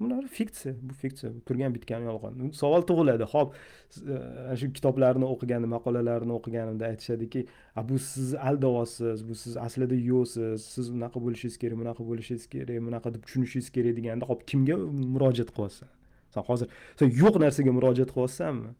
[0.00, 2.50] bular fiksiya bu fiksiya turgan bitgan yolg'on.
[2.52, 3.24] Savol tug'iladi.
[3.32, 7.46] Ho'p e, shu kitoblarni o'qiganim maqolalarni o'qiganimda aytishadiki
[7.90, 13.14] bu sizni aldayapsiz bu siz aslida yo'qsiz siz unaqa bo'lishingiz kerak bunaqa bo'lishingiz kerak bunaqa
[13.14, 14.76] deb tushunishingiz kerak deganda hop kimga
[15.14, 15.88] murojaat qilyapsan
[16.34, 16.68] san hozir
[16.98, 18.70] san yo'q narsaga murojaat qilyapsanmi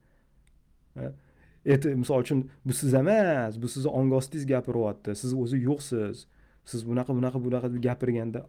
[2.02, 6.26] misol uchun bu siz emas bu sizni ongi ostingiz gapiryapti siz o'zi yo'qsiz.
[6.70, 8.40] Siz bunaqa bunaqa bunaqa deb gapirganda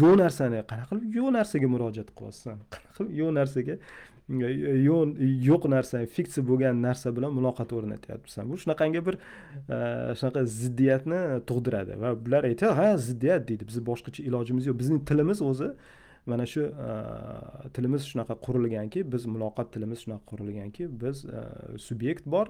[0.00, 3.76] yo'q narsani qanaqa qilib yo'q narsaga murojaat qilyapsan qanaqa qilib yo'q narsaga
[4.28, 5.18] yo'q
[5.48, 8.48] yo'q narsa fiksiya bo'lgan narsa bilan muloqot o'rnatyapsan.
[8.50, 13.66] Bu shunaqangi bir e, shunaqa ziddiyatni tug'diradi va bular aytadi ha ziddiyat deydi.
[13.66, 14.78] Bizni boshqacha ilojimiz yo'q.
[14.82, 15.72] Bizning tilimiz o'zi
[16.26, 16.88] mana shu e,
[17.74, 21.42] tilimiz shunaqa qurilganki biz muloqot tilimiz shunaqa qurilganki biz e,
[21.88, 22.46] subyekt bor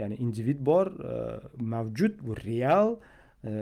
[0.00, 0.86] ya'ni individ bor
[1.74, 2.96] mavjud bu real
[3.44, 3.52] E, e,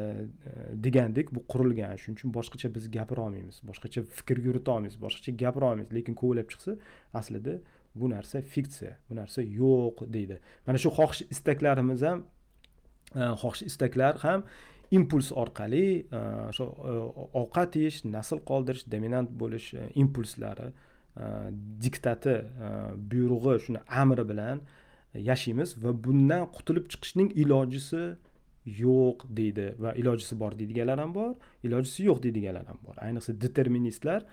[0.85, 1.97] degandek bu qurilgan.
[2.03, 3.61] Shuning uchun boshqacha biz gapira olmaymiz.
[3.71, 4.97] Boshqacha fikr yurita olmaymiz.
[5.05, 5.93] Boshqacha gapira olmaymiz.
[5.99, 6.77] Lekin kovlab chiqsa
[7.21, 7.59] aslida
[7.95, 10.41] bu narsa fiksiya bu narsa yo'q deydi.
[10.67, 12.25] Mana shu xohish istaklarimiz ham
[13.15, 14.43] e, xohish istaklar ham
[14.91, 15.87] impuls orqali
[16.57, 16.67] shu o'sha
[17.43, 20.69] ovqat yeyish nasl qoldirish dominant bo'lish impulslari
[21.85, 22.37] diktati
[23.11, 24.63] buyrug'i shuni amri bilan
[25.31, 28.03] yashaymiz va bundan qutulib chiqishning ilojisi
[28.83, 31.35] yo'q deydi va ilojisi bor deydiganlar ham bor
[31.67, 32.95] ilojisi yo'q deydiganlar ham bor.
[33.07, 34.25] Ayniqsa deterministlar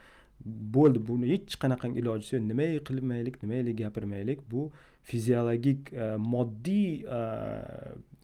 [0.76, 2.48] bo'ldi buni hech qanaqangi ilojisi yo'q.
[2.52, 4.40] Nima qilmaylik nimaylik gapirmaylik?
[4.52, 4.72] Bu
[5.10, 7.22] fiziologik e, moddiy e,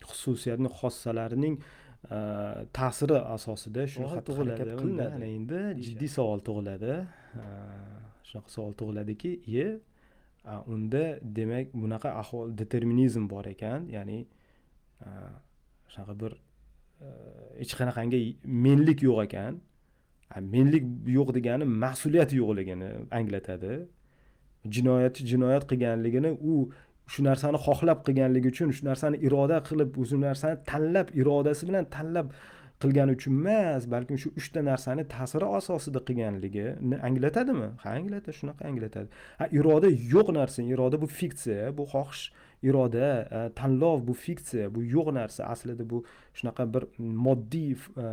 [0.10, 2.18] xususiyatni xossalarining e,
[2.78, 6.98] ta'siri asosida shu harakat qilinadi endi jiddiy savol tug'iladi.
[8.30, 9.70] Shunaqa savol tug'iladiki iye
[10.74, 11.04] unda
[11.38, 13.90] demak bunaqa ahvol determinizm bor ekan.
[13.96, 14.20] Ya'ni
[15.92, 16.32] shunaqa bir
[17.06, 17.08] e,
[17.62, 18.20] hech qanaqangi
[18.68, 19.60] menlik yo'q ekan.
[20.56, 20.84] Menlik
[21.18, 23.74] yo'q degani mas'uliyat yo'qligini anglatadi.
[24.76, 26.56] Jinoyatchi jinoyat qilganligini u
[27.14, 32.28] shu narsani xohlab qilganligi uchun shu narsani iroda qilib o'zi narsani tanlab irodasi bilan tanlab
[32.84, 37.68] qilgani uchun emas balkim shu uchta narsani ta'siri asosida qilganligini anglatadimi?
[37.84, 39.08] Ha anglatadi shunaqa anglatadi.
[39.40, 42.24] Ha iroda yo'q narsa iroda bu fiksiya bu xohish
[42.64, 48.06] iroda e, tanlov bu fiksiya bu yo'q narsa aslida bu shunaqa bir moddiy e,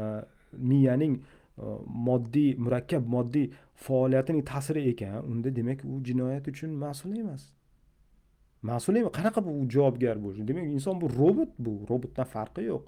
[0.73, 1.65] miyaning e,
[2.09, 5.23] moddiy murakkab moddiy faoliyatining ta'siri ekan.
[5.31, 7.43] Unda demak u jinoyat uchun mas'ul emas.
[8.63, 9.13] Mas'ul emas.
[9.19, 11.73] Qanaqa bu javobgar bo'lishi demak inson bu robot bu.
[11.91, 12.85] Robotdan farqi yo'q.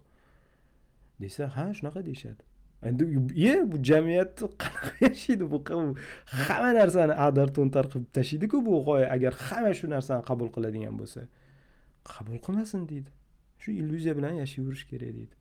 [1.21, 2.43] Desa ha shunaqa deyishadi.
[2.89, 3.05] Endi
[3.49, 5.45] e bu jamiyat qanaqa yashaydi?
[5.53, 5.59] Bu
[6.47, 9.07] hamma narsani ag'dar to'ntar qilib tashlaydiku bu g'oya.
[9.17, 11.21] Agar hamma shu narsani qabul qiladigan bo'lsa.
[12.05, 13.11] Qabul qilmasin deydi.
[13.59, 15.35] Shu illyuziya bilan yashayverish kerak deydi.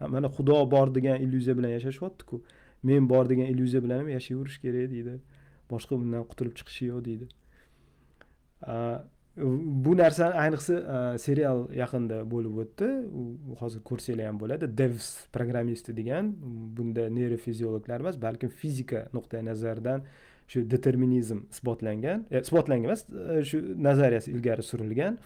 [0.00, 2.42] Mana xudo bor degan illyuziya bilan yashashyaptiku.
[2.82, 5.20] Men bor degan illyuziya bilan ham yashayverish kerak deydi.
[5.70, 7.26] Boshqa bundan qutulib chiqishi yo'q deydi.
[9.84, 12.88] Bu narsani ayniqsa serial yaqinda bo'lib o'tdi.
[13.50, 14.70] U hozir ko'rsanglar ham bo'ladi.
[14.80, 16.32] Devs programmisti degan
[16.76, 20.02] bunda neyrofiziologlar emas balkim fizika nuqtai nazaridan
[20.48, 23.58] shu determinizm isbotlangan e, isbotlangan emas e, shu
[23.88, 25.18] nazariyasi ilgari surilgan.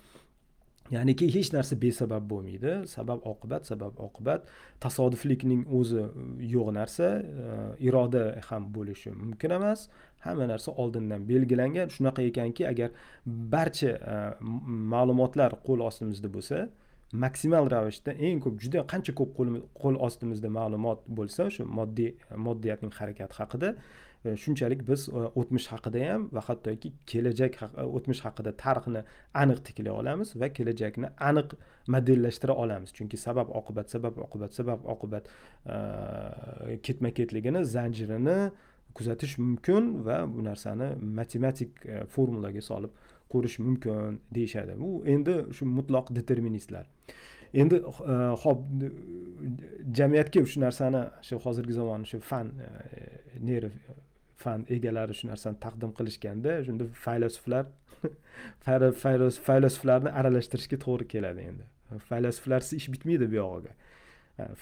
[0.91, 2.73] Ya'niki hech narsa besabab bo'lmaydi.
[2.95, 4.49] Sabab oqibat sabab oqibat.
[4.81, 6.09] Tasodiflikning o'zi e,
[6.55, 7.09] yo'q narsa.
[7.45, 7.47] E,
[7.87, 9.89] iroda ham bo'lishi mumkin emas.
[10.27, 11.89] Hamma narsa oldindan belgilangan.
[11.97, 12.91] Shunaqa ekanki agar
[13.27, 14.17] barcha e,
[14.95, 16.69] ma'lumotlar qo'l ostimizda bo'lsa
[17.13, 19.35] maksimal ravishda eng ko'p juda qancha ko'p
[19.83, 22.15] qo'l ostimizda ma'lumot bo'lsa o'sha moddiy
[22.47, 23.75] moddiyatning harakati haqida
[24.25, 29.01] E, shunchalik biz e, o'tmish haqida ham va hattoki kelajak e, o'tmish haqida tarixni
[29.43, 31.57] aniq tiklay olamiz va kelajakni aniq
[31.95, 32.93] modellashtira olamiz.
[32.99, 35.25] Chunki sabab oqibat sabab oqibat sabab oqibat
[36.87, 38.37] ketma ketligini zanjirini
[38.95, 40.89] kuzatish mumkin va bu narsani
[41.19, 41.83] matematik
[42.15, 42.93] formulaga solib
[43.33, 44.79] ko'rish mumkin deyishadi.
[44.85, 46.87] Bu endi shu mutloq deterministlar.
[47.63, 47.83] Endi
[48.45, 48.61] ho'p
[49.99, 52.55] jamiyatga shu narsani shu hozirgi zamon shu fan
[53.51, 53.71] neyro
[54.45, 57.65] fan egalari shu narsani taqdim qilishganda shunda faylasuflar
[59.49, 61.65] faylasuflarni aralashtirishga to'g'ri keladi endi.
[62.11, 63.73] Faylasuflarsiz ish bitmaydi bu yog'iga.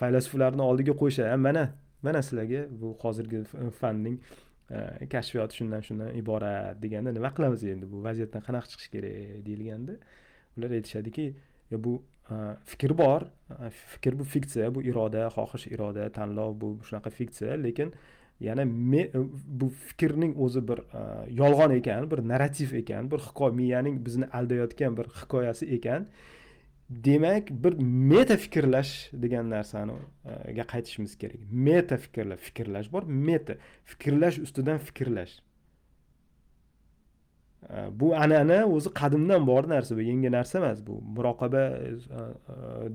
[0.00, 1.36] Faylasuflarni oldiga qo'yishadi.
[1.48, 1.64] Mana
[2.06, 3.44] mana sizlarga bu hozirgi
[3.80, 4.16] fanning
[5.12, 7.92] kashfiyoti shundan shundan iborat deganda nima qilamiz endi?
[7.92, 9.94] Bu vaziyatdan qanaqa chiqish kerak deyilganda
[10.56, 11.26] ular aytishadiki
[11.86, 12.02] bu
[12.64, 13.26] fikr bor
[13.92, 17.92] fikr bu fiksiya bu iroda xohish iroda tanlov bu shunaqa fiksiya lekin
[18.40, 19.10] men e,
[19.46, 24.96] bu fikrning o'zi bir e, yolg'on ekan bir narrativ ekan bir hikoya miyaning bizni aldayotgan
[24.96, 26.06] bir hikoyasi ekan.
[26.90, 29.92] Demak bir meta fikrlash degan narsani
[30.24, 31.40] e, qaytishimiz kerak.
[31.52, 33.54] Meta fikrlash fikrlash bor meta
[33.84, 35.42] fikrlash ustidan fikrlash.
[37.90, 41.62] Bu an'ana o'zi qadimdan bor narsa bu yangi narsa emas bu muroqaba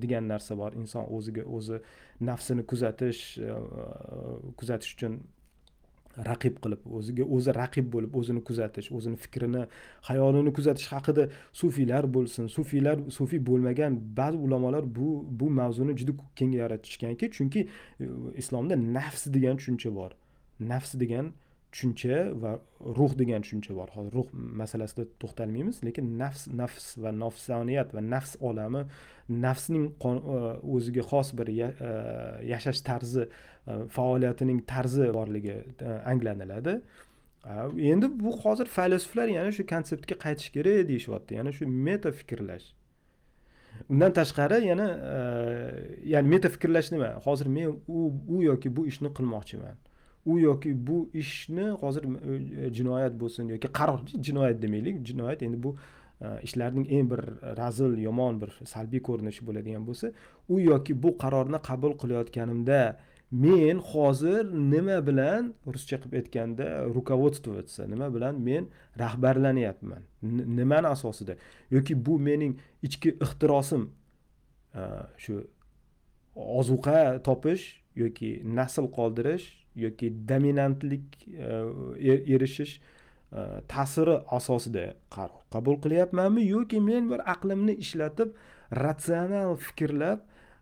[0.02, 0.74] degan narsa bor.
[0.74, 1.80] İnson o'ziga o'zi
[2.22, 3.38] nafsini kuzatish
[4.58, 5.22] kuzatish uchun
[6.30, 9.64] raqib qilib o'ziga o'zi raqib bo'lib o'zini kuzatish o'zini fikrini
[10.08, 11.30] xayolini kuzatish haqida
[11.62, 12.48] sufiylar bo'lsin.
[12.58, 15.10] Sufiylar sufiy bo'lmagan ba'zi ulamolar bu
[15.40, 17.62] bu mavzuni juda keng yaratishganki chunki
[18.00, 18.06] e,
[18.42, 20.12] islomda nafs degan tushuncha bor.
[20.72, 21.34] Nafs degan
[21.72, 22.52] tushuncha va
[22.98, 23.90] ruh degan tushuncha bor.
[23.96, 24.28] Hozir ruh
[24.62, 28.86] masalasida to'xtalmaymiz lekin nafs nafs va nafsoniyat va nafs olami
[29.30, 30.12] nafsning e,
[30.76, 31.70] o'ziga xos bir e,
[32.54, 33.28] yashash tarzi
[33.68, 36.82] E, faoliyatining tarzi borligi e, anglaniladi.
[37.78, 41.36] Endi bu hozir faylasuflar yana shu konseptga qaytish kerak deyishyapti.
[41.40, 42.68] Yana shu meta fikrlash
[43.90, 45.18] undan tashqari yana e,
[46.14, 47.10] ya'ni meta fikrlash nima?
[47.26, 49.78] Hozir men u u yoki bu ishni qilmoqchiman.
[50.26, 55.06] U yoki bu ishni hozir e, jinoyat bo'lsin yoki qaror jinoyat demaylik.
[55.08, 55.76] Jinoyat endi bu
[56.44, 57.22] ishlarning eng bir
[57.58, 60.12] razil yomon bir salbiy ko'rinishi bo'ladigan bo'lsa
[60.50, 62.80] u yoki bu qarorni qabul qilayotganimda
[63.44, 68.64] men hozir nima bilan ruscha qilib aytganda руководствоваться nima bilan men
[69.00, 70.04] rahbarlanyapman.
[70.58, 71.36] Nimani asosida?
[71.72, 72.54] Yoki bu mening
[72.84, 73.84] ichki ixtirosim
[75.24, 75.34] shu
[76.36, 77.64] ozuqa topish
[77.96, 79.46] yoki nasl qoldirish
[79.76, 81.50] yoki dominantlik e,
[82.12, 82.74] er-, erishish
[83.68, 84.86] ta'siri asosida
[85.16, 86.42] qaror qabul qilyapmanmi?
[86.56, 88.30] Yoki men bir aqlimni ishlatib
[88.84, 90.20] ratsional fikrlab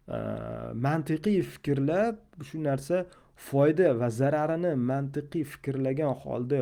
[0.07, 3.05] Э, mantiqiy fikrlab shu narsa
[3.49, 6.59] foyda va zararini mantiqiy fikrlagan holda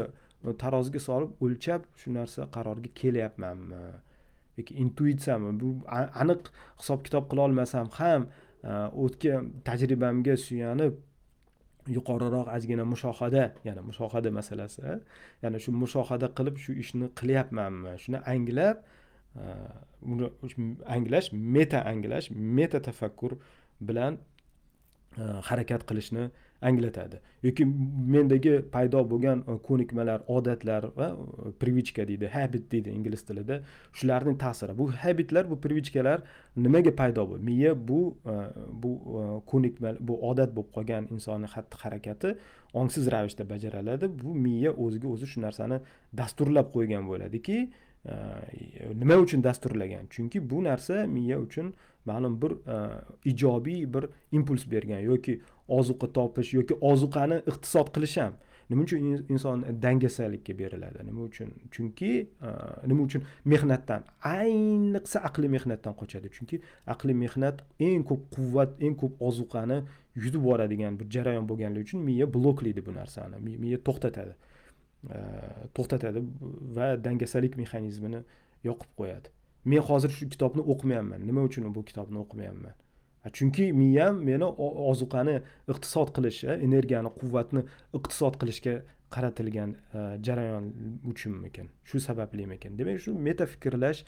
[0.63, 3.81] taroziga solib o'lchab shu narsa qarorga kelyapmanmi?
[4.57, 5.55] Yoki intuitsiyami?
[5.61, 5.69] Bu
[6.21, 8.27] aniq hisob kitob qilolmasam ham
[8.69, 8.71] e,
[9.03, 11.01] o'tgan tajribamga suyanib
[11.97, 14.99] yuqoriroq ozgina mushohada yana mushohada masalasi
[15.43, 17.97] ya'ni shu mushohada qilib shu ishni qilyapmanmi?
[18.03, 18.85] Shuni anglab
[20.01, 20.29] buni
[20.85, 23.37] anglash meta anglash meta tafakkur
[23.81, 24.17] bilan
[25.17, 26.29] e, harakat qilishni
[26.61, 27.19] anglatadi.
[27.43, 27.65] Yoki
[28.15, 33.61] mendagi paydo bo'lgan e, ko'nikmalar odatlar va e, привычка deydi habit deydi ingliz tilida.
[33.93, 34.77] Shularning ta'siri.
[34.77, 36.23] Bu habitlar bu привычкалар
[36.55, 37.43] nimaga paydo bo'ldi?
[37.49, 38.01] Miya bu
[38.83, 38.91] bu
[39.51, 42.35] ko'nikma bu odat bo'lib qolgan insonni xatti harakati
[42.73, 45.77] ongsiz ravishda bajariladi bu miya o'ziga o'zi shu narsani
[46.19, 47.57] dasturlab qo'ygan bo'ladiki
[48.05, 48.13] Э,
[48.97, 50.07] nima uchun dasturlagan?
[50.09, 51.73] Chunki bu narsa miya uchun
[52.05, 52.89] ma'lum bir e,
[53.25, 58.33] ijobiy bir impuls bergan yoki ozuqa topish yoki ozuqani iqtisod qilish ham.
[58.69, 61.05] Nima uchun inson dangasalikka beriladi?
[61.05, 61.49] Nima uchun?
[61.71, 62.11] Chunki
[62.41, 62.49] e,
[62.87, 63.23] nima uchun?
[63.45, 64.03] Mehnatdan.
[64.23, 66.33] Ayniqsa aqliy mehnatdan qochadi.
[66.37, 69.81] Chunki aqliy mehnat eng ko'p quvvat eng ko'p ozuqani
[70.15, 73.37] yutib yuboradigan bir jarayon bo'lganligi uchun miya bloklaydi bu narsani.
[73.63, 74.33] Miya to'xtatadi.
[75.09, 75.17] Э,
[75.73, 76.21] to'xtatadi
[76.77, 78.19] va dangasalik mexanizmini
[78.67, 79.31] yoqib qo'yadi.
[79.65, 81.25] Men hozir shu kitobni o'qimayapman.
[81.29, 82.75] Nima uchun bu kitobni o'qimayapman?
[83.37, 84.45] Chunki miyam meni
[84.91, 85.35] ozuqani
[85.73, 87.65] iqtisod qilish energiyani quvvatni
[87.97, 88.75] iqtisod qilishga
[89.15, 89.73] qaratilgan
[90.27, 90.69] jarayon
[91.11, 91.73] uchunmikin?
[91.89, 94.05] Shu sabablimikin demak shu meta fikrlash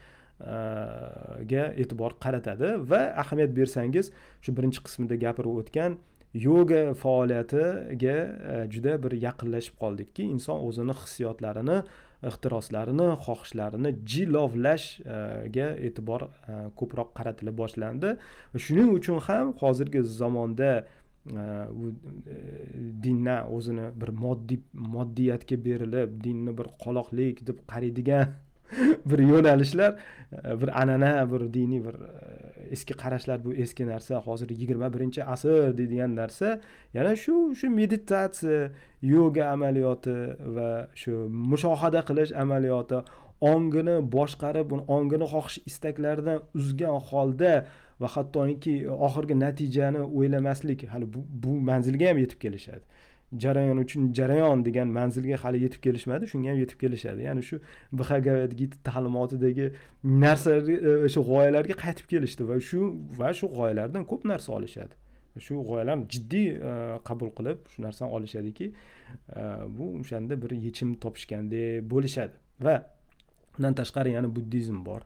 [1.53, 4.11] ga e'tibor qaratadi va ahamiyat bersangiz
[4.43, 5.97] shu birinchi qismida gapirib o'tgan
[6.33, 8.17] yoga faoliyatiga
[8.51, 11.77] e, juda bir yaqinlashib qoldikki inson o'zini hissiyotlarini
[12.29, 18.15] ehtiroslarini xohishlarini jilovlashga e'tibor e, ko'proq qaratila boshlandi.
[18.65, 21.43] Shuning uchun ham hozirgi zamonda e,
[21.81, 21.93] u
[23.03, 24.63] dindan o'zini bir moddiy
[24.95, 28.33] moddiyatga berilib dinni bir qoloqlik deb qaraydigan
[29.09, 29.91] bir yo'nalishlar
[30.45, 35.23] e, bir an'ana bir diniy bir e, eski qarashlar bu eski narsa hozir yigirma birinchi
[35.23, 36.61] asr deydigan narsa
[36.93, 38.71] yana shu shu meditatsiya
[39.01, 40.15] yoga amaliyoti
[40.55, 40.69] va
[41.01, 41.11] shu
[41.51, 42.97] mushohada qilish amaliyoti
[43.51, 47.53] ongini boshqarib uni ongini xohish istaklaridan uzgan holda
[48.01, 48.75] va hattoki
[49.07, 52.83] oxirgi natijani o'ylamaslik hali bu, bu manzilga ham yetib kelishadi.
[53.37, 56.27] Jarayon uchun jarayon degan manzilga hali yetib kelishmadi.
[56.31, 57.21] Shunga ham yetib kelishadi.
[57.27, 57.59] Ya'ni shu
[58.01, 58.51] bhagavad
[58.87, 59.65] ta'limotidagi
[60.23, 60.63] narsalar
[61.07, 62.79] o'sha e, g'oyalarga qaytib kelishdi va shu
[63.19, 64.93] va shu g'oyalardan ko'p narsa olishadi.
[65.45, 66.73] Shu g'oyalarni jiddiy e,
[67.07, 69.41] qabul qilib shu narsani olishadiki e,
[69.77, 72.35] bu o'shanda bir yechim topishgandek bo'lishadi.
[72.65, 72.75] Va
[73.57, 75.01] undan tashqari yana buddizm bor.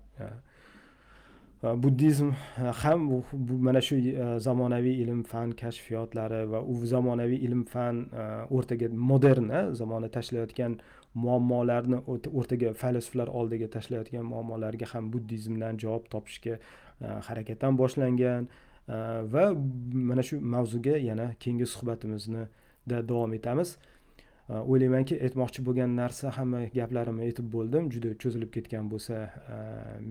[1.64, 3.96] Buddizm ham bu mana shu
[4.40, 8.06] zamonaviy ilm fan kashfiyotlari va u zamonaviy ilm fan
[8.50, 10.78] o'rtaga moderni zamona tashlayotgan
[11.16, 16.60] muammolarni o'rtaga faylasuflar oldiga tashlayotgan muammolarga ham buddizmdan javob topishga
[17.28, 18.48] harakatdan boshlangan
[19.34, 19.46] va
[20.10, 23.78] mana shu mavzuga yana keyingi suhbatimizda davom etamiz
[24.50, 29.18] o'ylaymanki aytmoqchi bo'lgan narsa hamma gaplarimni aytib bo'ldim juda cho'zilib ketgan bo'lsa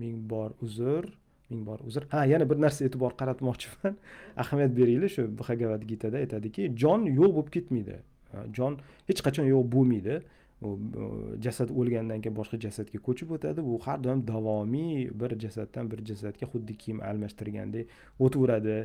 [0.01, 1.07] ming bor uzr
[1.49, 2.03] ming bor uzr.
[2.11, 3.95] Ha yana bir narsa e'tibor qaratmoqchiman.
[4.43, 7.99] Ahamiyat beringlar shu bhagavad gitada aytadiki jon yo'q bo'lib ketmaydi.
[8.57, 8.79] Jon
[9.09, 10.19] hech qachon yo'q bo'lmaydi.
[10.65, 10.69] U
[11.45, 13.63] jasad o'lgandan keyin boshqa jasadga ko'chib o'tadi.
[13.69, 17.85] Bu har doim davomiy bir jasaddan bir jasadga xuddi kiyim almashtirgandek
[18.25, 18.77] o'taveradi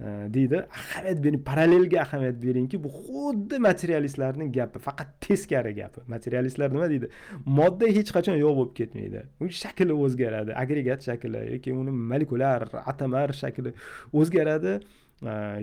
[0.00, 0.58] deydi.
[0.80, 7.08] Ahamiyat bering parallelga ahamiyat beringki bu xuddi materialistlarning gapi faqat teskari gapi materialistlar nima deydi?
[7.46, 13.32] Modda hech qachon yo'q bo'lib ketmaydi u shakli o'zgaradi agregat shakli yoki uni molekulyar atomar
[13.42, 13.72] shakli
[14.20, 14.72] o'zgaradi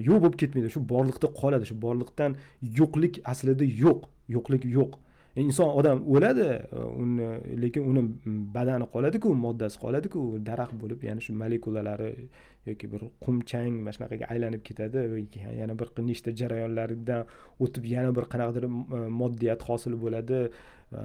[0.07, 1.69] yo'q bo'lib ketmaydi shu borliqda qoladi.
[1.69, 2.31] Shu borliqdan
[2.79, 4.01] yo'qlik aslida yo'q
[4.35, 4.91] yo'qlik yo'q
[5.35, 7.27] inson odam o'ladi e, uni
[7.61, 8.01] lekin uni
[8.55, 10.19] badani qoladiku moddasi qoladiku
[10.49, 12.11] daraxt bo'lib yana shu molekulalari
[12.69, 14.99] yoki bir qumchang mana shunaqaga aylanib ketadi
[15.61, 17.25] yana bir nechta jarayonlardan
[17.63, 18.69] o'tib yana bir qanaqadir e,
[19.21, 20.39] moddiyat hosil bo'ladi.
[20.99, 21.01] E,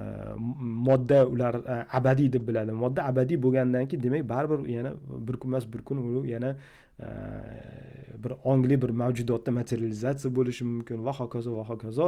[0.87, 1.55] modda ular
[1.99, 2.71] abadiy deb biladi.
[2.83, 4.91] Modda abadiy bo'lgandan keyin demak baribir yana
[5.27, 6.51] bir kun emas bir kun u yana
[8.23, 12.05] bir ongli bir mavjudotda materializatsiya bo'lishi mumkin va hokazo va hokazo.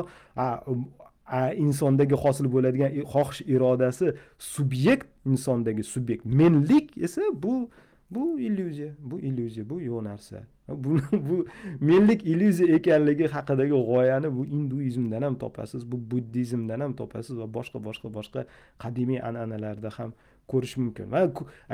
[1.65, 6.25] Insondagi hosil bo'ladigan xohish irodasi subyekt insondagi subyekt.
[6.25, 7.69] Menlik esa bu
[8.11, 10.43] bu illyuziya bu illyuziya bu yo'q narsa.
[10.67, 10.97] Bu
[11.29, 11.45] bu
[11.79, 17.79] menlik illyuziya ekanligi haqidagi g'oyani bu induizmdan ham topasiz bu buddizmdan ham topasiz va boshqa
[17.87, 18.45] boshqa boshqa
[18.83, 20.13] qadimiy an'analarda ham
[20.53, 21.05] ko'rish mumkin.
[21.13, 21.21] Va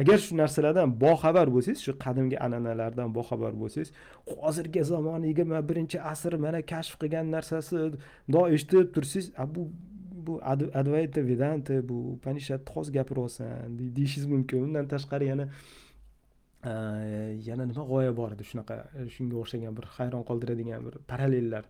[0.01, 3.89] agar shu narsalardan boxabar bo'lsangiz shu qadimgi an'analardan boxabar bo'lsangiz
[4.41, 7.75] hozirgi zamon yigirma birinchi asr mana kashf qilgan narsasi
[8.27, 9.61] mundoq eshitib tursangiz bu
[10.27, 10.33] bu
[10.81, 14.57] advaita vedanta bu upanishadni xos gapiryapsan deyishingiz mumkin.
[14.67, 15.45] Undan tashqari yana
[17.49, 18.75] yana nima g'oya bor edi shunaqa
[19.15, 21.63] shunga o'xshagan bir hayron qoldiradigan bir parallellar.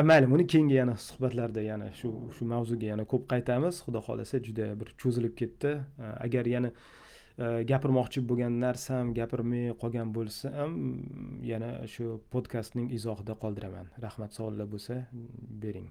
[0.00, 3.82] Mayli buni keyingi yana suhbatlarda yana shu shu mavzuga yana ko'p qaytamiz.
[3.84, 5.72] Xudo xohlasa juda bir cho'zilib ketdi.
[6.26, 6.70] Agar yana
[7.38, 10.78] e, gapirmoqchi bo'lgan narsam gapirmay qolgan bo'lsam
[11.52, 13.92] yana shu podkastning izohida qoldiraman.
[14.06, 15.02] Rahmat savollar bo'lsa
[15.66, 15.90] bering.